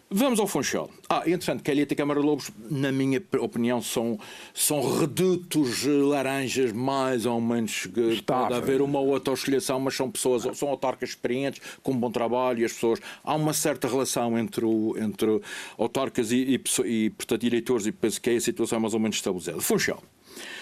Vamos 0.09 0.39
ao 0.39 0.47
Funchal. 0.47 0.89
Ah, 1.09 1.25
entretanto, 1.27 1.65
Calheta 1.65 1.93
e 1.93 1.97
Câmara 1.97 2.21
Lobos, 2.21 2.53
na 2.71 2.93
minha 2.93 3.21
opinião, 3.41 3.83
são, 3.83 4.19
são 4.55 4.99
redutos 5.01 5.85
laranjas, 5.85 6.71
mais 6.71 7.27
ou 7.27 7.41
menos. 7.41 7.87
que 7.87 8.01
Estáveis. 8.01 8.49
Pode 8.49 8.55
haver 8.55 8.81
uma 8.81 9.01
ou 9.01 9.09
outra 9.09 9.35
oscilação, 9.35 9.81
mas 9.81 9.97
são 9.97 10.09
pessoas, 10.09 10.57
são 10.57 10.69
autarcas 10.69 11.11
experientes, 11.11 11.61
com 11.83 11.93
bom 11.93 12.11
trabalho 12.11 12.61
e 12.61 12.65
as 12.65 12.73
pessoas. 12.73 13.01
Há 13.25 13.35
uma 13.35 13.53
certa 13.53 13.89
relação 13.89 14.39
entre, 14.39 14.65
o, 14.65 14.95
entre 14.97 15.41
autarcas 15.77 16.31
e, 16.31 16.55
e, 16.55 16.83
e, 16.85 17.11
portanto, 17.11 17.45
eleitores, 17.45 17.87
e 17.87 17.93
penso 17.93 18.21
que 18.21 18.31
é 18.31 18.37
a 18.37 18.41
situação 18.41 18.79
mais 18.79 18.95
ou 18.95 19.01
menos 19.01 19.17
estabelecida. 19.17 19.61
Funchal. 19.61 20.01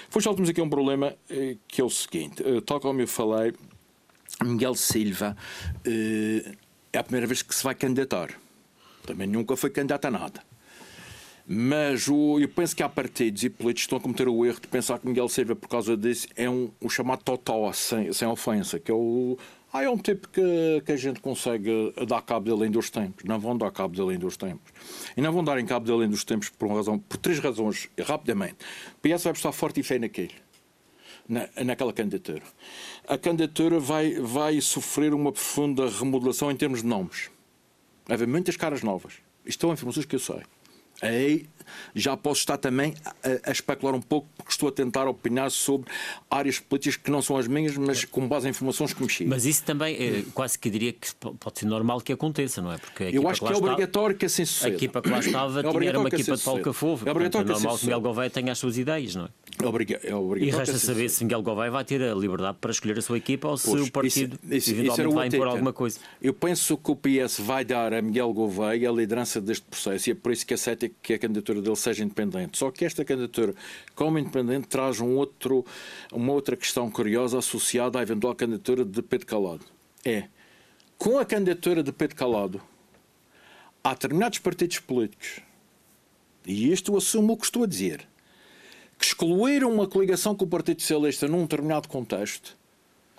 Funchal, 0.09 0.35
temos 0.35 0.49
aqui 0.49 0.63
um 0.63 0.71
problema 0.71 1.15
eh, 1.29 1.57
que 1.69 1.83
é 1.83 1.85
o 1.85 1.91
seguinte: 1.91 2.43
eh, 2.43 2.63
tal 2.63 2.81
como 2.81 2.99
eu 3.01 3.09
falei, 3.09 3.53
Miguel 4.43 4.75
Silva 4.75 5.37
eh, 5.85 6.55
é 6.95 6.99
a 6.99 7.03
primeira 7.03 7.27
vez 7.27 7.43
que 7.43 7.55
se 7.55 7.63
vai 7.63 7.75
candidatar. 7.75 8.44
Também 9.07 9.27
nunca 9.27 9.57
foi 9.57 9.71
candidato 9.71 10.07
a 10.07 10.11
nada. 10.11 10.43
Mas 11.47 12.09
o, 12.09 12.41
eu 12.41 12.49
penso 12.49 12.75
que 12.75 12.83
há 12.83 12.89
partidos 12.89 13.45
e 13.45 13.51
políticos 13.51 13.83
que 13.83 13.87
estão 13.87 13.99
a 13.99 14.01
cometer 14.01 14.29
o 14.29 14.47
erro 14.47 14.61
de 14.61 14.67
pensar 14.67 14.99
que 14.99 15.07
Miguel 15.07 15.29
Silva, 15.29 15.55
por 15.55 15.69
causa 15.69 15.95
disso, 15.95 16.27
é 16.37 16.49
um, 16.49 16.71
o 16.81 16.89
chamado 16.89 17.23
totó, 17.23 17.71
sem, 17.73 18.13
sem 18.13 18.27
ofensa, 18.27 18.79
que 18.79 18.91
é 18.91 18.95
o. 18.95 19.37
Ah, 19.71 19.83
é 19.83 19.91
um 19.91 19.99
tipo 19.99 20.29
que, 20.29 20.83
que 20.87 20.93
a 20.93 20.97
gente 20.97 21.21
consegue 21.21 21.93
dar 22.07 22.23
cabo 22.23 22.49
dele 22.49 22.69
em 22.69 22.71
dois 22.71 22.89
tempos. 22.89 23.25
Não 23.25 23.39
vão 23.41 23.59
dar 23.59 23.71
cabo 23.73 23.95
dele 23.95 24.15
em 24.15 24.19
dois 24.19 24.37
tempos. 24.37 24.73
E 25.17 25.21
não 25.21 25.33
vão 25.33 25.43
dar 25.43 25.59
em 25.59 25.67
cabo 25.67 25.85
dele 25.85 26.05
em 26.05 26.09
dois 26.09 26.23
tempos 26.23 26.49
por, 26.49 26.67
uma 26.67 26.77
razão, 26.77 26.99
por 26.99 27.17
três 27.19 27.41
razões, 27.41 27.91
rapidamente. 28.01 28.57
O 28.97 29.01
PS 29.01 29.25
vai 29.25 29.33
estar 29.33 29.53
forte 29.53 29.81
e 29.81 29.83
feio 29.83 30.01
naquele 30.01 30.31
na, 31.29 31.49
naquela 31.65 31.93
candidatura. 31.93 32.43
A 33.07 33.19
candidatura 33.19 33.79
vai, 33.81 34.15
vai 34.15 34.61
sofrer 34.61 35.13
uma 35.13 35.33
profunda 35.33 35.89
remodelação 35.89 36.51
em 36.51 36.57
termos 36.57 36.83
de 36.83 36.87
nomes. 36.87 37.31
Haver 38.09 38.29
muitas 38.29 38.57
caras 38.57 38.83
novas. 38.83 39.15
Isto 39.47 39.63
são 39.63 39.73
informações 39.73 40.07
que 40.07 40.15
eu 40.17 40.21
sei. 40.21 40.41
Aí 41.03 41.47
já 41.93 42.17
posso 42.17 42.39
estar 42.41 42.57
também 42.57 42.95
a, 43.05 43.49
a 43.51 43.53
especular 43.53 43.95
um 43.97 44.01
pouco, 44.01 44.29
porque 44.37 44.53
estou 44.53 44.69
a 44.69 44.73
tentar 44.73 45.09
opinar 45.09 45.51
sobre 45.51 45.91
áreas 46.31 46.61
políticas 46.61 46.97
que 46.97 47.11
não 47.11 47.21
são 47.21 47.37
as 47.37 47.49
minhas, 47.49 47.77
mas 47.77 48.05
com 48.05 48.29
base 48.29 48.47
em 48.47 48.51
informações 48.51 48.93
que 48.95 49.03
me 49.03 49.09
chegam. 49.09 49.31
Mas 49.31 49.45
isso 49.45 49.65
também, 49.65 49.97
eh, 49.97 50.25
quase 50.33 50.57
que 50.57 50.71
diria 50.71 50.93
que 50.93 51.13
pode 51.17 51.59
ser 51.59 51.67
normal 51.67 52.01
que 52.01 52.13
aconteça, 52.13 52.63
não 52.63 52.73
é? 52.73 52.79
Porque 52.79 53.05
a 53.05 53.11
Eu 53.11 53.29
acho 53.29 53.41
que 53.41 53.45
lá 53.45 53.51
é 53.51 53.55
está- 53.55 53.67
obrigatório 53.73 54.17
que 54.17 54.25
assim 54.27 54.43
A 54.43 54.47
suceda. 54.47 54.75
equipa 54.77 55.03
que 55.03 55.11
lá 55.11 55.19
estava 55.21 55.61
É 55.61 55.63
tinha, 55.71 55.89
era 55.89 55.99
uma 55.99 56.09
que 56.09 56.17
equipa 56.17 56.35
assim 56.35 56.39
de 56.41 56.45
Paulo 56.45 56.61
suceda. 56.61 56.75
Cafofo. 56.75 56.93
É 56.93 56.97
Portanto, 56.97 57.09
é 57.09 57.11
obrigatório 57.11 57.47
que 57.49 57.53
assim 57.53 57.63
normal 57.65 57.79
que 57.79 57.85
Miguel. 57.87 58.01
Gouveia 58.01 58.31
tenha 58.31 58.53
as 58.53 58.59
suas 58.59 58.79
ideias, 58.79 59.15
não 59.17 59.25
é? 59.25 59.29
Obriga- 59.63 60.01
é 60.03 60.11
E 60.11 60.51
resta 60.51 60.79
saber 60.79 61.09
se 61.09 61.23
Miguel 61.25 61.43
Gouveia 61.43 61.71
vai 61.71 61.85
ter 61.85 62.03
a 62.03 62.15
liberdade 62.15 62.59
para 62.61 62.71
escolher 62.71 62.99
a 62.99 63.03
sua 63.03 63.19
equipa 63.19 63.49
ou 63.49 63.57
se 63.57 63.69
Pois, 63.71 63.87
o 63.89 63.93
partido 63.93 64.39
isso- 64.43 64.55
isso- 64.55 64.57
isso 64.57 64.71
eventualmente 64.73 65.01
era 65.01 65.09
o 65.09 65.15
vai 65.15 65.27
impor 65.29 65.47
alguma 65.49 65.73
coisa. 65.73 65.99
Eu 66.21 66.35
penso 66.35 66.77
que 66.77 66.91
o 66.91 66.97
PS 66.97 67.41
vai 67.41 67.65
dar 67.65 67.95
a 67.95 68.03
Miguel 68.03 68.33
Gouveia 68.33 68.91
a 68.91 68.93
liderança 68.93 69.41
deste 69.41 69.65
processo 69.67 70.09
e 70.09 70.13
é 70.13 70.15
por 70.15 70.33
isso 70.33 70.45
que 70.47 70.55
aceita 70.55 70.91
que 71.01 71.15
a 71.15 71.19
candidatura 71.19 71.63
dele 71.63 71.77
seja 71.77 72.03
independente. 72.03 72.59
Só 72.59 72.71
que 72.71 72.85
esta 72.85 73.05
candidatura, 73.05 73.55
como 73.95 74.19
independente, 74.19 74.67
traz 74.67 75.01
um 75.01 75.15
outro, 75.17 75.65
uma 76.13 76.33
outra 76.33 76.57
questão 76.57 76.91
curiosa 76.91 77.39
associada 77.39 77.99
à 77.99 78.03
eventual 78.03 78.35
candidatura 78.35 78.85
de 78.85 79.03
Pedro 79.03 79.27
Calado. 79.27 79.65
É, 80.05 80.25
com 80.99 81.19
a 81.19 81.25
candidatura 81.25 81.83
de 81.83 81.93
Pedro 81.93 82.17
Calado, 82.17 82.61
há 83.83 83.93
determinados 83.95 84.39
partidos 84.39 84.79
políticos, 84.81 85.41
e 86.47 86.73
isto 86.73 86.93
eu 86.93 86.97
assumo 86.99 87.33
o 87.33 87.37
que 87.37 87.45
estou 87.45 87.63
a 87.65 87.67
dizer, 87.67 88.07
que 88.99 89.05
excluíram 89.05 89.73
uma 89.73 89.87
coligação 89.87 90.35
com 90.35 90.45
o 90.45 90.49
Partido 90.49 90.81
Socialista 90.81 91.29
num 91.29 91.43
determinado 91.43 91.89
contexto 91.89 92.57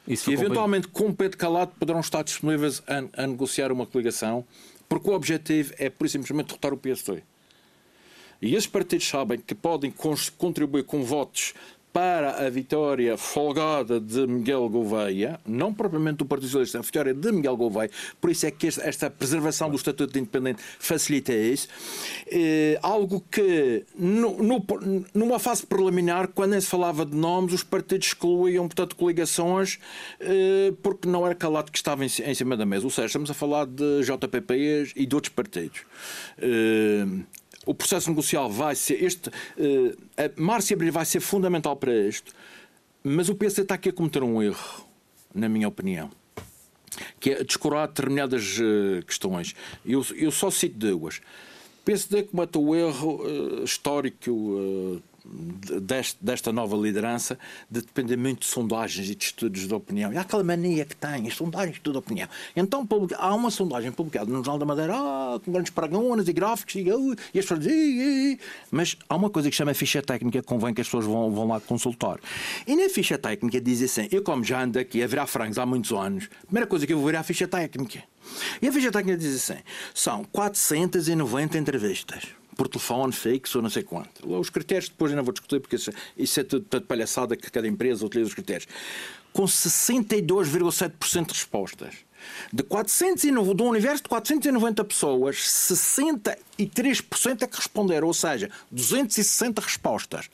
Isso 0.08 0.26
concluído. 0.26 0.44
eventualmente 0.44 0.88
com 0.88 1.14
Pedro 1.14 1.38
Calado 1.38 1.72
poderão 1.80 2.00
estar 2.00 2.24
disponíveis 2.24 2.82
a, 2.88 3.24
a 3.24 3.28
negociar 3.28 3.72
uma 3.72 3.86
coligação, 3.86 4.46
porque 4.88 5.10
o 5.10 5.14
objetivo 5.14 5.74
é, 5.78 5.90
por 5.90 6.06
e 6.06 6.10
simplesmente, 6.10 6.48
derrotar 6.48 6.74
o 6.74 6.78
PSD. 6.78 7.24
E 8.42 8.54
esses 8.54 8.68
partidos 8.68 9.08
sabem 9.08 9.40
que 9.40 9.56
podem 9.56 9.94
contribuir 10.38 10.84
com 10.84 11.04
votos 11.04 11.54
para 11.96 12.46
a 12.46 12.50
vitória 12.50 13.16
folgada 13.16 14.02
de 14.02 14.28
Miguel 14.28 14.68
Gouveia, 14.68 15.40
não 15.48 15.74
propriamente 15.74 16.18
do 16.18 16.26
Partido 16.26 16.50
Socialista, 16.50 16.80
a 16.80 16.82
vitória 16.82 17.14
de 17.14 17.32
Miguel 17.32 17.56
Gouveia, 17.56 17.90
por 18.20 18.30
isso 18.30 18.46
é 18.46 18.52
que 18.52 18.68
esta 18.68 19.10
preservação 19.10 19.70
do 19.70 19.78
Estatuto 19.78 20.12
de 20.12 20.20
Independente 20.20 20.62
facilita 20.78 21.32
isso. 21.32 21.70
Eh, 22.28 22.78
algo 22.84 23.24
que, 23.32 23.86
no- 23.98 24.44
no- 24.44 24.66
numa 25.14 25.40
fase 25.40 25.66
preliminar, 25.66 26.28
quando 26.28 26.52
nem 26.52 26.60
se 26.60 26.68
falava 26.68 27.06
de 27.06 27.16
nomes, 27.16 27.54
os 27.54 27.64
partidos 27.64 28.08
excluíam, 28.08 28.68
portanto, 28.68 28.94
coligações, 28.98 29.80
eh, 30.20 30.74
porque 30.84 31.08
não 31.08 31.26
era 31.26 31.34
calado 31.34 31.72
que 31.72 31.78
estava 31.78 32.04
em, 32.04 32.08
em 32.26 32.36
cima 32.36 32.58
da 32.58 32.66
mesa. 32.66 32.84
Ou 32.84 32.90
seja, 32.92 33.06
estamos 33.06 33.32
a 33.32 33.34
falar 33.34 33.66
de 33.68 34.02
JPPs 34.04 34.92
e 34.98 35.06
de 35.06 35.16
outros 35.16 35.32
partidos. 35.34 35.80
Eh, 36.40 37.06
o 37.66 37.74
processo 37.74 38.10
negocial 38.10 38.50
vai 38.50 38.76
ser 38.76 39.04
este. 39.04 39.30
a 40.18 40.42
março 40.42 40.72
e 40.72 40.74
abril 40.74 40.92
vai 40.92 41.06
ser 41.06 41.20
fundamental 41.20 41.76
para 41.76 41.94
isto, 41.94 42.34
mas 43.04 43.30
o 43.30 43.36
PSD 43.36 43.62
está 43.62 43.76
aqui 43.76 43.90
a 43.90 43.94
cometer 43.94 44.24
um 44.24 44.42
erro, 44.42 44.86
na 45.34 45.48
minha 45.48 45.68
opinião, 45.68 46.10
que 47.20 47.32
é 47.32 47.44
descurar 47.44 47.88
determinadas 47.88 48.58
eh, 48.60 49.04
questões. 49.06 49.56
Eu, 49.86 50.04
eu 50.16 50.32
só 50.32 50.50
cito 50.50 50.80
duas. 50.80 51.18
O 51.18 51.86
PSD 51.86 52.24
comete 52.24 52.58
o 52.58 52.74
erro 52.74 53.22
eh, 53.24 53.64
histórico 53.64 55.02
deste- 55.82 56.18
desta 56.22 56.52
nova 56.54 56.76
liderança 56.78 57.38
de 57.70 57.82
depender 57.82 58.16
muito 58.18 58.42
de 58.42 58.46
sondagens 58.48 59.10
e 59.10 59.16
de 59.16 59.26
estudos 59.26 59.68
de 59.68 59.74
opinião. 59.74 60.14
E 60.14 60.18
há 60.18 60.22
aquela 60.22 60.44
mania 60.44 60.86
que 60.86 60.96
tem, 60.96 61.30
sondagens 61.30 61.78
estudo 61.78 61.94
de 61.94 62.00
opinião. 62.00 62.28
Então 62.56 62.86
publica- 62.86 63.18
há 63.18 63.34
uma 63.34 63.50
sondagem 63.50 63.92
publicada 63.92 64.26
no 64.26 64.36
Jornal 64.38 64.58
da 64.60 64.66
Madeira 64.66 64.94
ah, 64.96 65.40
com 65.44 65.52
grandes 65.52 65.72
paragonas 65.72 66.28
e 66.28 66.34
gráficos 66.34 66.76
e, 66.76 66.92
"Ui", 66.92 67.16
e 67.34 67.40
as 67.40 67.46
pessoas 67.46 67.62
dizem, 67.62 68.40
mas 68.72 68.96
há 69.10 69.16
uma 69.16 69.30
coisa 69.30 69.50
que 69.50 69.56
chama 69.56 69.74
ficha 69.74 70.02
técnica 70.02 70.42
que 70.42 70.48
convém 70.48 70.74
que 70.74 70.82
as 70.82 70.88
pessoas 70.88 71.06
vão, 71.06 71.32
vão 71.32 71.48
lá 71.48 71.60
consultar. 71.60 72.20
E 72.68 72.76
na 72.76 72.88
ficha 72.90 73.18
técnica 73.18 73.60
diz 73.60 73.82
assim, 73.82 74.08
eu 74.12 74.22
como 74.22 74.44
já 74.44 74.62
ando 74.64 74.78
aqui 74.80 75.02
a 75.02 75.08
virar 75.08 75.28
frangos 75.28 75.58
há 75.58 75.66
muitos 75.66 75.92
anos, 75.92 76.30
a 76.44 76.46
primeira 76.46 76.68
coisa 76.68 76.86
que 76.86 76.94
eu 76.94 76.98
vou 76.98 77.08
ver 77.08 77.16
é 77.16 77.18
a 77.20 77.24
ficha 77.24 77.48
técnica. 77.48 78.04
E 78.62 78.68
a 78.68 78.72
ficha 78.72 78.92
técnica 78.92 79.18
diz 79.18 79.36
assim, 79.50 79.60
são 79.94 80.24
490 80.26 81.58
entrevistas 81.58 82.24
por 82.56 82.68
telefone, 82.68 83.14
fixo 83.14 83.58
ou 83.58 83.62
não 83.62 83.70
sei 83.70 83.84
quanto. 83.84 84.28
Os 84.28 84.50
critérios 84.50 84.90
depois 84.90 85.12
não 85.14 85.24
vou 85.24 85.34
discutir 85.34 85.60
porque 85.60 85.76
isso, 85.76 85.92
isso 86.18 86.40
é 86.40 86.44
tudo, 86.44 86.66
palhaçada 86.82 87.36
que 87.36 87.52
cada 87.52 87.68
empresa 87.68 88.06
utiliza 88.06 88.30
os 88.30 88.34
critérios. 88.34 88.68
Com 89.32 89.44
62,7% 89.44 91.28
de 91.28 91.34
respostas. 91.34 91.96
De, 92.52 92.64
409, 92.64 93.54
do 93.54 93.66
universo 93.66 94.04
de 94.04 94.10
490 94.10 94.84
pessoas, 94.86 95.38
63% 95.38 97.42
é 97.42 97.48
que 97.48 97.56
responderam, 97.56 98.08
ou 98.08 98.14
seja, 98.14 98.50
260 98.72 99.62
respostas. 99.62 100.30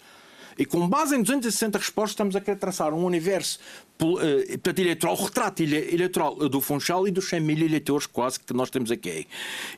E 0.62 0.66
com 0.68 0.88
base 0.88 1.16
em 1.16 1.24
260 1.24 1.80
respostas, 1.80 2.12
estamos 2.12 2.36
a 2.36 2.40
querer 2.40 2.56
traçar 2.56 2.94
um 2.94 3.04
universo 3.04 3.60
eh, 4.00 4.46
portanto, 4.52 4.78
eleitoral, 4.78 5.16
o 5.16 5.24
retrato 5.24 5.64
ele- 5.64 5.92
eleitoral 5.92 6.36
do 6.36 6.62
Funchal 6.62 7.08
e 7.08 7.12
dos 7.12 7.28
100 7.30 7.40
mil 7.40 7.58
eleitores 7.58 8.06
quase 8.06 8.40
que 8.40 8.54
nós 8.54 8.70
temos 8.70 8.92
aqui. 8.92 9.28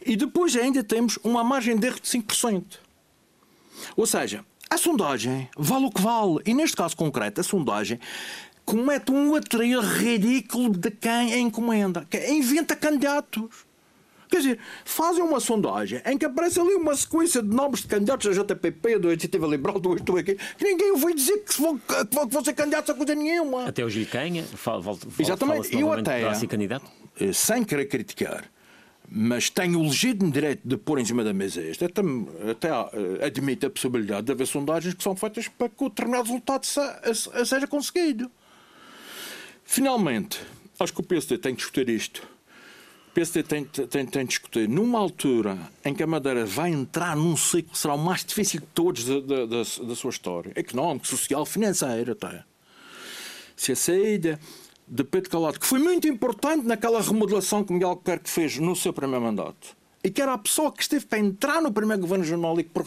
E 0.05 0.17
depois 0.17 0.53
ainda 0.57 0.83
temos 0.83 1.17
uma 1.23 1.41
margem 1.41 1.77
de 1.77 1.87
erro 1.87 2.01
de 2.01 2.09
5%. 2.09 2.79
Ou 3.95 4.05
seja, 4.05 4.43
a 4.69 4.77
sondagem 4.77 5.47
vale 5.55 5.85
o 5.85 5.89
que 5.89 6.01
vale. 6.01 6.39
E 6.45 6.53
neste 6.53 6.75
caso 6.75 6.97
concreto, 6.97 7.39
a 7.39 7.45
sondagem 7.45 7.97
comete 8.65 9.09
um 9.09 9.29
outro 9.31 9.63
erro 9.63 9.81
ridículo 9.83 10.69
de 10.69 10.91
quem 10.91 11.33
a 11.33 11.37
encomenda, 11.37 12.05
que 12.09 12.17
inventa 12.29 12.75
candidatos. 12.75 13.65
Quer 14.33 14.39
dizer, 14.39 14.59
fazem 14.83 15.23
uma 15.23 15.39
sondagem 15.39 16.01
em 16.03 16.17
que 16.17 16.25
aparece 16.25 16.59
ali 16.59 16.73
uma 16.73 16.95
sequência 16.95 17.39
de 17.39 17.55
nomes 17.55 17.81
de 17.81 17.87
candidatos 17.87 18.35
da 18.35 18.43
JPP, 18.43 18.97
do 18.97 19.11
Iniciativa 19.11 19.45
Liberal, 19.45 19.79
do 19.79 19.95
Isto 19.95 20.17
aqui, 20.17 20.33
que 20.57 20.63
ninguém 20.63 20.89
ouviu 20.89 21.13
dizer 21.13 21.37
que 21.43 21.61
vão, 21.61 21.77
que 21.77 22.31
vão 22.31 22.43
ser 22.43 22.53
candidatos 22.53 22.89
a 22.89 22.95
coisa 22.95 23.13
nenhuma. 23.13 23.67
Até 23.67 23.85
o 23.85 23.89
Gil 23.91 24.07
Canha, 24.07 24.43
fala, 24.43 24.81
fala, 24.81 24.97
Exatamente, 25.19 25.77
eu 25.77 25.93
até? 25.93 26.21
Eh, 27.19 27.31
sem 27.31 27.63
querer 27.63 27.85
criticar, 27.85 28.49
mas 29.07 29.51
tenho 29.51 29.79
o 29.79 29.83
legítimo 29.83 30.31
direito 30.31 30.67
de 30.67 30.77
pôr 30.77 30.97
em 30.97 31.05
cima 31.05 31.23
da 31.23 31.31
mesa 31.31 31.61
este, 31.61 31.85
até, 31.85 32.01
até 32.49 32.71
uh, 32.73 33.23
admite 33.23 33.67
a 33.67 33.69
possibilidade 33.69 34.25
de 34.25 34.31
haver 34.31 34.47
sondagens 34.47 34.95
que 34.95 35.03
são 35.03 35.15
feitas 35.15 35.47
para 35.47 35.69
que 35.69 35.83
o 35.83 35.89
determinado 35.89 36.23
resultado 36.23 36.65
seja 36.65 37.67
conseguido. 37.67 38.31
Finalmente, 39.63 40.41
acho 40.79 40.91
que 40.91 41.01
o 41.01 41.03
PSD 41.03 41.37
tem 41.37 41.53
que 41.53 41.61
discutir 41.61 41.87
isto. 41.87 42.32
O 43.13 43.21
PSD 43.21 43.43
tem, 43.43 43.63
tem, 43.63 44.07
tem 44.07 44.23
de 44.23 44.29
discutir 44.29 44.67
numa 44.67 44.97
altura 44.97 45.55
em 45.85 45.93
que 45.93 46.01
a 46.01 46.07
Madeira 46.07 46.47
vai 46.47 46.71
entrar 46.71 47.15
num 47.15 47.37
ciclo 47.37 47.71
que 47.73 47.77
será 47.77 47.93
o 47.93 47.97
mais 47.97 48.25
difícil 48.25 48.59
de 48.59 48.65
todos 48.73 49.05
da, 49.05 49.19
da, 49.19 49.45
da, 49.45 49.57
da 49.57 49.95
sua 49.95 50.09
história, 50.09 50.51
económico, 50.55 51.05
social, 51.05 51.45
financeiro 51.45 52.13
até. 52.13 52.43
Se 53.55 53.71
a 53.71 53.75
saída 53.75 54.39
de 54.87 55.03
Pedro 55.03 55.29
Calado, 55.29 55.59
que 55.59 55.65
foi 55.67 55.77
muito 55.77 56.07
importante 56.07 56.65
naquela 56.65 56.99
remodelação 57.03 57.63
que 57.63 57.71
Miguel 57.71 57.89
Albuquerque 57.89 58.27
fez 58.27 58.57
no 58.57 58.75
seu 58.75 58.91
primeiro 58.91 59.23
mandato. 59.23 59.77
E 60.03 60.09
que 60.09 60.19
era 60.19 60.33
a 60.33 60.37
pessoa 60.39 60.71
que 60.71 60.81
esteve 60.81 61.05
para 61.05 61.19
entrar 61.19 61.61
no 61.61 61.71
primeiro 61.71 62.01
governo 62.01 62.25
jornal 62.25 62.59
e 62.59 62.63
que 62.63 62.71
por 62.71 62.83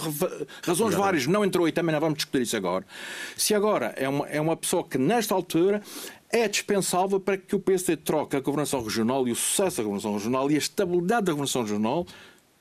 razões 0.65 0.95
várias 0.97 1.29
não 1.29 1.45
entrou 1.45 1.69
e 1.69 1.73
também 1.73 1.93
não 1.93 2.01
vamos 2.01 2.17
discutir 2.17 2.43
isso 2.43 2.57
agora. 2.57 2.85
Se 3.37 3.55
agora 3.55 3.95
é 3.97 4.09
uma, 4.09 4.27
é 4.27 4.41
uma 4.41 4.57
pessoa 4.57 4.83
que 4.83 4.99
nesta 4.99 5.37
altura 5.37 5.81
é 6.41 6.49
dispensável 6.49 7.19
para 7.19 7.37
que 7.37 7.55
o 7.55 7.61
PSD 7.61 7.97
troque 7.97 8.37
a 8.37 8.41
governação 8.41 8.83
regional 8.83 9.27
e 9.27 9.33
o 9.33 9.37
sucesso 9.37 9.79
da 9.79 9.83
governação 9.83 10.15
regional 10.15 10.51
e 10.51 10.55
a 10.55 10.59
estabilidade 10.59 11.27
da 11.27 11.33
governação 11.33 11.63
regional 11.63 12.07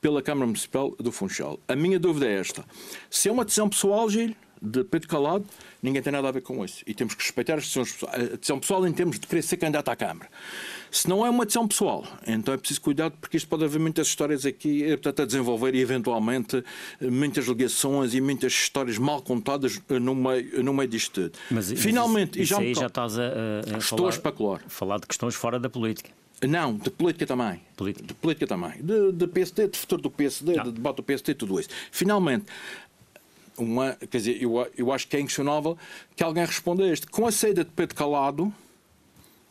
pela 0.01 0.21
Câmara 0.21 0.45
Municipal 0.45 0.91
do 0.99 1.11
Funchal. 1.11 1.59
A 1.67 1.75
minha 1.75 1.99
dúvida 1.99 2.27
é 2.27 2.39
esta. 2.39 2.63
Se 3.09 3.27
é 3.27 3.31
uma 3.31 3.43
decisão 3.43 3.67
pessoal, 3.67 4.09
Gil, 4.09 4.35
de 4.65 4.83
Pedro 4.83 5.07
Calado, 5.07 5.45
ninguém 5.81 6.01
tem 6.01 6.11
nada 6.11 6.27
a 6.27 6.31
ver 6.31 6.41
com 6.41 6.63
isso. 6.65 6.83
E 6.85 6.93
temos 6.93 7.13
que 7.13 7.21
respeitar 7.23 7.53
a 7.53 7.57
decisão 7.57 8.59
pessoal 8.59 8.87
em 8.87 8.91
termos 8.91 9.19
de 9.19 9.27
querer 9.27 9.41
ser 9.41 9.57
candidato 9.57 9.89
à 9.89 9.95
Câmara. 9.95 10.29
Se 10.91 11.09
não 11.09 11.25
é 11.25 11.29
uma 11.29 11.45
decisão 11.45 11.67
pessoal, 11.67 12.05
então 12.25 12.53
é 12.53 12.57
preciso 12.57 12.81
cuidado 12.81 13.15
porque 13.19 13.37
isto 13.37 13.47
pode 13.47 13.63
haver 13.65 13.79
muitas 13.79 14.07
histórias 14.07 14.45
aqui 14.45 14.83
eh, 14.83 14.91
portanto, 14.97 15.21
a 15.23 15.25
desenvolver 15.25 15.75
e 15.75 15.81
eventualmente 15.81 16.63
eh, 17.01 17.09
muitas 17.09 17.45
ligações 17.45 18.13
e 18.13 18.21
muitas 18.21 18.53
histórias 18.53 18.97
mal 18.97 19.21
contadas 19.21 19.81
eh, 19.89 19.99
no 19.99 20.15
meio, 20.15 20.63
no 20.63 20.73
meio 20.73 20.87
disto 20.87 21.23
tudo. 21.29 21.37
Mas, 21.51 21.71
Finalmente, 21.71 22.39
mas 22.39 22.49
isso, 22.49 22.61
e 22.61 22.73
já, 22.73 22.81
já 22.81 22.87
estás 22.87 23.19
a, 23.19 23.23
a, 23.23 23.75
a 23.75 23.77
Estou 23.77 23.97
falar, 23.97 24.07
a 24.07 24.09
especular. 24.11 24.61
falar 24.67 24.99
de 24.99 25.07
questões 25.07 25.35
fora 25.35 25.59
da 25.59 25.69
política. 25.69 26.11
Não, 26.41 26.75
de 26.75 26.89
política 26.89 27.25
também. 27.25 27.61
Política. 27.77 28.05
De 28.05 28.13
política 28.13 28.47
também. 28.47 28.73
De, 28.81 29.11
de 29.13 29.27
PSD, 29.27 29.67
de 29.69 29.77
futuro 29.77 30.01
do 30.01 30.11
PSD, 30.11 30.55
não. 30.55 30.63
de 30.65 30.71
debate 30.71 30.97
do 30.97 31.03
PSD, 31.03 31.33
tudo 31.33 31.59
isso. 31.59 31.69
Finalmente, 31.91 32.45
uma, 33.57 33.93
quer 33.93 34.17
dizer, 34.17 34.41
eu, 34.41 34.67
eu 34.77 34.91
acho 34.91 35.07
que 35.07 35.17
é 35.17 35.19
inquestionável 35.19 35.77
que 36.15 36.23
alguém 36.23 36.45
responda 36.45 36.83
a 36.83 36.87
este. 36.87 37.07
Com 37.07 37.27
a 37.27 37.31
saída 37.31 37.63
de 37.63 37.71
Pedro 37.71 37.95
Calado, 37.95 38.53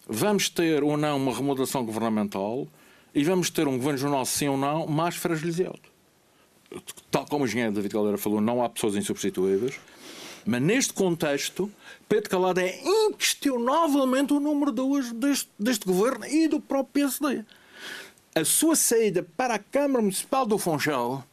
vamos 0.09 0.49
ter 0.49 0.83
ou 0.83 0.97
não 0.97 1.17
uma 1.17 1.35
remodelação 1.35 1.85
governamental 1.85 2.69
e 3.15 3.23
vamos 3.25 3.51
ter 3.51 3.69
um 3.69 3.77
governo 3.77 3.99
jornal, 3.99 4.25
sim 4.25 4.49
ou 4.49 4.57
não, 4.57 4.87
mais 4.87 5.17
fragilizado. 5.17 5.81
Tal 7.11 7.25
como 7.27 7.45
o 7.45 7.47
engenheiro 7.47 7.73
David 7.73 7.93
Caldeira 7.93 8.19
falou, 8.19 8.41
não 8.41 8.63
há 8.63 8.69
pessoas 8.69 8.97
insubstituíveis. 8.97 9.79
Mas 10.45 10.61
neste 10.61 10.93
contexto, 10.93 11.71
Pedro 12.09 12.29
Calado 12.29 12.61
é 12.61 12.79
inquestionavelmente 12.85 14.33
o 14.35 14.41
número 14.41 14.71
dois 14.71 15.11
deste, 15.13 15.49
deste 15.59 15.87
governo 15.87 16.27
e 16.27 16.49
do 16.49 16.61
próprio 16.61 17.09
PSD. 17.09 17.45
A 18.35 18.45
sua 18.45 18.77
saída 18.77 19.27
para 19.37 19.55
a 19.55 19.59
Câmara 19.59 20.03
Municipal 20.03 20.45
do 20.45 20.59
Funchal 20.59 21.25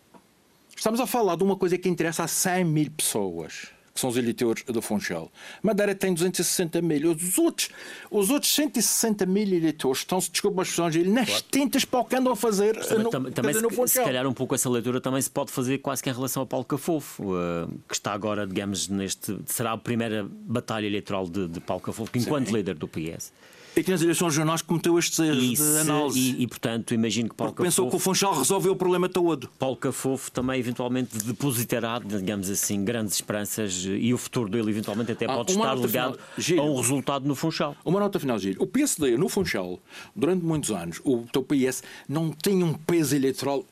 Estamos 0.82 1.00
a 1.00 1.06
falar 1.06 1.36
de 1.36 1.44
uma 1.44 1.56
coisa 1.56 1.78
que 1.78 1.88
interessa 1.88 2.24
a 2.24 2.28
100 2.28 2.66
mil 2.66 2.90
pessoas, 2.90 3.68
que 3.94 4.00
são 4.00 4.10
os 4.10 4.18
eleitores 4.18 4.64
do 4.64 4.82
Funchal. 4.82 5.32
Madeira 5.62 5.94
tem 5.94 6.12
260 6.12 6.82
mil. 6.82 7.12
Os 7.12 7.38
outros, 7.38 7.70
os 8.10 8.32
outros 8.32 8.52
160 8.56 9.28
mil 9.28 9.44
eleitores 9.44 10.00
estão-se, 10.00 10.32
desculpa 10.32 10.64
as 10.64 10.76
nas 10.76 11.30
claro. 11.30 11.46
tintas 11.52 11.86
para 11.86 12.00
o 12.00 12.06
que 12.06 12.16
andam 12.16 12.34
a 12.34 12.36
fazer 12.36 12.78
no, 12.98 13.12
também, 13.12 13.32
também 13.32 13.54
no 13.62 13.70
se, 13.70 13.94
se 13.94 14.04
calhar 14.04 14.26
um 14.26 14.34
pouco 14.34 14.56
essa 14.56 14.68
leitura 14.68 15.00
também 15.00 15.22
se 15.22 15.30
pode 15.30 15.52
fazer 15.52 15.78
quase 15.78 16.02
que 16.02 16.10
em 16.10 16.14
relação 16.14 16.42
a 16.42 16.48
Paulo 16.48 16.66
Cafofo, 16.66 17.26
uh, 17.26 17.68
que 17.88 17.94
está 17.94 18.12
agora, 18.12 18.48
digamos, 18.48 18.88
neste... 18.88 19.38
Será 19.46 19.74
a 19.74 19.78
primeira 19.78 20.28
batalha 20.28 20.88
eleitoral 20.88 21.30
de, 21.30 21.48
de 21.48 21.60
Paulo 21.60 21.84
Cafofo, 21.84 22.10
enquanto 22.18 22.48
Sim. 22.48 22.56
líder 22.56 22.74
do 22.74 22.88
PS. 22.88 23.32
E 23.76 23.84
que 23.84 23.89
nas 23.89 24.01
eleições 24.01 24.34
jornais 24.34 24.61
cometeu 24.61 24.99
estes 24.99 25.17
erros 25.19 25.43
e, 25.43 25.55
de 25.55 25.80
análise. 25.80 26.19
E, 26.19 26.43
e, 26.43 26.47
portanto, 26.47 26.93
imagino 26.93 27.30
que 27.30 27.36
Paulo 27.36 27.53
Porque 27.53 27.69
Cafofo... 27.69 27.84
pensou 27.84 27.89
que 27.89 27.95
o 27.95 27.99
Funchal 27.99 28.38
resolveu 28.38 28.74
o 28.74 28.76
problema 28.76 29.07
todo. 29.07 29.49
Paulo 29.57 29.78
Cafofo 29.78 30.30
também, 30.32 30.59
eventualmente, 30.59 31.17
depositará, 31.17 31.99
digamos 31.99 32.49
assim, 32.49 32.84
grandes 32.84 33.15
esperanças 33.15 33.86
e 33.86 34.13
o 34.13 34.17
futuro 34.17 34.49
dele, 34.49 34.69
eventualmente, 34.69 35.13
até 35.13 35.26
ah, 35.26 35.36
pode 35.36 35.51
estar 35.51 35.76
ligado 35.76 36.19
final, 36.38 36.65
a 36.65 36.69
um 36.69 36.76
resultado 36.76 37.28
no 37.28 37.36
Funchal. 37.36 37.76
Uma 37.86 37.99
nota 37.99 38.19
final, 38.19 38.38
Giro. 38.38 38.61
O 38.61 38.67
PSD, 38.67 39.17
no 39.17 39.30
Funchal, 39.30 39.80
durante 40.13 40.43
muitos 40.43 40.72
anos, 40.72 40.99
o 41.05 41.26
teu 41.32 41.41
PS 41.41 41.82
não 42.09 42.30
tem 42.32 42.63
um 42.63 42.74
peso 42.74 43.15
eleitoral 43.15 43.65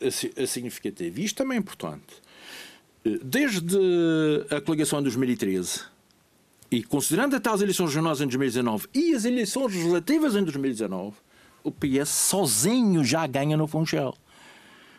significativo. 0.47 1.19
E 1.19 1.25
isto 1.25 1.35
também 1.35 1.57
é 1.57 1.59
importante. 1.59 2.29
Desde 3.23 3.77
a 4.49 4.61
coligação 4.61 4.99
de 4.99 5.05
2013 5.05 5.81
e 6.71 6.83
considerando 6.83 7.35
até 7.35 7.49
as 7.49 7.61
eleições 7.61 7.87
regionais 7.87 8.21
em 8.21 8.25
2019 8.25 8.87
e 8.93 9.13
as 9.15 9.25
eleições 9.25 9.73
legislativas 9.73 10.35
em 10.35 10.43
2019, 10.43 11.15
o 11.63 11.71
PS 11.71 12.09
sozinho 12.09 13.03
já 13.03 13.25
ganha 13.25 13.57
no 13.57 13.67
Funchal. 13.67 14.15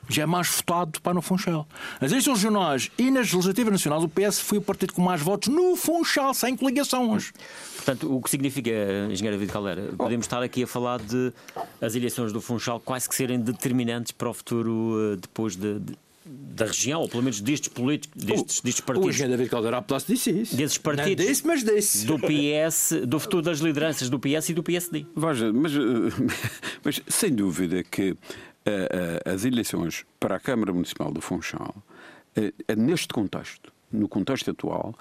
Já 0.09 0.25
é 0.25 0.27
mais 0.27 0.49
votado 0.49 1.01
para 1.01 1.14
no 1.14 1.23
Funchal. 1.23 1.68
Nas 2.01 2.11
eleições 2.11 2.39
regionais 2.43 2.91
e 2.99 3.11
nas 3.11 3.33
legislativas 3.33 3.73
nacionais, 3.73 4.03
o 4.03 4.09
PS 4.09 4.41
foi 4.41 4.59
o 4.59 4.62
partido 4.62 4.93
com 4.93 5.03
mais 5.03 5.21
votos 5.21 5.49
no 5.49 5.77
Funchal, 5.77 6.35
sem 6.35 6.57
coligações. 6.57 7.33
Portanto, 7.77 8.12
o 8.12 8.21
que 8.21 8.29
significa, 8.29 8.71
engenheiro 9.09 9.37
David 9.37 9.53
Caldeira, 9.53 9.93
podemos 9.97 10.27
estar 10.27 10.43
aqui 10.43 10.64
a 10.64 10.66
falar 10.66 10.99
de 10.99 11.33
as 11.81 11.95
eleições 11.95 12.33
do 12.33 12.41
Funchal 12.41 12.81
quase 12.81 13.09
que 13.09 13.14
serem 13.14 13.39
determinantes 13.39 14.11
para 14.11 14.29
o 14.29 14.35
futuro 14.35 14.97
eh, 15.12 15.16
depois 15.16 15.55
de, 15.55 15.79
de 15.79 15.97
da 16.31 16.66
região, 16.66 17.01
ou 17.01 17.09
pelo 17.09 17.22
menos 17.22 17.41
destes 17.41 17.68
políticos, 17.68 18.22
destes, 18.22 18.61
destes 18.61 18.85
partidos. 18.85 19.09
O 19.09 19.11
engenheiro 19.11 19.33
David 19.33 19.51
Caldeira 19.51 19.78
Apelasso 19.78 20.07
disse 20.07 20.31
isso. 20.31 20.57
Desses 20.57 20.78
partidos. 20.78 21.24
Não 21.24 21.33
disse, 21.33 21.47
mas 21.47 21.64
disse. 21.64 22.07
Do 22.07 22.18
PS, 22.18 23.07
do 23.07 23.18
futuro 23.18 23.43
das 23.43 23.59
lideranças 23.59 24.09
do 24.09 24.18
PS 24.18 24.51
e 24.51 24.55
do 24.55 24.62
PSD. 24.62 25.07
Veja, 25.16 25.53
mas, 25.53 25.72
eh, 25.72 25.78
mas 26.85 27.03
sem 27.09 27.35
dúvida 27.35 27.83
que 27.83 28.12
uh, 28.12 28.14
uh, 28.14 29.31
as 29.33 29.45
eleições 29.45 30.05
para 30.18 30.37
a 30.37 30.41
Câmara 30.41 30.72
Municipal 30.72 31.12
do 31.12 31.20
Funchal, 31.20 31.74
neste 32.76 33.09
contexto, 33.09 33.72
no 33.91 34.09
contexto 34.09 34.53
atual, 34.53 34.95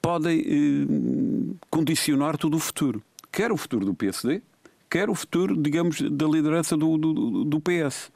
podem 0.00 1.58
condicionar 1.68 2.38
todo 2.38 2.56
o 2.56 2.58
futuro. 2.58 3.02
Quer 3.30 3.52
o 3.52 3.56
futuro 3.56 3.84
do 3.84 3.94
PSD, 3.94 4.40
quer 4.88 5.10
o 5.10 5.14
futuro, 5.14 5.56
digamos, 5.60 6.00
da 6.00 6.26
liderança 6.26 6.76
do, 6.76 6.96
do, 6.96 7.44
do 7.44 7.60
PS. 7.60 8.10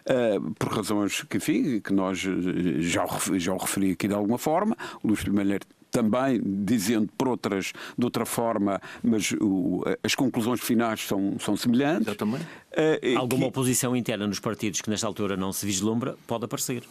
Uh, 0.00 0.54
por 0.54 0.72
razões 0.72 1.22
que, 1.22 1.36
enfim, 1.36 1.80
que 1.80 1.92
nós 1.92 2.24
eh, 2.24 2.80
já, 2.80 3.06
já 3.36 3.52
o 3.52 3.58
referi 3.58 3.92
aqui 3.92 4.08
de 4.08 4.14
alguma 4.14 4.38
forma. 4.38 4.76
O 5.02 5.08
Luís 5.08 5.24
Malheiro 5.24 5.66
também 5.90 6.40
dizendo 6.44 7.10
por 7.18 7.28
outras, 7.28 7.72
de 7.98 8.04
outra 8.04 8.24
forma, 8.24 8.80
mas 9.02 9.32
o, 9.40 9.82
as 10.02 10.14
conclusões 10.14 10.60
finais 10.60 11.00
são, 11.00 11.36
são 11.38 11.56
semelhantes. 11.56 12.08
Exatamente. 12.08 12.44
Uh, 12.44 13.18
Alguma 13.18 13.42
que... 13.42 13.48
oposição 13.48 13.96
interna 13.96 14.26
nos 14.26 14.38
partidos 14.38 14.80
que 14.80 14.88
nesta 14.88 15.06
altura 15.06 15.36
não 15.36 15.52
se 15.52 15.66
vislumbra 15.66 16.16
pode 16.26 16.44
aparecer. 16.44 16.82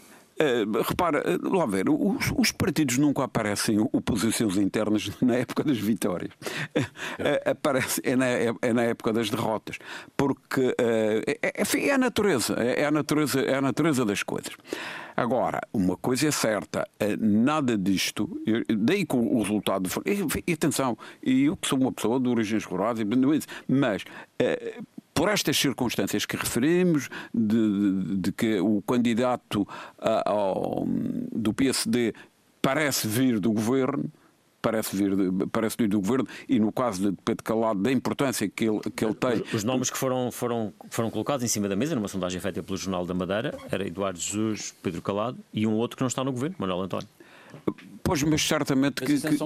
Uh, 0.41 0.81
repara, 0.83 1.21
uh, 1.21 1.53
lá 1.53 1.65
ver, 1.65 1.89
os, 1.89 2.31
os, 2.37 2.51
partidos 2.51 2.97
nunca 2.97 3.25
aparecem 3.25 3.77
oposições 3.91 4.55
internas 4.55 5.11
na 5.21 5.35
época 5.35 5.65
das 5.65 5.77
vitórias. 5.77 6.31
Uh, 6.31 6.79
uh, 6.79 7.51
aparece, 7.51 7.99
é 8.05 8.15
na, 8.15 8.25
é, 8.25 8.53
é, 8.61 8.71
na 8.71 8.83
época 8.83 9.11
das 9.11 9.29
derrotas. 9.29 9.79
Porque 10.15 10.73
é, 10.77 11.39
é, 11.43 11.87
é, 11.87 11.91
a 11.91 11.97
natureza, 11.97 12.53
é, 12.53 12.85
a 12.85 12.91
natureza, 12.91 13.41
é 13.41 13.55
a 13.55 13.61
natureza 13.61 14.05
das 14.05 14.23
coisas. 14.23 14.55
Agora, 15.13 15.59
uma 15.73 15.97
coisa 15.97 16.29
é 16.29 16.31
certa, 16.31 16.87
nada 17.19 17.77
disto, 17.77 18.41
daí 18.69 19.05
com 19.05 19.19
o 19.35 19.41
resultado. 19.41 19.89
E 20.47 20.53
atenção, 20.53 20.97
eu 21.21 21.57
que 21.57 21.67
sou 21.67 21.77
uma 21.77 21.91
pessoa 21.91 22.17
de 22.21 22.29
origens 22.29 22.63
rurais, 22.63 22.99
mas 23.67 24.05
por 25.20 25.28
estas 25.28 25.57
circunstâncias 25.57 26.26
que 26.26 26.38
referimos, 26.38 27.09
de, 27.34 28.03
de, 28.05 28.17
de 28.20 28.32
que 28.32 28.57
o 28.61 28.82
candidato 28.82 29.67
a, 29.99 30.30
ao, 30.32 30.86
do 30.88 31.53
PSD 31.53 32.13
parece 32.61 33.05
vir 33.05 33.38
do 33.38 33.51
governo, 33.51 34.09
parece 34.61 34.95
vir, 34.95 35.11
parece 35.51 35.76
vir 35.78 35.89
do 35.89 35.99
governo 35.99 36.26
e 36.47 36.57
no 36.57 36.72
caso 36.72 37.11
de 37.11 37.17
Pedro 37.26 37.43
Calado 37.43 37.82
da 37.82 37.91
importância 37.91 38.47
que 38.47 38.70
ele, 38.70 38.80
que 38.95 39.03
ele 39.03 39.13
tem. 39.13 39.41
Os, 39.41 39.55
os 39.55 39.63
nomes 39.65 39.89
que 39.89 39.97
foram, 39.97 40.32
foram, 40.32 40.74
foram 40.89 41.11
colocados 41.11 41.43
em 41.43 41.49
cima 41.49 41.67
da 41.67 41.76
mesa 41.76 41.95
numa 41.95 42.07
sondagem 42.07 42.39
feita 42.39 42.63
pelo 42.63 42.78
Jornal 42.78 43.05
da 43.05 43.13
Madeira 43.13 43.57
era 43.70 43.86
Eduardo 43.86 44.17
Jesus, 44.17 44.74
Pedro 44.82 45.01
Calado 45.01 45.38
e 45.53 45.67
um 45.67 45.74
outro 45.74 45.97
que 45.97 46.01
não 46.01 46.07
está 46.07 46.24
no 46.24 46.32
governo, 46.32 46.55
Manuel 46.57 46.84
António. 46.84 47.09
Pois, 48.01 48.24
mas 48.24 48.41
certamente 48.41 49.03
que, 49.03 49.20
que... 49.20 49.38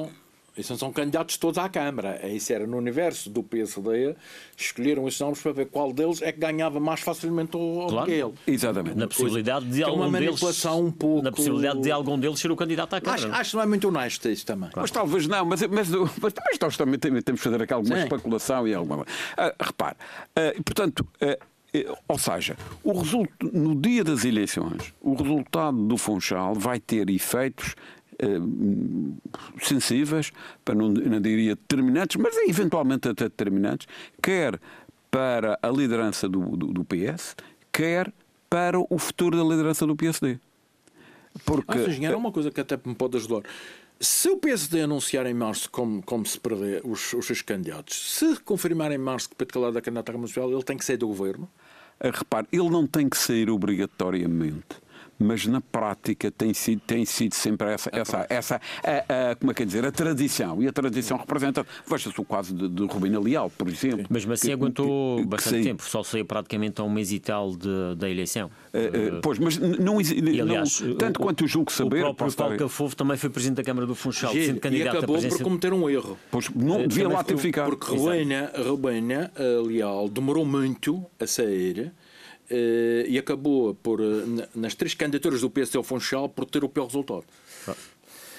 Isso 0.56 0.78
são 0.78 0.92
candidatos 0.94 1.36
todos 1.38 1.58
à 1.58 1.68
Câmara. 1.68 2.20
É 2.22 2.30
isso 2.30 2.54
era 2.54 2.68
no 2.68 2.78
universo 2.78 3.30
do 3.30 3.42
PSD, 3.42 4.16
escolheram 4.56 5.08
esses 5.08 5.20
nomes 5.20 5.42
para 5.42 5.52
ver 5.52 5.66
qual 5.66 5.92
deles 5.92 6.22
é 6.22 6.32
que 6.32 6.40
ganhava 6.40 6.80
mais 6.80 7.00
facilmente 7.00 7.58
o 7.58 7.88
Claro. 7.90 8.06
que 8.06 8.12
ele. 8.12 8.34
Exatamente. 8.46 8.96
Na 8.98 9.08
possibilidade 9.08 9.66
de 9.66 9.78
que 9.78 9.82
é 9.82 9.86
algum 9.86 10.04
uma 10.08 10.12
deles. 10.20 10.30
manipulação 10.30 10.86
um 10.86 10.92
pouco- 10.92 11.24
Na 11.24 11.32
possibilidade 11.32 11.82
de 11.82 11.92
algum 11.92 12.20
deles 12.20 12.40
ser 12.40 12.52
o 12.52 12.56
candidato 12.56 12.94
à 12.94 12.98
Acho, 12.98 13.06
Câmara. 13.24 13.42
acho 13.42 13.50
que 13.50 13.56
não 13.58 13.64
é 13.64 13.66
muito 13.66 13.88
honesto 13.88 14.30
isso 14.30 14.46
também. 14.46 14.70
Mas 14.76 14.92
talvez 14.92 15.26
não, 15.28 15.44
mas, 15.46 15.62
mas, 15.64 15.90
mas, 15.90 16.10
mas 16.22 16.60
nós 16.62 16.78
também 16.78 17.00
temos 17.00 17.24
de 17.24 17.38
fazer 17.38 17.62
aqui 17.62 17.74
alguma 17.74 17.96
Sim. 17.96 18.04
especulação 18.04 18.68
e 18.68 18.74
alguma. 18.76 19.06
Ah, 19.36 19.54
repare, 19.60 19.96
ah, 20.36 20.54
portanto, 20.64 21.08
ah, 21.20 21.38
eh, 21.74 21.88
ou 22.08 22.20
seja, 22.20 22.56
o 22.84 23.00
result... 23.00 23.30
no 23.42 23.74
dia 23.74 24.04
das 24.04 24.24
eleições, 24.24 24.94
o 25.02 25.16
resultado 25.16 25.78
do 25.88 25.98
Funchal 25.98 26.54
vai 26.54 26.80
ter 26.80 27.10
efeitos 27.10 27.74
sensíveis, 29.62 30.32
para 30.64 30.76
não, 30.76 30.90
não 30.90 31.22
diria 31.22 31.56
determinantes, 31.56 32.18
mas 32.18 32.36
eventualmente 32.48 33.08
até 33.08 33.26
determinantes, 33.26 33.88
quer 34.22 34.60
para 35.10 35.60
a 35.62 35.70
liderança 35.70 36.28
do, 36.28 36.42
do, 36.58 36.68
do 36.68 36.84
PS, 36.84 37.36
quer 37.72 38.12
para 38.50 38.80
o 38.80 38.98
futuro 38.98 39.38
da 39.38 39.44
liderança 39.44 39.86
do 39.86 39.96
PSD. 39.96 40.40
Porque 41.46 41.78
Ah. 41.78 41.82
Engenheiro, 41.82 42.16
há 42.16 42.18
uma 42.18 42.32
coisa 42.32 42.52
que 42.52 42.62
até 42.62 42.80
me 42.86 42.96
pode 42.96 43.18
ajudar. 43.18 43.42
Se 44.00 44.30
o 44.30 44.38
PSD 44.38 44.82
anunciar 44.82 45.26
em 45.26 45.34
março 45.34 45.70
como, 45.72 46.02
como 46.04 46.26
se 46.26 46.40
prevê 46.40 46.82
os, 46.84 47.14
os 47.14 47.26
seus 47.26 47.42
candidatos, 47.42 48.18
se 48.18 48.40
confirmar 48.42 48.92
em 48.92 48.98
março 48.98 49.30
que 49.30 49.36
Pedro 49.36 49.54
Calado 49.54 49.78
é 49.78 49.82
candidato 49.82 50.10
à 50.10 50.14
Municipal, 50.14 50.52
ele 50.52 50.64
tem 50.64 50.78
que 50.78 50.84
sair 50.84 50.98
do 50.98 51.08
governo? 51.08 51.50
Ah, 52.00 52.10
Repare, 52.12 52.48
ele 52.52 52.70
não 52.70 52.86
tem 52.86 53.08
que 53.08 53.18
sair 53.18 53.50
obrigatoriamente, 53.50 54.76
mas 55.20 55.46
na 55.46 55.62
prática 55.62 56.30
tem 56.32 56.54
sido, 56.54 56.82
tem 56.82 57.06
sido 57.06 57.34
sempre 57.36 57.72
essa, 57.74 57.90
essa, 57.94 58.26
essa 58.30 58.62
a, 58.84 59.32
a- 59.32 59.36
como 59.36 59.52
é 59.52 59.54
que 59.54 59.64
é 59.64 59.66
dizer, 59.66 59.86
a 59.86 59.92
tradição. 59.92 60.62
E 60.62 60.68
a 60.68 60.72
tradição 60.74 61.18
representa, 61.18 61.66
veja-se 61.88 62.20
o 62.20 62.26
caso 62.26 62.54
de, 62.54 62.68
de 62.70 62.86
Rubina 62.86 63.20
Leal, 63.20 63.50
por 63.58 63.68
exemplo. 63.70 64.06
Mas 64.10 64.30
assim 64.30 64.48
que- 64.48 64.54
aguentou 64.54 65.18
que- 65.18 65.24
que 65.24 65.28
bastante 65.30 65.54
saiu. 65.54 65.64
tempo, 65.64 65.84
só 65.84 66.04
saiu 66.04 66.26
praticamente 66.26 66.82
a 66.82 66.84
um 66.84 66.90
mês 66.90 67.12
e 67.12 67.20
tal 67.20 67.56
de- 67.56 67.96
da 67.98 68.10
eleição. 68.10 68.50
Eh, 68.74 68.90
eh, 68.94 69.20
pois, 69.22 69.38
mas 69.40 69.58
não, 69.58 70.00
exi- 70.02 70.20
E, 70.20 70.42
aliás, 70.42 70.82
não- 70.82 70.96
tanto 70.96 71.18
o- 71.20 71.24
quanto 71.24 71.44
eu 71.44 71.48
julgo 71.48 71.72
saber. 71.72 71.98
O 72.04 72.14
próprio 72.14 72.34
Paulo 72.36 72.58
Cafofo 72.58 72.96
também 72.96 73.18
foi 73.18 73.30
presidente 73.30 73.58
da 73.58 73.64
Câmara 73.64 73.86
do 73.88 73.96
Funchal, 73.96 74.32
Giro, 74.34 74.46
sendo 74.46 74.58
e 74.58 74.60
candidato 74.60 74.96
à 74.96 74.98
acabou 75.00 75.16
por 75.22 75.44
cometer 75.44 75.74
um 75.74 75.90
erro. 75.90 76.18
Pois 76.32 76.50
não 76.50 76.82
Eh, 76.82 76.88
devia 76.88 77.04
também 77.04 77.18
lá 77.18 77.24
ter 77.24 77.38
ficado. 77.38 77.70
Porque 77.70 77.86
eh, 79.36 79.62
Leal 79.66 80.10
demorou 80.10 80.46
muito 80.46 81.06
a 81.20 81.28
sair 81.28 81.92
e 83.08 83.18
acabou 83.18 83.74
por, 83.76 84.00
eh, 84.00 84.04
na- 84.28 84.48
nas 84.56 84.76
três 84.76 84.94
candidaturas 84.94 85.42
do 85.42 85.50
PSD 85.50 85.78
ao 85.78 85.84
Funchal, 85.84 86.28
por 86.30 86.46
ter 86.46 86.64
o 86.64 86.70
pior 86.70 86.86
resultado. 86.86 87.24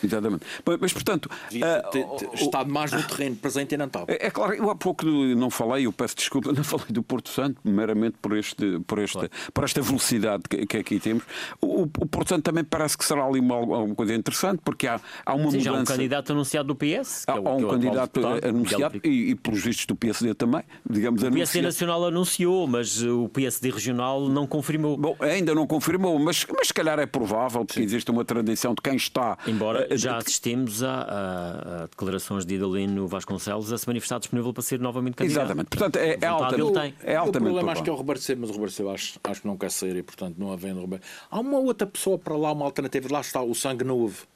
Exatamente. 0.04 0.44
Mas, 0.80 0.92
portanto. 0.92 1.30
Devia 1.50 1.76
ah, 1.78 1.82
ter, 1.88 2.04
o- 2.04 2.16
o- 2.16 2.34
estado 2.34 2.70
mais 2.72 2.92
no 2.92 3.02
terreno 3.02 3.36
presente 3.36 3.74
e 3.74 3.78
não 3.78 3.86
estava. 3.86 4.06
É 4.12 4.26
é 4.26 4.30
claro, 4.30 4.54
eu 4.54 4.70
há 4.70 4.74
pouco 4.76 5.04
não 5.04 5.50
falei, 5.50 5.86
eu 5.86 5.92
peço 5.92 6.16
desculpa, 6.16 6.50
não 6.52 6.64
falei 6.64 6.86
do 6.90 7.02
Porto 7.02 7.28
Santo, 7.28 7.60
meramente 7.64 8.16
por, 8.20 8.36
este, 8.36 8.80
por, 8.86 8.98
esta, 8.98 9.30
por 9.52 9.64
esta 9.64 9.80
velocidade 9.82 10.44
que, 10.48 10.66
que 10.66 10.76
aqui 10.78 10.98
temos. 11.00 11.22
O, 11.60 11.82
o 11.82 11.86
Porto 12.06 12.28
Santo 12.30 12.42
também 12.42 12.64
parece 12.64 12.96
que 12.96 13.04
será 13.04 13.24
ali 13.24 13.40
uma, 13.40 13.54
alguma 13.56 13.94
coisa 13.94 14.14
interessante, 14.14 14.60
porque 14.64 14.86
há, 14.86 15.00
há 15.24 15.34
uma 15.34 15.50
Sim, 15.50 15.60
já 15.60 15.70
há 15.70 15.74
um 15.74 15.76
mudança. 15.78 15.92
candidato 15.94 16.32
anunciado 16.32 16.68
do 16.68 16.74
PS. 16.74 17.24
que 17.24 17.30
Há, 17.30 17.36
é 17.36 17.40
o- 17.40 17.48
há 17.48 17.50
é 17.50 17.54
um 17.54 17.66
o 17.66 17.70
candidato 17.70 18.20
deputado, 18.20 18.46
anunciado 18.48 18.94
Miguel 18.94 19.12
e, 19.12 19.30
e 19.30 19.34
pelos 19.34 19.62
vistos 19.62 19.86
do 19.86 19.94
PSD 19.96 20.34
também, 20.34 20.62
digamos 20.88 21.22
O 21.22 21.30
PSD 21.30 21.38
anunciado. 21.60 21.66
Nacional 21.66 22.04
anunciou, 22.06 22.66
mas 22.66 23.02
o 23.02 23.28
PSD 23.28 23.70
Regional 23.70 24.28
não 24.28 24.46
confirmou. 24.46 24.96
Bom, 24.96 25.16
ainda 25.20 25.54
não 25.54 25.66
confirmou, 25.66 26.18
mas, 26.18 26.46
mas 26.56 26.68
se 26.68 26.74
calhar 26.74 26.98
é 26.98 27.06
provável, 27.06 27.64
porque 27.64 27.80
existe 27.80 28.10
uma 28.10 28.24
tradição 28.24 28.74
de 28.74 28.80
quem 28.82 28.96
está. 28.96 29.36
Embora 29.46 29.86
eh, 29.90 29.93
já 29.96 30.16
assistimos 30.16 30.82
a, 30.82 30.90
a- 30.90 31.82
a 31.82 31.86
declarações 31.86 32.44
de 32.46 32.54
Idalino 32.54 33.06
Vasconcelos 33.08 33.72
a 33.72 33.78
se 33.78 33.86
manifestar 33.86 34.18
disponível 34.18 34.52
para 34.52 34.62
ser 34.62 34.78
novamente 34.80 35.14
candidato. 35.14 35.44
Exatamente. 35.44 35.68
Portanto, 35.68 35.96
é, 35.96 36.08
é, 36.10 36.14
Vontade 36.14 36.26
alta, 36.26 36.54
ele 36.54 36.70
tem. 36.72 36.94
é 37.02 37.14
o 37.16 37.20
altamente 37.20 37.44
problema 37.44 37.72
acho 37.72 37.82
que 37.82 37.90
é 37.90 37.92
o 37.92 37.96
Roberto 37.96 38.20
Seio, 38.22 38.38
mas 38.40 38.50
o 38.50 38.52
Roberto 38.52 38.72
Seio 38.72 38.90
acho, 38.90 39.20
acho 39.24 39.40
que 39.40 39.46
não 39.46 39.56
quer 39.56 39.70
sair 39.70 39.96
e, 39.96 40.02
portanto, 40.02 40.36
não 40.38 40.52
havendo 40.52 40.80
Roberto. 40.80 41.04
Há 41.30 41.40
uma 41.40 41.58
outra 41.58 41.86
pessoa 41.86 42.18
para 42.18 42.36
lá, 42.36 42.52
uma 42.52 42.64
alternativa. 42.64 43.08
Lá 43.10 43.20
está 43.20 43.42
o 43.42 43.54
sangue 43.54 43.84
novo, 43.84 44.26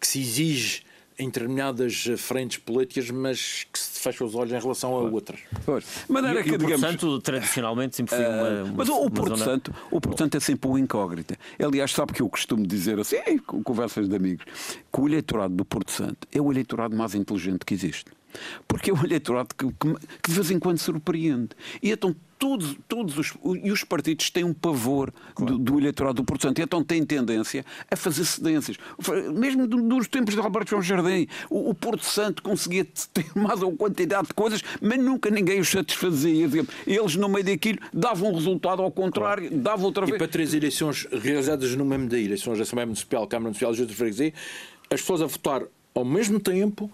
que 0.00 0.06
se 0.06 0.20
exige 0.20 0.82
em 1.18 1.26
determinadas 1.26 2.04
eh, 2.08 2.16
frentes 2.16 2.58
políticas, 2.58 3.10
mas 3.10 3.66
que 3.72 3.78
se 3.78 4.00
fecha 4.00 4.24
os 4.24 4.34
olhos 4.34 4.52
em 4.52 4.58
relação 4.60 4.94
a 4.94 5.00
outras. 5.00 5.40
Pois. 5.64 5.84
De 5.84 5.90
E, 6.08 6.12
maneira 6.12 6.40
e 6.40 6.42
que, 6.44 6.50
o 6.50 6.52
Porto 6.58 6.64
digamos, 6.66 6.80
Santo, 7.00 7.20
tradicionalmente, 7.20 7.96
sempre 7.96 8.14
foi 8.16 8.24
uma, 8.26 8.48
uma, 8.64 8.72
Mas 8.76 8.88
o, 8.88 8.94
o 8.94 9.00
uma 9.02 9.10
Porto 9.10 9.28
zona- 9.36 9.44
Santo, 9.44 9.74
o 9.90 10.00
Porto 10.00 10.18
Santo 10.18 10.36
é 10.36 10.40
sempre 10.40 10.68
uma 10.68 10.78
incógnita. 10.78 11.36
Aliás, 11.58 11.90
sabe 11.92 12.12
que 12.12 12.20
eu 12.22 12.28
costumo 12.28 12.66
dizer 12.66 12.98
assim, 13.00 13.16
em 13.26 13.38
conversas 13.38 14.08
de 14.08 14.14
amigos, 14.16 14.44
que 14.92 15.00
o 15.00 15.08
eleitorado 15.08 15.54
do 15.54 15.64
Porto 15.64 15.90
Santo 15.90 16.26
é 16.32 16.40
o 16.40 16.52
eleitorado 16.52 16.94
mais 16.96 17.14
inteligente 17.14 17.64
que 17.64 17.72
existe. 17.74 18.10
Porque 18.68 18.90
é 18.90 18.92
o 18.94 19.04
eleitorado 19.04 19.48
que, 19.56 19.66
que- 19.66 19.96
de 20.28 20.34
vez 20.34 20.50
em 20.50 20.58
quando 20.58 20.78
surpreende. 20.78 21.50
E 21.82 21.90
então 21.90 22.14
todos, 22.38 22.76
todos 22.86 23.16
os, 23.16 23.32
e 23.64 23.70
os 23.70 23.82
partidos 23.82 24.28
têm 24.28 24.44
um 24.44 24.52
pavor 24.52 25.10
do, 25.38 25.56
do 25.56 25.78
eleitorado 25.78 26.16
do 26.16 26.24
Porto 26.24 26.42
Santo. 26.42 26.58
E 26.60 26.62
então 26.64 26.84
têm 26.84 27.02
tendência 27.02 27.64
a 27.90 27.96
fazer 27.96 28.26
cedências. 28.26 28.76
Mesmo 29.34 29.66
dos 29.66 30.06
tempos 30.08 30.34
de 30.34 30.40
Alberto 30.40 30.70
João 30.70 30.82
Jardim, 30.82 31.26
o, 31.48 31.70
o 31.70 31.74
Porto 31.74 32.04
Santo 32.04 32.42
conseguia 32.42 32.84
ter 33.14 33.24
mais 33.34 33.62
uma 33.62 33.74
quantidade 33.74 34.28
de 34.28 34.34
coisas, 34.34 34.60
mas 34.82 34.98
nunca 34.98 35.30
ninguém 35.30 35.60
os 35.60 35.68
satisfazia. 35.70 36.46
Eles, 36.86 37.16
no 37.16 37.28
meio 37.30 37.44
daquilo, 37.44 37.78
davam 37.94 38.30
um 38.30 38.34
resultado 38.34 38.82
ao 38.82 38.90
contrário, 38.90 39.50
davam 39.56 39.86
outra 39.86 40.04
E 40.04 40.08
vez. 40.08 40.18
para 40.18 40.28
três 40.28 40.52
eleições 40.52 41.06
realizadas 41.10 41.74
no 41.74 41.86
mesmo 41.86 42.06
dia, 42.08 42.20
eleições 42.20 42.58
da 42.58 42.64
Assembleia 42.64 42.86
Municipal, 42.86 43.26
Câmara 43.26 43.44
Municipal 43.48 43.72
e 43.72 43.76
Junta 43.76 43.88
de 43.90 43.96
Freguesia, 43.96 44.34
as 44.90 45.00
pessoas 45.00 45.22
a 45.22 45.26
votar 45.26 45.62
ao 45.94 46.04
mesmo 46.04 46.38
tempo 46.38 46.90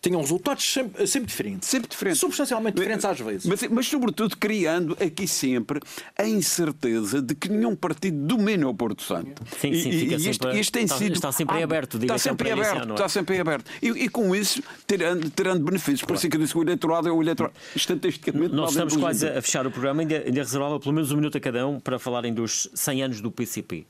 tinham 0.00 0.20
resultados 0.20 0.64
sempre, 0.72 1.06
sempre 1.06 1.28
diferentes. 1.28 1.68
Sempre 1.68 1.88
diferentes. 1.90 2.20
Substancialmente 2.20 2.76
diferentes 2.76 3.04
às 3.04 3.18
vezes. 3.20 3.46
Mas, 3.46 3.62
mas, 3.68 3.86
sobretudo, 3.86 4.36
criando 4.36 4.96
aqui 5.00 5.26
sempre 5.26 5.80
a 6.16 6.26
incerteza 6.26 7.20
de 7.20 7.34
que 7.34 7.48
nenhum 7.48 7.74
partido 7.74 8.16
domina 8.26 8.68
o 8.68 8.74
Porto 8.74 9.02
Santo. 9.02 9.42
Sim, 9.60 9.74
sim, 9.74 9.90
e, 9.90 10.14
e 10.14 10.28
isto, 10.30 10.72
tem 10.72 10.84
está- 10.84 10.96
sido. 10.96 11.12
está 11.14 11.32
sempre 11.32 11.58
em 11.58 11.62
aberto, 11.62 11.98
de 11.98 12.04
Está 12.06 12.14
eleição 12.14 12.32
sempre 12.32 12.50
aberto. 12.52 12.88
é? 12.90 12.92
Está 12.92 13.08
sempre 13.08 13.36
em 13.36 13.40
aberto. 13.40 13.70
E, 13.82 13.88
e 13.88 14.08
com 14.08 14.34
isso, 14.34 14.62
terando, 14.86 15.28
terando 15.30 15.64
benefícios. 15.64 16.02
Por 16.02 16.14
isso 16.16 16.28
que 16.28 16.36
eu 16.36 16.40
disse 16.40 16.52
que 16.52 16.58
o 16.58 16.62
eleitorado 16.62 17.08
é 17.08 17.12
o 17.12 17.20
eleitorado. 17.22 17.54
Estatisticamente, 17.74 18.54
Nós 18.54 18.70
estamos 18.70 18.96
quase 18.96 19.26
a 19.28 19.42
fechar 19.42 19.66
o 19.66 19.70
programa, 19.70 20.02
ainda, 20.02 20.18
ainda 20.24 20.40
reservava 20.42 20.78
pelo 20.78 20.94
menos 20.94 21.10
um 21.12 21.16
minuto 21.16 21.36
a 21.36 21.40
cada 21.40 21.66
um 21.66 21.80
para 21.80 21.98
falarem 21.98 22.32
dos 22.32 22.68
100 22.74 23.02
anos 23.02 23.20
do 23.20 23.30
PCP. 23.30 23.86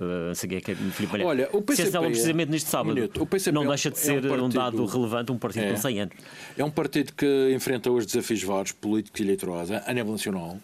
Uh, 0.00 0.34
Filipe 0.34 1.06
Malheiro. 1.12 1.28
Olha, 1.28 1.48
o 1.52 1.56
Se 1.58 1.62
PCP 1.62 1.88
estavam 1.88 2.08
precisamente 2.10 2.50
neste 2.50 2.70
sábado. 2.70 2.94
Minuto. 2.94 3.20
O 3.22 3.26
PCP 3.26 3.52
não 3.52 3.64
é 3.64 3.68
deixa 3.68 3.90
de 3.90 3.96
é 3.96 4.00
um 4.00 4.04
ser 4.04 4.24
um, 4.24 4.28
partido- 4.28 4.48
dado 4.54 4.86
relevante, 4.86 5.32
um 5.32 5.38
partido 5.38 5.64
É. 5.64 5.70
com 5.72 5.76
100 5.76 6.00
anos. 6.00 6.14
É 6.56 6.64
um 6.64 6.70
partido 6.70 7.12
que 7.14 7.52
enfrenta 7.52 7.90
hoje 7.90 8.06
desafios 8.06 8.42
vários, 8.44 8.70
políticos 8.72 9.20
e 9.20 9.24
eleitorais, 9.24 9.70
a 9.72 9.92
nível 9.92 10.12
nacional. 10.12 10.56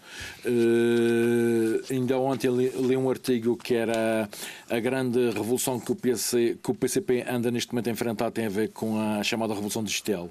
Eh, 0.45 1.93
ainda 1.95 2.19
ontem 2.19 2.49
li, 2.51 2.69
li 2.71 2.97
um 2.97 3.11
artigo 3.11 3.57
que 3.57 3.75
era 3.75 4.29
a 4.71 4.79
grande 4.81 5.31
revolução 5.31 5.79
que 5.81 5.91
o, 5.93 5.97
PC, 5.97 6.57
que 6.63 6.71
o 6.71 6.75
PCP 6.75 7.25
anda 7.29 7.51
neste 7.51 7.73
momento 7.73 7.89
a 7.89 7.93
enfrentar 7.93 8.31
tem 8.31 8.47
a 8.47 8.51
ver 8.51 8.69
com 8.71 8.99
a 9.01 9.23
chamada 9.23 9.53
revolução 9.53 9.83
digital. 9.83 10.31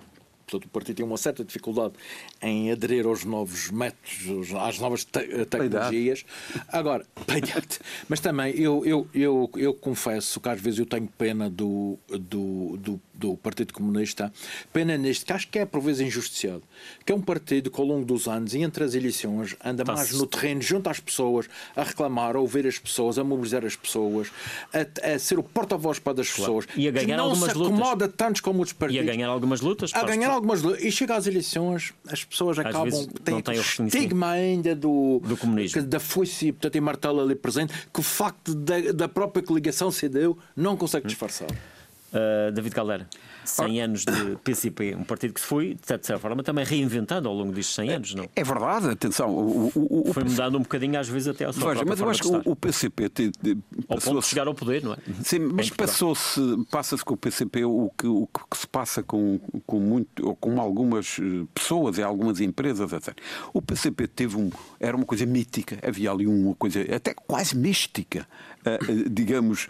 Portanto, 0.54 0.66
o 0.66 0.70
partido 0.70 0.98
tem 0.98 1.06
uma 1.06 1.18
certa 1.18 1.44
dificuldade 1.44 1.94
em 2.42 2.72
aderir 2.72 3.06
aos 3.06 3.24
novos 3.26 3.72
métodos, 3.72 4.54
às 4.54 4.78
novas 4.80 5.04
te- 5.04 5.46
tecnologias. 5.46 6.26
Agora, 6.68 7.06
mas 8.08 8.20
também 8.20 8.54
eu, 8.56 8.86
eu, 8.86 9.08
eu, 9.14 9.50
eu 9.56 9.74
confesso 9.74 10.40
que 10.40 10.50
às 10.50 10.60
vezes 10.62 10.80
eu 10.80 10.86
tenho 10.86 11.08
pena 11.18 11.50
do, 11.50 11.98
do, 12.08 12.78
do, 12.78 13.02
do 13.14 13.38
Partido 13.38 13.74
Comunista, 13.74 14.32
pena 14.72 14.98
neste 14.98 15.26
que 15.26 15.34
acho 15.34 15.48
que 15.48 15.60
é 15.60 15.66
por 15.66 15.82
vezes 15.82 16.06
injusticiado, 16.06 16.62
que 17.06 17.12
é 17.12 17.16
um 17.16 17.22
partido 17.22 17.72
que 17.72 17.80
ao 17.82 17.88
longo 17.88 18.06
dos 18.06 18.28
anos 18.28 18.54
e 18.54 18.60
entre 18.60 18.84
as 18.84 18.94
eleições 18.94 19.56
anda 19.64 19.84
mais 19.86 20.12
no 20.12 20.28
terreno, 20.28 20.62
junto 20.62 20.90
às 20.90 21.00
pessoas, 21.00 21.48
a 21.76 21.84
reclamar, 21.84 22.36
a 22.36 22.40
ouvir 22.40 22.68
as 22.68 22.78
pessoas, 22.78 23.18
a 23.18 23.24
mobilizar 23.24 23.66
as 23.66 23.76
pessoas, 23.76 24.30
a, 24.74 25.14
a 25.16 25.20
ser 25.20 25.40
o 25.40 25.44
porta-voz 25.44 25.98
para 26.00 26.14
das 26.14 26.30
pessoas, 26.30 26.66
E 26.76 26.88
a 26.88 26.92
que 26.92 27.00
ganhar 27.00 27.18
não 27.18 27.26
algumas 27.26 27.52
se 27.52 27.58
lutas. 27.58 27.74
acomoda 27.80 28.08
tantos 28.08 28.42
como 28.42 28.60
outros 28.60 28.74
E 28.76 28.80
partidos 28.80 29.08
a 29.10 29.12
ganhar 29.12 29.28
algumas 29.30 29.62
lutas. 29.62 29.92
a 29.94 30.04
ganhar 30.04 30.30
algumas. 30.52 30.82
E 30.84 30.92
chega 30.92 31.16
às 31.16 31.26
eleições, 31.28 31.94
as 32.08 32.24
pessoas 32.24 32.60
acabam. 32.60 32.84
vezes 32.84 33.08
têm 33.24 33.36
o 33.36 33.62
estigma 33.88 34.32
ainda 34.32 34.76
do, 34.76 35.22
do 35.24 35.38
comunismo. 35.38 35.82
que- 35.82 35.88
da 35.88 36.00
foice, 36.00 36.52
portanto, 36.52 36.76
em 36.76 36.82
martelo 36.82 37.22
ali 37.22 37.36
presente, 37.36 37.74
que 37.94 38.00
o 38.00 38.04
facto 38.04 38.54
da, 38.54 38.92
da 38.94 39.08
própria 39.08 39.44
coligação 39.44 39.92
CDU 39.92 40.38
não 40.56 40.76
consegue 40.78 41.08
disfarçar. 41.08 41.50
Uh, 41.50 42.52
David 42.52 42.76
Caldeira, 42.76 43.08
100 43.46 43.82
anos 43.82 44.06
de 44.06 44.38
PCP, 44.44 44.96
um 44.96 45.04
partido 45.04 45.34
que 45.34 45.42
se 45.42 45.48
foi, 45.48 45.74
de 45.76 45.86
certa 45.88 46.18
forma, 46.20 46.44
também 46.44 46.64
reinventando 46.66 47.28
ao 47.30 47.36
longo 47.36 47.52
destes 47.52 47.76
100 47.76 47.90
anos, 47.92 48.16
não? 48.16 48.26
É 48.36 48.44
verdade, 48.44 48.90
atenção. 48.90 49.30
O, 49.30 49.72
o, 49.76 50.10
o, 50.10 50.14
Foi 50.14 50.24
mudando 50.24 50.58
um 50.58 50.62
bocadinho, 50.62 51.00
às 51.00 51.08
vezes, 51.08 51.28
até 51.28 51.46
a 51.46 51.54
sua 51.54 51.70
Veja, 51.70 51.86
própria 51.86 51.90
mas 51.90 52.00
eu 52.00 52.10
acho 52.10 52.42
que 52.44 52.50
o, 52.50 52.56
PCP 52.56 53.10
te- 53.10 53.32
te- 53.32 53.58
Ao 53.88 53.98
ponto 53.98 54.20
de 54.20 54.26
chegar 54.26 54.48
ao 54.48 54.54
poder, 54.54 54.84
não 54.84 54.94
é? 54.94 54.98
Sim, 55.24 55.40
mas 55.40 55.68
Em 55.68 55.70
Portugal. 55.70 55.88
passou-se, 55.88 56.42
passa-se 56.70 57.04
com 57.04 57.14
o 57.14 57.18
PCP 57.18 57.66
o 57.66 57.92
que, 57.98 58.08
o 58.08 58.28
que 58.28 58.58
se 58.58 58.68
passa 58.68 59.02
com, 59.04 59.40
com, 59.66 59.80
muito, 59.80 60.36
com 60.40 60.60
algumas 60.60 61.18
eh, 61.20 61.46
pessoas 61.54 61.98
e 61.98 62.04
algumas 62.04 62.40
empresas, 62.40 62.92
etc. 62.94 63.18
O 63.54 63.62
PCP 63.62 64.08
teve 64.08 64.38
um, 64.38 64.50
era 64.80 64.96
uma 64.96 65.06
coisa 65.06 65.26
mítica, 65.26 65.78
havia 65.88 66.12
ali 66.12 66.26
uma 66.28 66.56
coisa 66.56 66.82
até 66.96 67.14
quase 67.14 67.56
mística, 67.56 68.28
eh, 68.66 68.80
eh, 68.88 69.10
digamos, 69.10 69.68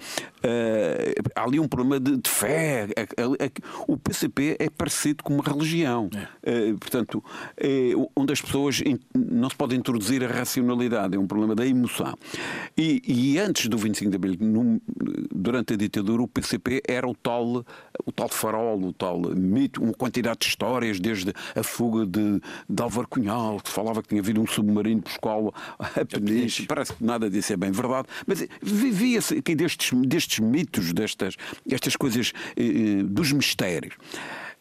há 1.36 1.44
ali 1.44 1.60
um 1.60 1.68
problema 1.68 2.00
de, 2.00 2.18
de 2.18 2.30
fé. 2.30 2.88
Eh, 3.64 3.84
eh, 3.84 3.86
o 3.88 3.98
PCP 3.98 4.58
é 4.60 4.70
parecido 4.70 5.24
com 5.24 5.34
uma 5.34 5.44
religião. 5.44 6.10
É. 6.44 6.72
Uh, 6.72 6.78
portanto, 6.78 7.24
é 7.58 7.92
onde 8.16 8.34
as 8.34 8.42
pessoas 8.42 8.82
não 9.14 9.50
se 9.50 9.56
pode 9.56 9.76
introduzir 9.76 10.24
a 10.24 10.28
racionalidade, 10.28 11.16
é 11.16 11.20
um 11.20 11.28
problema 11.28 11.56
da 11.56 11.66
emoção. 11.66 12.18
E, 12.78 13.02
e 13.06 13.40
antes 13.40 13.68
do 13.68 13.78
25 13.78 14.10
de 14.10 14.16
Abril, 14.16 14.38
num, 14.40 14.80
durante 15.34 15.74
a 15.74 15.78
ditadura, 15.78 16.24
o 16.24 16.28
PCP 16.28 16.82
era 16.88 17.08
o 17.08 17.16
tal, 17.16 17.66
o 18.06 18.12
tal 18.12 18.30
farol, 18.30 18.82
o 18.82 18.94
tal 18.94 19.20
mito, 19.36 19.82
uma 19.84 19.94
quantidade 19.94 20.40
de 20.40 20.48
histórias, 20.48 21.00
desde 21.00 21.34
a 21.56 21.64
fuga 21.64 22.06
de, 22.06 22.42
de 22.70 22.82
Álvaro 22.84 23.08
Cunhal, 23.08 23.60
que 23.60 23.70
falava 23.70 24.02
que 24.02 24.10
tinha 24.10 24.22
havido 24.22 24.42
um 24.42 24.48
submarino 24.48 25.02
por 25.02 25.12
escola 25.12 25.54
a 25.80 26.06
Peniche. 26.06 26.66
Parece 26.66 26.94
que 26.94 27.04
nada 27.04 27.30
disso 27.30 27.54
é 27.54 27.58
bem 27.58 27.72
verdade, 27.72 28.08
mas 28.26 28.46
vivia-se 28.62 29.38
aqui 29.38 29.56
destes, 29.56 29.92
destes 30.02 30.40
mitos, 30.40 30.94
destas, 30.94 31.36
estas 31.70 31.96
coisas 31.96 32.34
eh, 32.56 32.64
eh 32.64 33.04
dos 33.04 33.32
mistérios. 33.54 33.96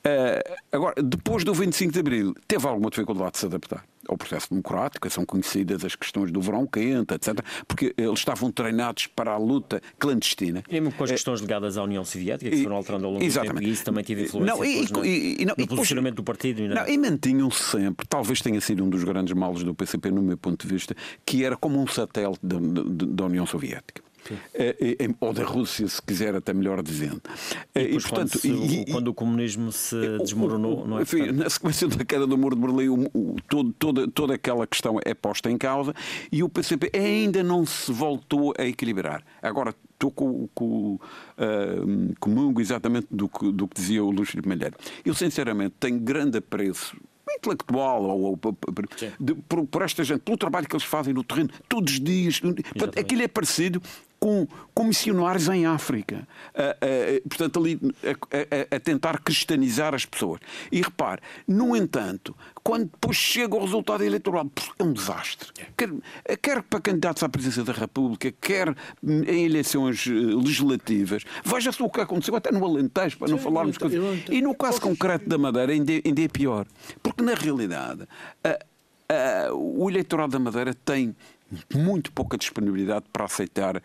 Uh, 0.04 0.56
agora, 0.72 1.00
depois 1.00 1.44
do 1.44 1.54
25 1.54 1.92
de 1.92 2.00
Abril, 2.00 2.34
teve 2.48 2.66
alguma 2.66 2.90
dificuldade 2.90 3.32
de 3.32 3.38
se 3.38 3.46
adaptar 3.46 3.84
ao 4.08 4.16
processo 4.16 4.48
democrático, 4.50 5.08
são 5.08 5.24
conhecidas 5.24 5.84
as 5.84 5.94
questões 5.94 6.32
do 6.32 6.40
verão 6.40 6.66
quente, 6.66 7.14
etc., 7.14 7.38
porque 7.68 7.94
eles 7.96 8.18
estavam 8.18 8.50
treinados 8.50 9.06
para 9.06 9.30
a 9.30 9.36
luta 9.38 9.80
clandestina. 10.00 10.64
E 10.68 10.80
mesmo 10.80 10.92
com 10.92 11.04
as 11.04 11.10
eh, 11.10 11.12
questões 11.12 11.40
ligadas 11.40 11.76
à 11.76 11.84
União 11.84 12.04
Soviética, 12.04 12.50
que 12.50 12.64
foram 12.64 12.76
alterando 12.76 13.06
ao 13.06 13.12
longo 13.12 13.24
Exatamente. 13.24 13.54
do 13.54 13.58
tempo, 13.60 13.68
e 13.68 13.72
isso 13.72 13.84
também 13.84 14.02
teve 14.02 14.24
influência 14.24 14.56
não, 14.56 14.64
e, 14.64 14.84
depois, 14.84 15.06
e, 15.06 15.36
e, 15.38 15.44
não, 15.44 15.54
no 15.56 15.66
posicionamento 15.68 16.16
do 16.16 16.24
partido. 16.24 16.62
E, 16.62 16.68
não, 16.68 16.88
e 16.88 16.98
mantinham-se 16.98 17.62
sempre, 17.62 18.04
talvez 18.08 18.40
tenha 18.40 18.60
sido 18.60 18.84
um 18.84 18.90
dos 18.90 19.04
grandes 19.04 19.32
males 19.34 19.62
do 19.62 19.72
PCP, 19.72 20.10
no 20.10 20.20
meu 20.20 20.36
ponto 20.36 20.66
de 20.66 20.72
vista, 20.72 20.96
que 21.24 21.44
era 21.44 21.56
como 21.56 21.80
um 21.80 21.86
satélite 21.86 22.40
da, 22.42 22.58
da, 22.58 23.06
da 23.06 23.24
União 23.24 23.46
Soviética. 23.46 24.02
É, 24.54 24.76
é, 24.80 25.08
ou 25.20 25.32
da 25.32 25.44
Rússia, 25.44 25.86
se 25.88 26.00
quiser, 26.00 26.34
até 26.34 26.52
melhor 26.52 26.82
dizendo. 26.82 27.20
E, 27.74 27.80
e 27.80 28.00
portanto, 28.00 28.38
quando, 28.40 28.64
e, 28.64 28.84
quando, 28.90 29.08
o 29.08 29.14
comunismo 29.14 29.72
se 29.72 30.18
desmoronou, 30.18 30.86
não 30.86 30.98
é? 30.98 31.02
Enfim, 31.02 31.32
na 31.32 31.48
sequência 31.50 31.88
da 31.88 32.04
queda 32.04 32.26
do 32.26 32.38
muro 32.38 32.54
de 32.54 32.62
Berlim, 32.62 32.88
o, 32.88 33.10
o, 33.12 33.36
todo, 33.48 33.72
toda, 33.72 34.08
toda 34.08 34.34
aquela 34.34 34.66
questão 34.66 34.98
é 35.04 35.14
posta 35.14 35.50
em 35.50 35.58
causa 35.58 35.94
e 36.30 36.42
o 36.42 36.48
PCP 36.48 36.90
ainda 36.94 37.42
não 37.42 37.66
se 37.66 37.92
voltou 37.92 38.54
a 38.58 38.64
equilibrar. 38.64 39.22
Agora, 39.42 39.74
estou 39.92 40.10
com, 40.10 40.48
com, 40.54 40.94
uh, 40.94 42.14
comungo 42.18 42.60
exatamente 42.60 43.06
do 43.10 43.28
que, 43.28 43.52
do 43.52 43.68
que 43.68 43.76
dizia 43.76 44.02
o 44.02 44.10
Luís 44.10 44.30
Filipe 44.30 44.48
Malheiro. 44.48 44.76
Eu, 45.04 45.14
sinceramente, 45.14 45.74
tenho 45.78 45.98
grande 45.98 46.38
apreço 46.38 46.96
intelectual 47.30 48.02
ou, 48.02 48.22
ou 48.22 48.38
de, 49.18 49.34
por, 49.34 49.66
por, 49.66 49.82
esta 49.82 50.04
gente, 50.04 50.20
pelo 50.20 50.36
trabalho 50.36 50.68
que 50.68 50.74
eles 50.74 50.84
fazem 50.84 51.14
no 51.14 51.24
terreno, 51.24 51.50
todos 51.68 51.94
os 51.94 52.00
dias. 52.00 52.40
Portanto, 52.40 52.98
aquilo 52.98 53.22
é 53.22 53.28
parecido 53.28 53.80
com, 54.22 54.46
com 54.72 54.84
missionários 54.84 55.48
em 55.48 55.66
África. 55.66 56.28
portanto, 57.28 57.58
ali 57.58 57.80
a, 58.04 58.74
a, 58.74 58.76
a, 58.76 58.78
tentar 58.80 59.18
cristianizar 59.18 59.96
as 59.96 60.06
pessoas. 60.06 60.40
E 60.70 60.80
repare, 60.80 61.20
no 61.48 61.74
entanto, 61.74 62.32
quando 62.62 62.84
depois 62.84 63.16
chega 63.16 63.56
o 63.56 63.58
resultado 63.58 64.04
eleitoral, 64.04 64.48
é 64.78 64.84
um 64.84 64.92
desastre. 64.92 65.50
Quer, 65.76 65.90
quer 66.40 66.62
para 66.62 66.80
candidatos 66.80 67.24
à 67.24 67.28
presidência 67.28 67.64
da 67.64 67.72
República, 67.72 68.32
quer 68.40 68.72
em 69.02 69.44
eleições 69.44 70.06
eh, 70.06 70.12
legislativas. 70.12 71.24
Veja-se 71.44 71.82
o 71.82 71.90
que 71.90 72.00
aconteceu 72.00 72.36
até 72.36 72.52
no 72.52 72.64
Alentejo, 72.64 73.18
para 73.18 73.28
não 73.28 73.38
Sim, 73.38 73.42
falarmos 73.42 73.76
coisas. 73.76 73.98
E 74.30 74.40
no 74.40 74.54
caso 74.54 74.80
concreto 74.80 75.28
da 75.28 75.36
Madeira, 75.36 75.72
ainda, 75.72 75.92
ainda 76.04 76.22
é 76.22 76.28
pior. 76.28 76.64
Porque, 77.02 77.24
na 77.24 77.34
realidade, 77.34 78.06
o 79.52 79.90
eleitorado 79.90 80.30
da 80.30 80.38
Madeira 80.38 80.72
tem 80.72 81.16
muito 81.74 82.12
pouca 82.12 82.36
disponibilidade 82.36 83.04
para 83.12 83.24
aceitar 83.24 83.76
uh, 83.76 83.82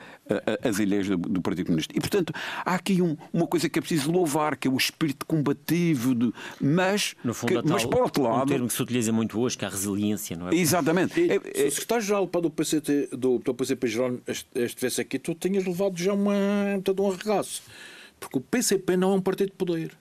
as 0.64 0.80
ideias 0.80 1.08
do, 1.08 1.18
do, 1.18 1.42
Partido 1.42 1.68
Comunista. 1.68 1.94
E, 1.96 2.00
portanto, 2.00 2.34
há 2.66 2.76
aqui 2.76 3.02
um, 3.02 3.16
uma 3.34 3.48
coisa 3.48 3.70
que 3.70 3.80
é 3.80 3.82
preciso 3.82 4.12
louvar, 4.12 4.56
que 4.56 4.68
é 4.68 4.72
o 4.72 4.78
espírito 4.78 5.26
combativo, 5.26 6.16
de, 6.16 6.34
mas, 6.60 7.16
no 7.24 7.34
fundo, 7.34 7.62
que, 7.62 7.70
mas 7.70 7.86
por 7.86 8.02
outro 8.02 8.24
lado... 8.24 8.44
Um 8.44 8.48
termo 8.48 8.68
que 8.68 8.74
se 8.74 8.82
utiliza 8.82 9.12
muito 9.12 9.40
hoje, 9.40 9.58
que 9.58 9.66
é 9.66 9.68
a 9.68 9.72
resiliência, 9.72 10.36
não 10.36 10.50
é? 10.50 10.56
Exatamente. 10.56 11.20
E, 11.20 11.32
é, 11.32 11.36
é, 11.36 11.40
se 11.40 11.68
o 11.68 11.72
secretário-geral 11.72 12.26
do 12.26 12.50
PCT, 12.50 13.10
do, 13.12 13.40
do 13.40 13.54
PCP 13.54 13.88
Jerónimo 13.88 14.22
estivesse 14.56 15.02
aqui, 15.02 15.20
tu 15.20 15.34
tinhas 15.34 15.66
levado 15.66 15.98
já 15.98 16.14
uma, 16.14 16.34
todo 16.84 17.04
um 17.04 17.12
arregaço. 17.12 17.64
Porque 18.20 18.38
o 18.38 18.42
PCP 18.42 18.98
não 18.98 19.14
é 19.14 19.16
um 19.16 19.22
partido 19.22 19.50
de 19.50 19.56
poder. 19.56 19.98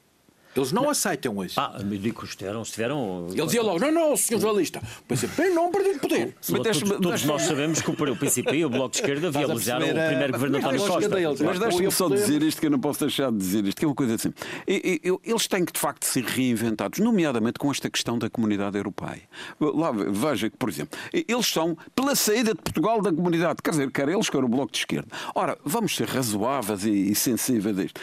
Eles 0.56 0.72
não, 0.72 0.84
não. 0.84 0.90
aceitam 0.90 1.44
isso. 1.44 1.60
Ah, 1.60 1.78
me 1.84 1.98
digo 1.98 2.20
que 2.20 2.26
estiveram, 2.26 2.62
estiveram. 2.62 3.26
Ele 3.30 3.44
dizia 3.44 3.62
logo: 3.62 3.78
não, 3.78 3.92
não, 3.92 4.16
senhor 4.16 4.40
jornalista, 4.40 4.80
o 5.00 5.04
PCP 5.04 5.50
não 5.50 5.70
perdeu 5.70 5.98
poder. 5.98 6.34
Mas 6.48 6.62
todos, 6.62 7.00
todos 7.00 7.24
nós 7.24 7.42
sabemos 7.42 7.80
que 7.80 7.90
o 7.90 8.16
PCP 8.16 8.56
e 8.56 8.64
o 8.64 8.70
Bloco 8.70 8.90
de 8.90 8.96
Esquerda 8.98 9.30
viabilizaram 9.30 9.86
o 9.86 9.90
primeiro 9.90 10.32
governo 10.32 10.58
António 10.58 10.86
Costa. 10.86 11.44
Mas 11.44 11.58
deixe-me 11.58 11.90
só 11.90 12.08
dizer 12.08 12.42
isto 12.42 12.60
que 12.60 12.66
eu 12.66 12.70
não 12.70 12.80
posso 12.80 13.00
deixar 13.00 13.30
de 13.30 13.38
dizer 13.38 13.66
isto, 13.66 13.78
que 13.78 13.84
é 13.84 13.88
uma 13.88 13.94
coisa 13.94 14.14
assim. 14.14 14.32
Eles 14.66 15.46
têm 15.46 15.64
que, 15.64 15.72
de 15.72 15.80
facto, 15.80 16.04
ser 16.04 16.24
reinventados, 16.24 16.98
nomeadamente 16.98 17.58
com 17.58 17.70
esta 17.70 17.90
questão 17.90 18.18
da 18.18 18.30
comunidade 18.30 18.76
europeia. 18.76 19.22
Lá, 19.60 19.90
veja 19.92 20.50
que, 20.50 20.56
por 20.56 20.68
exemplo, 20.68 20.98
eles 21.12 21.46
são 21.46 21.76
pela 21.94 22.14
saída 22.14 22.54
de 22.54 22.60
Portugal 22.62 23.00
da 23.02 23.12
comunidade, 23.12 23.60
quer 23.62 23.70
dizer, 23.70 23.90
quer 23.90 24.08
eles, 24.08 24.28
quer 24.30 24.42
o 24.42 24.48
Bloco 24.48 24.72
de 24.72 24.78
Esquerda. 24.78 25.08
Ora, 25.34 25.56
vamos 25.64 25.96
ser 25.96 26.08
razoáveis 26.08 26.84
e, 26.84 27.14
sensíveis 27.14 27.78
a 27.78 27.84
isto. 27.84 28.00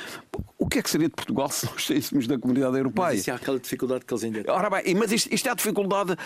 O 0.57 0.67
que 0.67 0.79
é 0.79 0.81
que 0.81 0.89
seria 0.89 1.07
de 1.07 1.15
Portugal 1.15 1.49
se 1.51 1.65
nós 1.65 1.85
saíssemos 1.85 2.27
da 2.27 2.37
comunidade 2.43 2.77
europeia? 2.77 3.15
isso 3.15 3.31
é 3.31 3.33
aquela 3.33 3.59
dificuldade 3.59 4.05
que 4.05 4.13
eles 4.13 4.23
ainda 4.23 4.43
têm. 4.43 4.53
Ora 4.53 4.69
bem, 4.69 4.95
mas 4.95 5.11
isto, 5.11 5.33
isto 5.33 5.47
é 5.47 5.51
a 5.51 5.55
dificuldade 5.55 6.11
uh, 6.11 6.17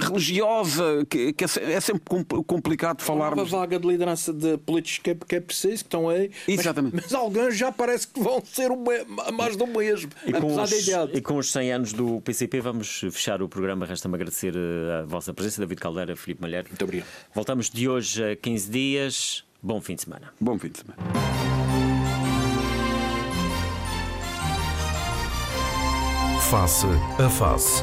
religiosa, 0.00 1.06
que, 1.08 1.32
que, 1.32 1.44
é, 1.44 1.72
é 1.72 1.80
sempre 1.80 2.02
complicado 2.46 2.98
de 2.98 3.04
falar. 3.04 3.32
Uma 3.32 3.44
vaga 3.44 3.78
de 3.78 3.86
liderança 3.86 4.32
de 4.32 4.58
políticos 4.58 4.98
que 4.98 5.10
é, 5.10 5.14
que 5.14 5.36
é 5.36 5.40
preciso, 5.40 5.84
que 5.84 5.88
estão 5.88 6.08
aí. 6.08 6.30
Exatamente. 6.46 6.94
Mas, 6.94 7.04
mas 7.04 7.14
alguns 7.14 7.56
já 7.56 7.72
parece 7.72 8.08
que 8.08 8.20
vão 8.20 8.42
ser 8.44 8.70
mais 9.32 9.56
do 9.56 9.66
mesmo. 9.66 10.10
E 10.26 10.32
com, 10.32 10.60
os, 10.60 10.88
e 11.14 11.20
com 11.20 11.36
os 11.36 11.52
100 11.52 11.72
anos 11.72 11.92
do 11.92 12.20
PCP, 12.20 12.60
vamos 12.60 13.00
fechar 13.00 13.42
o 13.42 13.48
programa. 13.48 13.86
Resta-me 13.86 14.14
agradecer 14.14 14.54
eh, 14.56 15.00
a 15.00 15.02
vossa 15.04 15.32
presença, 15.32 15.60
David 15.60 15.80
Caldeira, 15.80 16.16
Filipe 16.16 16.42
Malheiro. 16.42 16.68
Muito 16.68 16.82
obrigado. 16.82 17.06
Voltamos 17.34 17.70
de 17.70 17.88
hoje 17.88 18.32
a 18.32 18.36
15 18.36 18.70
dias. 18.70 19.44
Bom 19.62 19.80
fim 19.80 19.94
de 19.94 20.02
semana. 20.02 20.32
Bom 20.40 20.58
fim 20.58 20.68
de 20.68 20.78
semana. 20.78 21.69
Face 26.50 26.84
a 26.84 27.30
Face. 27.30 27.80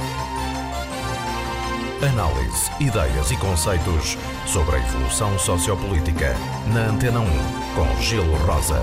Análise, 2.06 2.70
ideias 2.82 3.32
e 3.32 3.38
conceitos 3.38 4.18
sobre 4.46 4.76
a 4.76 4.80
evolução 4.80 5.40
sociopolítica. 5.40 6.36
Na 6.74 6.88
Antena 6.88 7.22
1, 7.22 7.26
com 7.74 8.02
Gelo 8.02 8.36
Rosa. 8.46 8.82